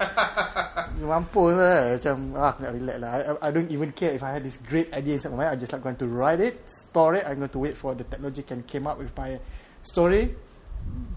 [1.03, 1.99] mampus lah.
[2.01, 3.11] Macam, ah, aku nak relax lah.
[3.13, 5.59] I, I don't even care if I had this great idea inside my mind.
[5.59, 7.29] I'm just like going to write it, store it.
[7.29, 9.37] I'm going to wait for the technology can came up with my
[9.85, 10.33] story.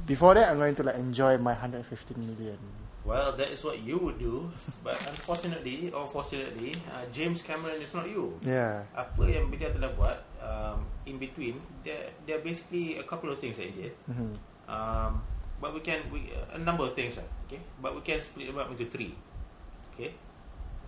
[0.04, 1.88] Before that, I'm going to like enjoy my 115
[2.20, 2.60] million.
[3.02, 4.52] Well, that is what you would do.
[4.86, 8.38] But unfortunately, or fortunately, uh, James Cameron is not you.
[8.46, 8.86] Yeah.
[8.94, 13.42] Apa yang beliau telah buat um, in between, there, there are basically a couple of
[13.42, 13.94] things that he did.
[14.06, 14.38] Mhm.
[14.70, 15.12] Um,
[15.58, 17.26] but we can, we, a number of things lah.
[17.50, 17.62] Okay?
[17.82, 19.18] But we can split them up into three.
[19.94, 20.14] Okay?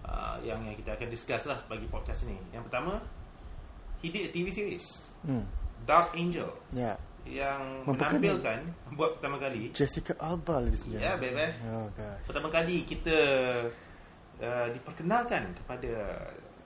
[0.06, 2.38] Uh, yang, yang kita akan discuss lah bagi podcast ni.
[2.54, 3.02] Yang pertama,
[4.06, 5.02] he did a TV series.
[5.26, 5.44] Hmm.
[5.84, 6.48] Dark Angel.
[6.72, 6.96] Yeah.
[7.24, 8.60] Yang Memperkenal- menampilkan,
[9.00, 11.00] buat pertama kali, Jessica Alba lah di sini.
[11.00, 11.40] Ya, baby.
[11.72, 12.18] Oh, God.
[12.28, 13.18] pertama kali kita
[14.44, 15.94] uh, diperkenalkan kepada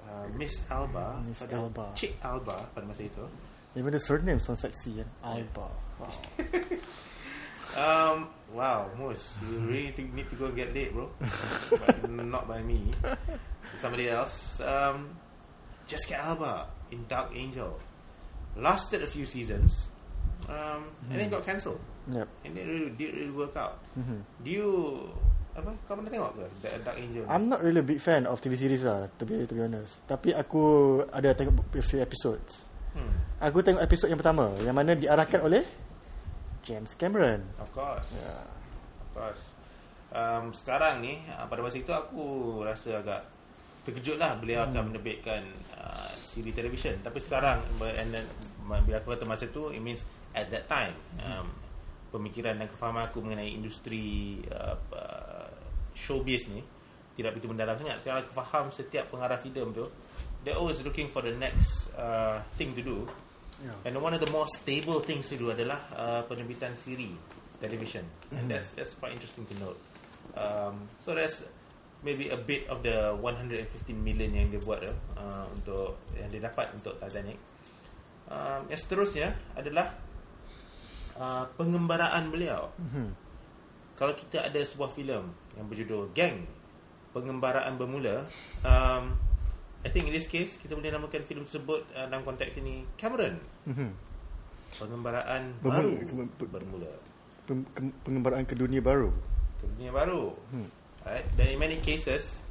[0.01, 1.86] uh, Miss Alba, Miss pada Alba.
[1.93, 3.22] Cik Alba pada masa itu.
[3.78, 5.08] Even the surname sounds sexy kan.
[5.22, 5.70] Alba.
[6.01, 6.14] Wow.
[7.78, 8.26] Um,
[8.58, 11.14] wow, Mus, you really think- need to go get date, bro.
[11.70, 12.89] but not by me,
[13.78, 14.58] somebody else.
[14.66, 15.14] Um,
[15.86, 17.78] Jessica Alba in Dark Angel
[18.58, 19.93] lasted a few seasons,
[20.48, 20.82] um,
[21.12, 22.28] and then got cancelled, Yep.
[22.43, 23.80] and then really did really work out.
[23.95, 24.20] Mhm.
[24.41, 24.70] Do you
[25.58, 25.74] apa?
[25.89, 27.26] Kau pernah tengok ke Dark Dark Angel?
[27.26, 29.98] I'm not really a big fan of TV series lah, to be, to be honest.
[30.06, 32.62] Tapi aku ada tengok a few episodes.
[32.93, 33.14] Hmm.
[33.41, 35.66] Aku tengok episod yang pertama, yang mana diarahkan oleh
[36.62, 37.41] James Cameron.
[37.58, 38.14] Of course.
[38.14, 38.45] Yeah.
[39.02, 39.41] Of course.
[40.14, 43.22] Um, sekarang ni uh, pada masa itu aku rasa agak
[43.84, 45.48] terkejut lah beliau akan menerbitkan
[45.80, 47.00] uh, siri televisyen.
[47.02, 48.26] Tapi sekarang and then,
[48.84, 50.04] bila aku kata masa tu it means
[50.38, 50.94] at that time
[51.26, 51.50] um,
[52.14, 55.50] pemikiran dan kefahaman aku mengenai industri uh, uh,
[55.98, 56.62] showbiz ni
[57.18, 57.98] tidak begitu mendalam sangat.
[58.06, 59.90] Sekarang aku faham setiap pengarah filem tu
[60.48, 63.04] they're always looking for the next uh, thing to do.
[63.60, 63.90] Yeah.
[63.90, 67.12] And one of the more stable things to do adalah uh, penerbitan siri
[67.60, 69.80] television, and that's that's quite interesting to note.
[70.38, 71.44] Um, so that's
[72.06, 73.66] maybe a bit of the 115
[73.97, 77.36] million yang dia buat tu, uh, untuk yang dia dapat untuk Titanic.
[78.30, 79.28] Um, yang seterusnya
[79.58, 79.97] adalah
[81.18, 82.70] uh, pengembaraan beliau.
[82.78, 83.10] Mhm.
[83.94, 86.46] Kalau kita ada sebuah filem yang berjudul Gang,
[87.10, 88.30] pengembaraan bermula,
[88.62, 89.18] um,
[89.80, 93.42] I think in this case kita boleh namakan filem tersebut uh, dalam konteks ini Cameron.
[93.66, 93.89] Mhm.
[94.76, 96.92] Pengembaraan Bermula, baru ke- ber- bermula
[97.44, 99.10] Pem- ke- pengembaraan ke dunia baru.
[99.58, 100.36] ke dunia baru.
[100.52, 100.70] Hmm.
[101.02, 101.26] Right?
[101.34, 102.44] Dan in many cases,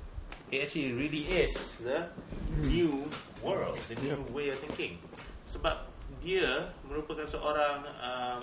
[0.49, 2.09] it actually really is the
[2.65, 3.05] new
[3.39, 4.33] world, the new Yep.
[4.33, 4.97] way of thinking.
[5.47, 5.87] Sebab
[6.27, 8.43] dia merupakan seorang um,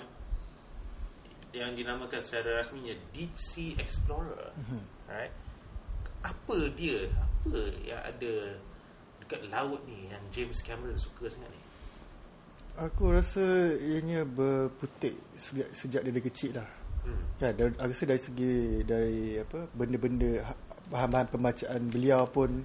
[1.52, 4.56] yang dinamakan secara rasminya deep sea explorer.
[5.12, 5.36] Right?
[6.24, 7.12] Apa dia?
[7.12, 8.34] Apa yang ada
[9.20, 11.62] dekat laut ni yang James Cameron suka sangat ni?
[12.80, 16.70] Aku rasa ianya berputik sejak, sejak dia kecil lah.
[17.04, 17.22] Hmm.
[17.38, 18.54] Kan, dari, aku rasa dari segi
[18.88, 22.64] dari apa benda-benda ha- bahan-bahan pembacaan beliau pun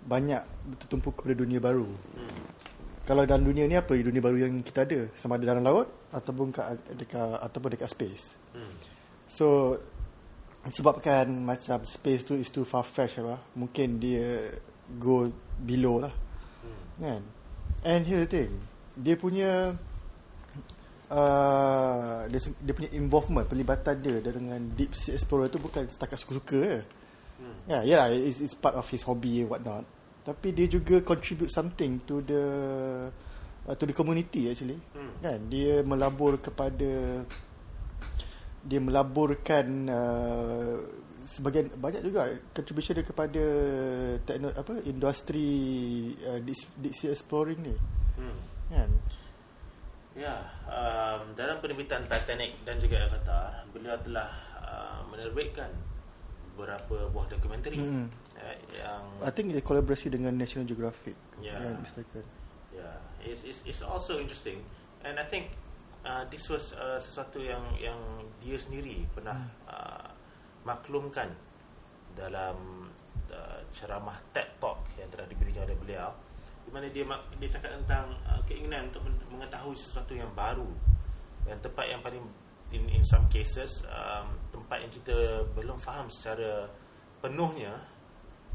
[0.00, 0.40] banyak
[0.80, 1.86] tertumpu kepada dunia baru.
[1.86, 2.59] Hmm.
[3.08, 6.54] Kalau dalam dunia ni apa dunia baru yang kita ada sama ada dalam laut ataupun
[6.54, 8.24] kat, dekat ataupun dekat space.
[8.54, 8.74] Hmm.
[9.26, 9.78] So
[10.68, 14.54] sebabkan macam space tu is too far fetched apa, mungkin dia
[15.00, 15.26] go
[15.58, 16.14] below lah.
[16.62, 17.02] Hmm.
[17.02, 17.22] Kan?
[17.82, 18.52] And here's the thing.
[18.94, 19.74] Dia punya
[21.10, 26.60] uh, dia, dia punya involvement pelibatan dia dengan deep sea explorer tu bukan setakat suka-suka
[26.62, 26.80] je.
[27.40, 27.56] Hmm.
[27.66, 29.82] Ya, yeah, yeah, it's, it's part of his hobby and what not.
[30.20, 32.44] Tapi dia juga contribute something to the
[33.64, 34.78] uh, to the community actually.
[34.92, 35.12] Hmm.
[35.24, 37.24] Kan dia melabur kepada
[38.60, 40.76] dia melaburkan uh,
[41.30, 43.44] sebagian banyak juga contribution dia kepada
[44.26, 45.48] tekno, apa industri
[46.28, 46.40] uh,
[46.92, 47.74] sea exploring ni.
[48.20, 48.38] Hmm.
[48.70, 48.90] Kan?
[50.18, 50.36] Ya,
[50.66, 54.28] um, dalam penerbitan Titanic dan juga Avatar, beliau telah
[54.58, 55.70] uh, menerbitkan
[56.52, 58.10] beberapa buah dokumentari Hmm.
[58.40, 61.14] Uh, yang I think dia kolaborasi dengan National Geographic.
[61.40, 61.60] Ya.
[61.60, 62.24] Yang mistaken.
[62.74, 64.64] yeah, it's, it's it's also interesting
[65.04, 65.52] and I think
[66.04, 67.98] uh, this was uh, sesuatu yang yang
[68.40, 69.36] dia sendiri pernah
[69.68, 70.08] uh,
[70.64, 71.32] maklumkan
[72.16, 72.88] dalam
[73.30, 76.10] uh, ceramah TED Talk yang telah diberikan oleh beliau
[76.64, 77.04] di mana dia
[77.40, 80.68] dia cakap tentang uh, keinginan untuk men- mengetahui sesuatu yang baru
[81.48, 82.22] dan tempat yang paling
[82.70, 86.70] in in some cases um, tempat yang kita belum faham secara
[87.18, 87.74] penuhnya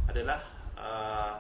[0.08, 0.40] adalah
[0.76, 1.36] uh,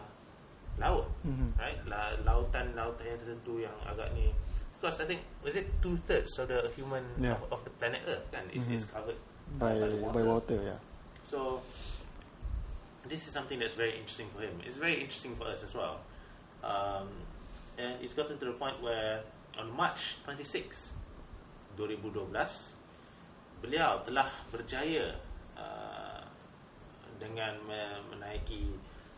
[0.77, 1.55] laut Mhm.
[1.55, 4.31] right La, lautan lautan yang tertentu yang agak ni
[4.75, 7.39] because I think was it two thirds of the human Yeah.
[7.39, 8.75] of, of the planet Earth kan is, Mhm.
[8.75, 9.17] is covered
[9.55, 10.81] By the by water, yeah.
[11.21, 11.61] so
[13.05, 14.57] this is something that's very interesting for him.
[14.65, 16.01] It's very interesting for us as well.
[16.65, 17.21] Um,
[17.77, 19.21] and it's gotten to the point where
[19.53, 20.89] on March 26,
[21.77, 22.73] 2012,
[23.61, 25.13] beliau telah berjaya
[27.17, 28.75] dengan me- menaiki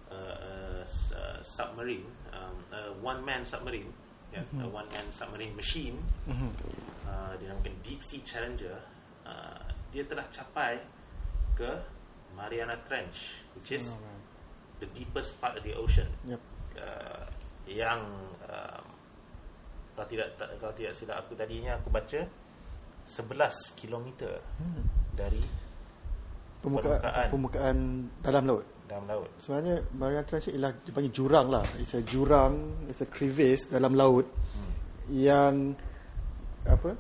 [0.08, 0.82] uh, uh,
[1.14, 3.92] uh, submarine, um, a one-man submarine,
[4.32, 6.50] yeah, a one-man submarine machine Mhm.
[7.04, 8.76] uh, dinamakan Deep Sea Challenger
[9.24, 10.80] uh, dia telah capai
[11.56, 11.72] ke
[12.36, 14.20] Mariana Trench which is man.
[14.84, 16.42] the deepest part of the ocean Yep.
[16.78, 17.26] uh,
[17.66, 18.04] yang
[18.46, 18.86] um,
[19.92, 22.22] kalau tidak kalau tidak silap aku tadinya aku baca
[23.08, 23.28] 11
[23.76, 24.84] kilometer Hmm.
[25.16, 25.42] dari
[26.58, 27.28] Permukaan, Permukaan.
[27.30, 27.78] permukaan
[28.20, 28.66] dalam laut.
[28.88, 31.64] dalam laut Sebenarnya Mariana Trench ialah dia panggil jurang lah.
[31.78, 32.54] It's a jurang,
[32.88, 34.72] it's a crevice dalam laut hmm.
[35.12, 35.76] yang
[36.64, 36.96] apa?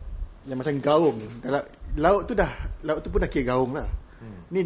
[0.46, 1.18] Yang macam gaung.
[1.42, 1.64] Dalam
[1.96, 2.52] laut tu dah
[2.84, 3.88] laut tu pun dah kira gaung lah.
[4.20, 4.40] Hmm.
[4.52, 4.62] Ni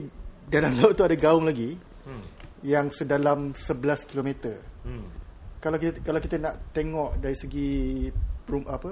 [0.45, 2.25] dalam laut tu ada gaung lagi Hmm.
[2.65, 4.57] yang sedalam 11 kilometer.
[4.81, 5.05] Hmm.
[5.61, 8.09] Kalau kita kalau kita nak tengok dari segi
[8.41, 8.89] perum, apa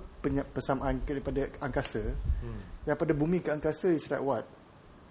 [0.53, 2.05] persamaan daripada angkasa,
[2.45, 2.61] Hmm.
[2.85, 4.45] daripada bumi ke angkasa is like what?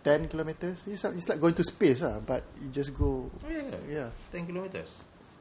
[0.09, 0.81] 10 kilometers?
[0.89, 3.77] It's it's like going to space lah, but you just go Oh, yeah.
[3.85, 4.89] yeah, 10 kilometers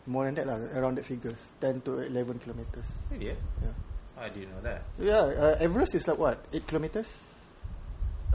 [0.03, 2.91] more than that lah, around that figures, 10 to 11 kilometers.
[3.07, 3.39] really yeah?
[3.63, 3.75] Yeah.
[4.17, 6.43] I didn't know that Yeah, uh, Everest is like what?
[6.51, 7.21] 8 kilometers?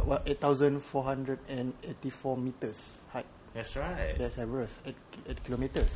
[0.05, 2.79] What 8484 meters
[3.13, 3.27] height.
[3.53, 4.95] that's right That's Everest 8,
[5.29, 5.93] 8 kilometers.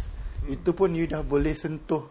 [0.47, 2.05] Itu pun you dah boleh sentuh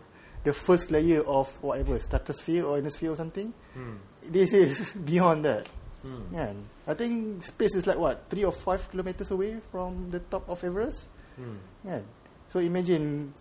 [0.43, 3.53] the first layer of whatever stratosphere or ionosphere or something.
[3.73, 3.97] hmm.
[4.25, 5.69] This is beyond that.
[6.05, 6.29] Hmm.
[6.29, 6.55] Kan?
[6.85, 8.29] I think space is like what?
[8.29, 11.09] 3 or 5 kilometers away from the top of Everest.
[11.33, 11.57] Hmm.
[11.81, 12.05] Kan?
[12.53, 13.33] So imagine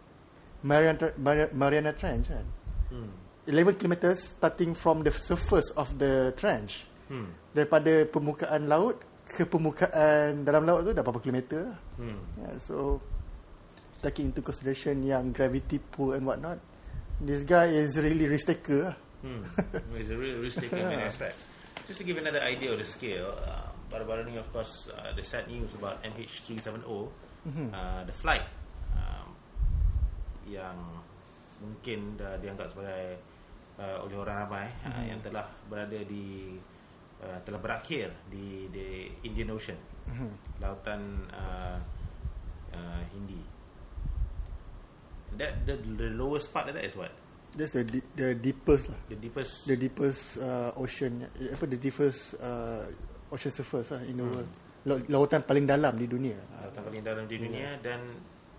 [0.65, 2.47] Mariana, Mariana, Mariana Trench kan?
[2.89, 3.13] Hmm.
[3.45, 6.89] 11 kilometers starting from the surface of the trench.
[7.13, 7.37] Hmm.
[7.53, 8.97] Daripada permukaan laut
[9.29, 11.79] ke permukaan dalam laut tu dah berapa kilometer lah.
[12.01, 12.17] Hmm.
[12.41, 12.77] Yeah, so
[14.01, 16.57] taking into consideration yang gravity pull and whatnot,
[17.21, 18.89] this guy is really risk taker.
[18.89, 18.97] lah.
[19.21, 19.45] Hmm.
[19.97, 21.45] It's a real risk taking in many aspects.
[21.85, 25.21] Just to give another idea of the scale, uh, baru-baru ni of course uh, the
[25.21, 26.81] sad news about MH370,
[27.45, 27.69] Mhm.
[27.71, 28.41] uh, the flight
[28.97, 29.37] um,
[30.49, 30.73] yang
[31.61, 33.21] mungkin dah dianggap sebagai
[33.77, 35.05] uh, oleh orang ramai uh, Mhm.
[35.13, 36.57] yang telah berada di
[37.21, 39.77] uh, telah berakhir di di Indian Ocean,
[40.09, 40.61] Mhm.
[40.65, 41.01] lautan
[41.37, 41.77] uh,
[42.73, 43.45] uh, Hindi.
[45.37, 47.13] That the, the lowest part of that is what?
[47.55, 48.99] That's the di- the deepest lah.
[49.07, 52.83] The deepest The deepest uh, ocean apa the deepest uh,
[53.31, 54.35] ocean surface lah in the Hmm.
[54.35, 54.51] world.
[54.85, 56.37] Laut- Lautan paling dalam di dunia.
[56.61, 58.01] lautan paling dalam di dunia dan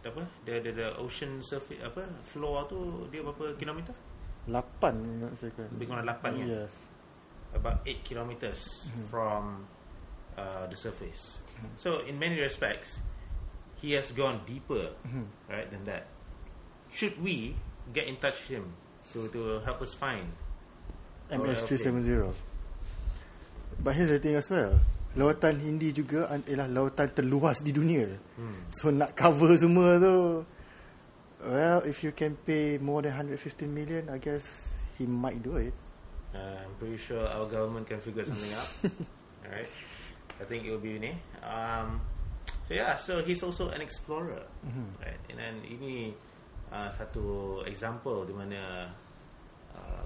[0.01, 2.77] apa the, the the ocean surface apa floor tu
[3.09, 3.91] dia berapa kilometer
[4.45, 4.53] 8
[5.17, 5.65] not mistaken.
[5.73, 6.73] lebih kurang 8 ya Yes.
[7.51, 8.61] about 8 kilometers
[9.09, 9.65] from
[10.37, 11.41] uh, the surface
[11.73, 13.01] so in many respects
[13.81, 15.25] he has gone deeper Mhm.
[15.49, 16.05] right than that
[16.93, 17.57] should we
[17.89, 18.65] get in touch with him
[19.15, 20.27] to to help us find
[21.31, 22.29] MS370.
[23.79, 24.77] But here's the thing as well.
[25.15, 28.11] Lautan Hindi juga ialah lautan terluas di dunia.
[28.35, 28.67] hmm.
[28.67, 30.43] So nak cover semua tu
[31.45, 34.65] Well, if you can pay more than 115 million, I guess
[34.97, 35.77] he might do it.
[36.33, 38.69] Uh, I'm pretty sure our government can figure something out.
[39.45, 39.69] Alright.
[40.41, 41.13] I think it will be ini.
[41.45, 42.01] Um,
[42.67, 44.41] so yeah, so he's also an explorer.
[44.99, 45.21] Right.
[45.29, 46.17] And then ini
[46.73, 48.89] uh, satu example di mana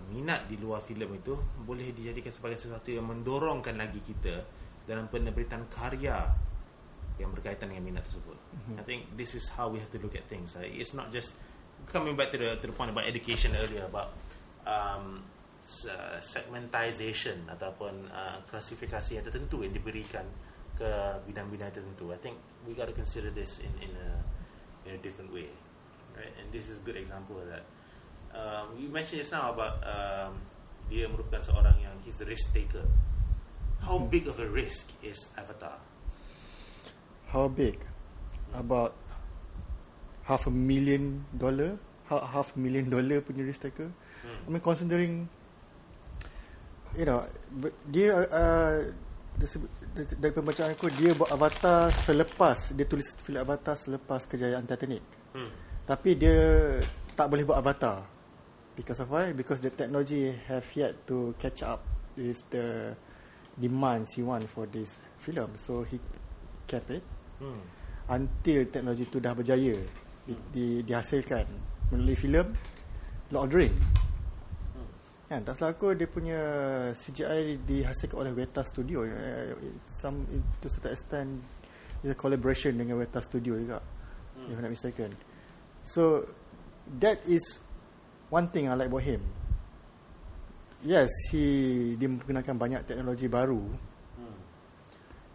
[0.09, 4.43] minat di luar filem itu boleh dijadikan sebagai sesuatu yang mendorongkan lagi kita
[4.85, 6.17] dalam penerbitan karya
[7.19, 8.37] yang berkaitan dengan minat tersebut.
[8.37, 8.75] Mm-hmm.
[8.79, 10.55] I think this is how we have to look at things.
[10.55, 11.35] It's not just
[11.91, 14.15] coming back to the to the point about education earlier about
[14.63, 15.23] um,
[15.85, 20.23] uh, segmentation ataupun uh, klasifikasi yang tertentu yang diberikan
[20.79, 20.89] ke
[21.27, 22.15] bidang-bidang tertentu.
[22.15, 24.09] I think we got to consider this in in a
[24.87, 25.51] in a different way,
[26.15, 26.31] right?
[26.39, 27.67] And this is a good example of that.
[28.33, 30.37] Um, you mentioned just now about um,
[30.89, 32.85] dia merupakan seorang yang he's the risk taker.
[33.79, 35.79] How big of a risk is Avatar?
[37.31, 37.79] How big?
[38.51, 38.97] About
[40.25, 41.77] half a million dollar,
[42.09, 43.89] ha- half a million dollar punya risk taker.
[44.25, 44.39] Hmm.
[44.45, 45.13] I mean considering
[46.97, 48.89] you know but dia uh,
[50.19, 55.05] dari pembacaan aku dia buat Avatar selepas dia tulis filem Avatar selepas kejayaan Titanic.
[55.33, 55.49] Hmm.
[55.85, 56.37] Tapi dia
[57.17, 58.18] tak boleh buat Avatar.
[58.79, 59.35] Because of why?
[59.35, 61.83] Because the technology have yet to catch up
[62.15, 62.95] with the
[63.59, 65.51] demands he want for this film.
[65.59, 65.99] So he
[66.63, 67.03] kept it
[67.39, 67.59] Hmm.
[68.11, 69.79] until teknologi itu dah berjaya
[70.27, 71.47] di, di, dihasilkan
[71.91, 72.47] melalui filem
[73.31, 73.75] Lord of the Ring.
[75.29, 76.41] Kan, tak salah aku dia punya
[76.97, 79.05] CGI dihasilkan oleh Weta Studio.
[79.05, 79.53] Uh,
[80.01, 80.25] some
[80.59, 81.29] to certain extent
[82.01, 83.79] is a collaboration dengan Weta Studio juga.
[84.49, 85.13] If I'm not mistaken.
[85.85, 86.25] So
[86.97, 87.61] that is
[88.29, 89.21] one thing I like about him.
[90.79, 93.59] Yes, he dia menggunakan banyak teknologi baru
[94.15, 94.37] Hmm.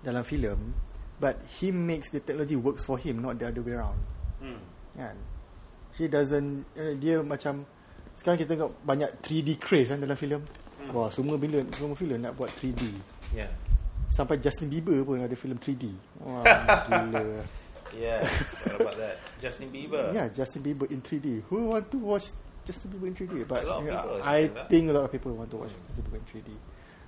[0.00, 0.72] dalam filem,
[1.20, 4.00] but he makes the technology works for him, not the other way around.
[4.40, 4.60] Hmm.
[4.96, 5.16] Kan?
[6.00, 7.68] He doesn't uh, dia macam
[8.16, 10.40] sekarang kita tengok banyak 3D craze kan dalam filem.
[10.80, 10.90] Hmm.
[10.96, 12.80] Wah, semua bila semua filem nak buat 3D.
[13.36, 13.52] Yeah.
[14.08, 15.92] Sampai Justin Bieber pun ada filem 3D.
[16.24, 16.40] Wah,
[16.88, 17.24] gila.
[17.94, 18.26] Yeah.
[18.66, 19.22] what about that?
[19.38, 20.10] Justin Bieber.
[20.10, 21.46] Yeah, Justin Bieber in 3D.
[21.46, 22.26] Who want to watch
[22.64, 23.46] Justin Bieber in 3D?
[23.46, 24.38] But A yeah, people I
[24.68, 26.50] think a lot of people want to watch Justin Bieber in 3D.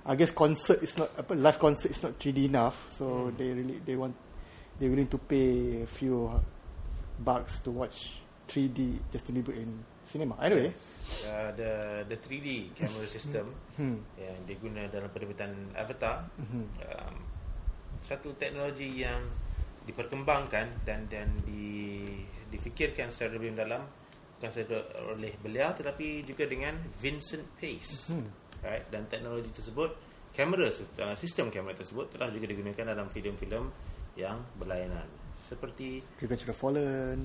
[0.07, 3.81] I guess concert is not apa live concert is not 3D enough, so they really
[3.83, 4.15] they want
[4.79, 6.31] they willing to pay a few
[7.19, 10.39] bucks to watch 3D Justin Bieber in cinema.
[10.39, 10.71] Anyway,
[11.23, 11.71] Uh, the
[12.07, 13.47] the 3D camera system
[13.79, 13.95] hmm.
[14.19, 16.63] yang diguna dalam penerbitan Avatar Mhm.
[16.83, 17.15] um,
[18.03, 19.23] satu teknologi yang
[19.87, 22.03] diperkembangkan dan dan di
[22.51, 23.83] difikirkan secara lebih mendalam
[24.37, 24.77] bukan sahaja
[25.09, 28.29] oleh beliau tetapi juga dengan Vincent Pace Hmm.
[28.61, 29.91] right dan teknologi tersebut
[30.31, 33.65] kamera uh, sistem kamera tersebut telah juga digunakan dalam filem-filem
[34.13, 37.21] yang berlainan seperti Revenge of the Fallen,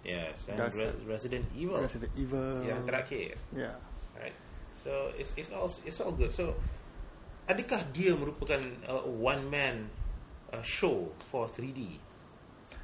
[0.00, 0.96] yes and Re-.
[1.04, 2.64] Resident Evil Resident Evil.
[2.64, 3.76] yang terakhir Yeah.
[4.16, 4.36] right
[4.76, 6.52] so it's it's all it's all good so
[7.44, 9.88] adakah dia merupakan uh, one man
[10.52, 12.04] uh, show for 3D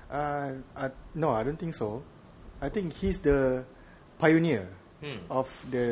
[0.04, 2.04] Uh, uh, no, I don't think so.
[2.64, 3.68] I think he's the
[4.16, 4.64] pioneer
[5.04, 5.28] hmm.
[5.28, 5.84] of the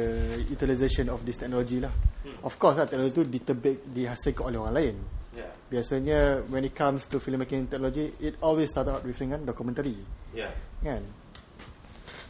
[0.49, 1.93] utilization of this technology lah.
[2.25, 2.41] Hmm.
[2.49, 4.97] Of course lah teknologi tu ditebik dihasilkan oleh orang lain.
[5.37, 10.01] yeah Biasanya when it comes to filmmaking technology, it always start out with dengan documentary,
[10.33, 11.05] yeah kan?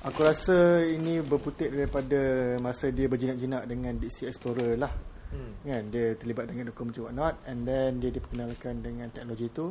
[0.02, 4.90] Aku rasa ini berputik daripada masa dia berjinak-jinak dengan Sea Explorer lah.
[5.30, 5.62] hmm.
[5.62, 9.70] Kan dia terlibat dengan documentary whatnot and then dia diperkenalkan dengan teknologi tu.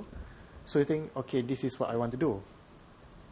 [0.63, 2.39] So you think okay this is what I want to do.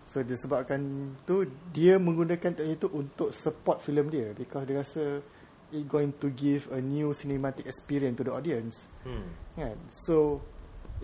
[0.10, 0.82] So disebabkan
[1.30, 5.22] tu dia menggunakan teknologi tu untuk support filem dia because dia rasa
[5.70, 8.90] it going to give a new cinematic experience to the audience.
[9.06, 9.30] Hmm.
[9.54, 9.78] Kan?
[9.94, 10.42] So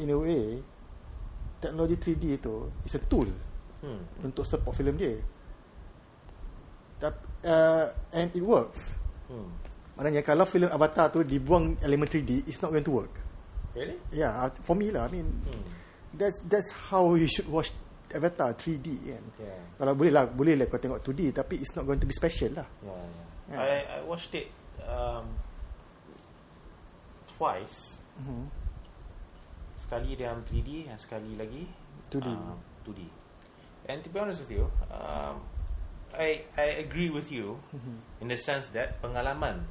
[0.01, 0.57] in a way
[1.61, 3.29] teknologi 3D tu is a tool
[3.85, 4.01] Hmm.
[4.25, 5.13] untuk support filem dia.
[6.97, 8.97] Tapi uh, and it works.
[9.29, 9.53] Hmm.
[9.93, 13.13] Maknanya kalau filem Avatar tu dibuang elemen 3D it's not going to work.
[13.77, 15.05] really Yeah, uh, for me lah.
[15.05, 15.63] I mean, hmm.
[16.17, 17.69] that's that's how you should watch
[18.15, 19.23] Avatar 3D kan.
[19.37, 22.15] yeah Kalau boleh lah, boleh lah kau tengok 2D tapi it's not going to be
[22.15, 22.67] special lah.
[22.81, 23.25] yeah, yeah.
[23.45, 23.59] Yeah.
[23.61, 24.49] I I watched it
[24.81, 25.35] um,
[27.31, 28.47] twice Mm-hmm.
[29.75, 31.67] sekali dalam 3D dan sekali lagi
[32.07, 32.23] 2D.
[32.31, 32.55] um,
[32.87, 33.03] 2D
[33.91, 35.43] and to be honest with you um,
[36.15, 38.23] I I agree with you Mm-hmm.
[38.23, 39.67] in the sense that pengalaman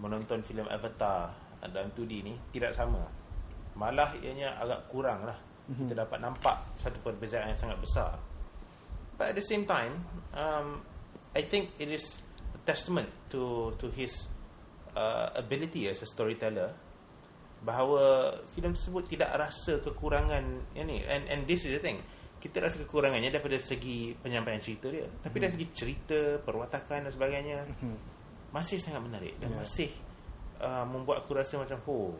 [0.00, 1.36] menonton filem Avatar
[1.68, 3.12] dalam 2D ni tidak sama
[3.76, 5.36] malah ianya agak kurang lah
[5.66, 5.86] Mhm.
[5.86, 8.14] kita dapat nampak satu perbezaan yang sangat besar
[9.18, 9.98] but at the same time
[10.32, 10.78] um,
[11.32, 12.22] I think it is
[12.54, 14.30] a testament to to his
[14.94, 16.72] uh, ability as a storyteller
[17.60, 21.98] bahawa filem tersebut tidak rasa kekurangan ini and and this is the thing
[22.36, 27.64] kita rasa kekurangannya daripada segi penyampaian cerita dia tapi dari segi cerita perwatakan dan sebagainya
[27.66, 27.96] Mhm.
[28.54, 29.56] masih sangat menarik dan Ya.
[29.58, 29.90] masih
[30.62, 32.12] uh, membuat aku rasa macam oh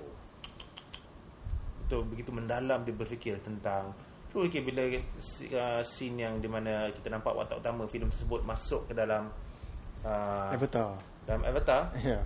[1.87, 3.95] betul begitu mendalam dia berfikir tentang
[4.35, 8.91] tu okay, bila uh, scene yang di mana kita nampak watak utama filem tersebut masuk
[8.91, 9.31] ke dalam
[10.05, 10.99] uh, Avatar.
[11.25, 12.21] dalam Avatar Yeah.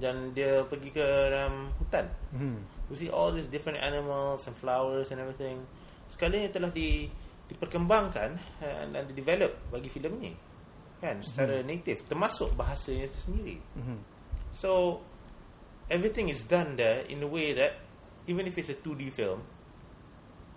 [0.00, 2.08] dan dia pergi ke dalam hutan.
[2.32, 2.64] Hmm.
[2.88, 5.60] You see all these different animals and flowers and everything.
[6.08, 7.06] Sekali ini telah di,
[7.52, 8.30] diperkembangkan
[8.64, 10.32] uh, dan di develop bagi filem ini.
[10.96, 13.56] Kan secara native termasuk bahasanya itu sendiri.
[13.76, 13.98] Mhm.
[14.56, 15.00] So
[15.92, 17.76] everything is done there in a way that
[18.26, 19.42] even if it's a 2D film,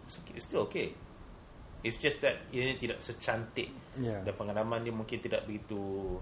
[0.05, 0.93] it's, okay, it's still okay.
[1.85, 4.27] It's just that ini tidak secantik Yeah.
[4.27, 6.19] dan pengalaman dia mungkin tidak begitu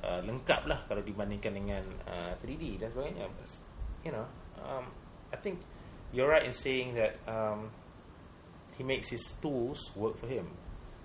[0.00, 3.28] uh, lengkap lah kalau dibandingkan dengan uh, 3D dan sebagainya.
[3.28, 3.50] But,
[4.00, 4.24] you know,
[4.56, 4.88] um,
[5.28, 5.60] I think
[6.16, 7.68] you're right in saying that um,
[8.80, 10.48] he makes his tools work for him.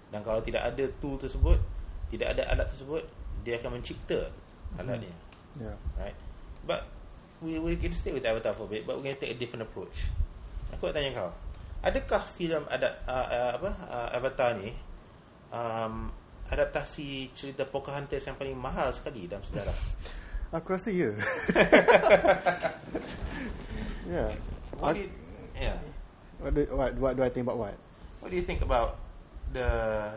[0.07, 1.59] Dan kalau tidak ada tool tersebut,
[2.07, 3.03] tidak ada alat tersebut,
[3.43, 4.31] dia akan mencipta
[4.79, 5.11] alatnya.
[5.59, 5.75] Yeah.
[5.99, 6.15] Right?
[6.63, 6.87] But
[7.41, 9.39] we we can stay with Avatar for a bit, but we're going to take a
[9.39, 10.11] different approach.
[10.75, 11.29] Aku nak tanya kau,
[11.83, 14.71] adakah filem ada uh, uh, apa uh, Avatar ni
[15.51, 16.11] um,
[16.49, 19.75] adaptasi cerita Pocahontas yang paling mahal sekali dalam sejarah?
[20.55, 21.11] Aku rasa ya.
[24.07, 24.29] yeah.
[24.79, 25.11] What do you,
[25.57, 25.77] yeah.
[26.39, 27.75] What do, what, what do I think about what?
[28.21, 28.95] What do you think about
[29.51, 29.67] the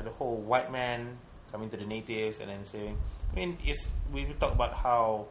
[0.05, 1.19] the whole white man
[1.51, 2.95] coming to the natives and then saying?
[3.33, 5.27] I mean, is we we talk about how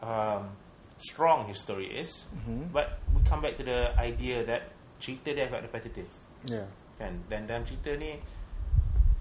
[0.00, 0.56] um,
[0.98, 2.72] strong his story is, Mhm.
[2.72, 6.08] but we come back to the idea that cerita dia agak repetitive,
[6.48, 6.66] Yeah.
[6.96, 7.20] kan?
[7.28, 8.16] Dan dalam cerita ni,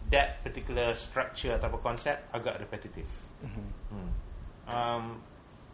[0.07, 3.09] that particular structure atau konsep agak repetitive.
[3.43, 3.67] Mhm.
[3.91, 4.09] Hmm.
[4.65, 5.03] Um,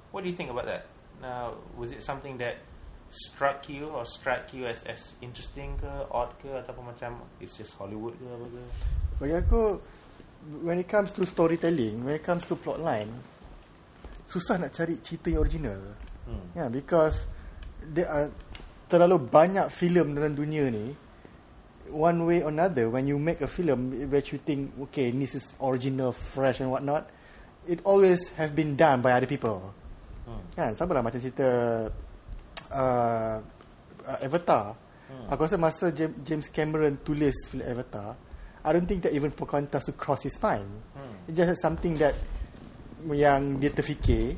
[0.10, 0.90] what do you think about that?
[1.22, 2.58] Now, was it something that
[3.12, 7.76] struck you or struck you as as interesting ke, odd ke, ataupun macam it's just
[7.78, 8.62] Hollywood ke apa ke?
[9.22, 9.62] Bagi aku
[10.66, 13.22] when it comes to storytelling, when it comes to plotline,
[14.32, 15.82] susah nak cari cerita yang original.
[16.24, 16.56] Hmm.
[16.56, 17.28] Yeah, because
[17.84, 18.32] there are
[18.88, 20.96] terlalu banyak filem dalam dunia ni.
[21.92, 25.44] One way or another, when you make a film which you think, okay, this is
[25.60, 27.12] original, fresh and whatnot,
[27.68, 29.76] it always have been done by other people.
[30.24, 30.40] Hmm.
[30.56, 31.48] Kan, sama lah macam cerita
[32.72, 33.44] uh,
[34.08, 34.80] uh, Avatar.
[35.12, 35.28] Hmm.
[35.36, 38.16] Aku rasa masa Jam- James Cameron tulis film Avatar,
[38.64, 40.70] I don't think that even Pocahontas to cross his mind.
[40.96, 41.28] Hmm.
[41.28, 42.16] It just something that
[43.10, 44.38] yang dia terfikir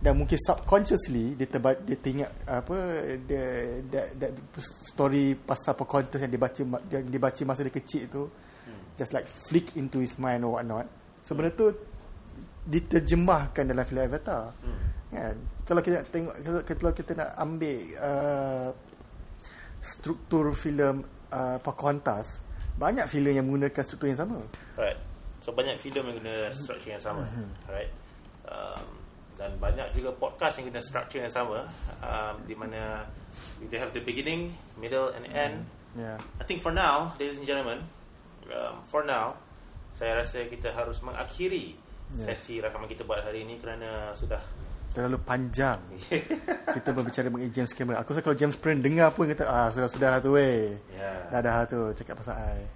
[0.00, 2.76] dan mungkin subconsciously dia terba, dia teringat apa
[3.28, 3.44] dia
[3.92, 8.24] that, that story pasal Pocahontas yang dia baca yang dia baca masa dia kecil tu
[8.70, 8.80] Hmm.
[8.96, 10.86] just like flick into his mind or whatnot.
[11.24, 11.68] Sebenarnya tu
[12.68, 14.52] diterjemahkan dalam filem Avatar.
[14.60, 14.80] Hmm.
[15.10, 15.36] Kan?
[15.66, 18.68] Kalau kita tengok kalau, kalau kita nak ambil uh,
[19.80, 22.44] struktur filem uh, Pocahontas,
[22.76, 24.44] banyak filem yang menggunakan struktur yang sama.
[24.76, 24.98] Right.
[25.40, 27.24] So banyak filem yang guna structure yang sama.
[27.66, 27.88] Right.
[28.44, 29.00] Um,
[29.40, 31.64] dan banyak juga podcast yang guna structure yang sama
[32.04, 33.08] um, di mana
[33.72, 35.64] they have the beginning, middle and end.
[35.96, 36.20] Ya.
[36.38, 37.80] I think for now, ladies and gentlemen,
[38.52, 39.40] um, for now,
[39.96, 41.76] saya rasa kita harus mengakhiri
[42.10, 42.26] Ya.
[42.34, 44.42] sesi rakaman kita buat hari ini kerana sudah
[44.90, 45.78] Terlalu panjang
[46.74, 48.02] kita berbicara mengenai James Cameron.
[48.02, 50.74] Aku rasa kalau James Cameron dengar pun kata ah sudah-sudah lah tu weh.
[50.90, 51.30] ya.
[51.30, 52.66] Dah dah lah tu cakap pasal ai.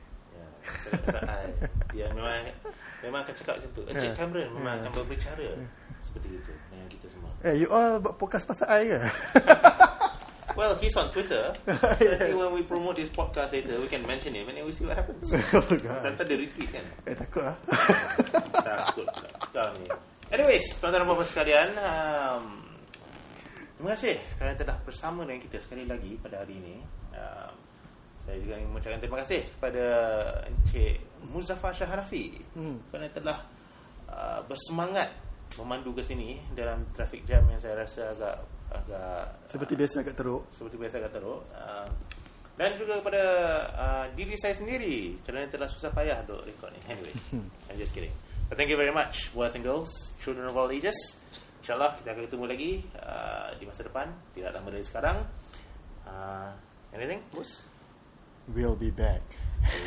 [0.64, 1.20] Ya.
[1.22, 1.48] I.
[1.92, 2.48] Dia memang
[3.00, 3.82] memang akan cakap macam tu.
[3.86, 4.16] Encik Ya.
[4.16, 4.80] Cameron memang Ya.
[4.84, 5.48] akan berbicara
[6.00, 7.30] seperti itu dengan kita semua.
[7.42, 8.98] Eh you all buat podcast pasal ai ke?
[10.54, 11.50] Well, he's on Twitter.
[11.66, 14.70] I think when we promote this podcast later, we can mention him and then we
[14.70, 15.26] see what happens.
[15.34, 15.66] oh.
[15.98, 16.86] Nanti dia retweet kan?
[17.10, 17.58] Eh takut lah.
[18.62, 19.30] Takut pula.
[19.50, 19.90] Kau ni.
[20.30, 22.44] Anyways, tuan-tuan dan puan sekalian, um,
[23.74, 26.76] terima kasih kerana telah bersama dengan kita sekali lagi pada hari ini.
[27.10, 27.53] Um,
[28.24, 29.84] saya juga ingin mengucapkan terima kasih kepada
[30.48, 30.96] Encik
[31.28, 32.80] Muzaffar Shah Hanafi Hmm.
[32.88, 33.38] kerana telah
[34.08, 35.12] uh, bersemangat
[35.54, 38.36] memandu ke sini dalam traffic jam yang saya rasa agak
[38.74, 40.42] agak Seperti biasa agak teruk.
[40.50, 41.86] seperti biasa kata teruk uh,
[42.54, 43.22] dan juga kepada
[43.70, 47.14] uh, diri saya sendiri kerana telah susah payah untuk record ni anyway
[47.70, 48.10] I'm just kidding
[48.48, 50.96] but thank you very much boys and girls children of all ages
[51.62, 55.16] insyaAllah kita akan ketemu lagi uh, di masa depan tidak lama dari sekarang
[56.06, 56.50] uh,
[56.90, 57.66] anything Mus?
[58.52, 59.22] We'll be back.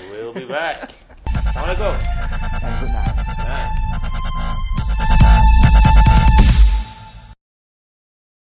[0.09, 0.89] we'll be back
[1.29, 1.93] Assalamualaikum
[2.65, 3.13] And good night.
[3.37, 5.16] Alright.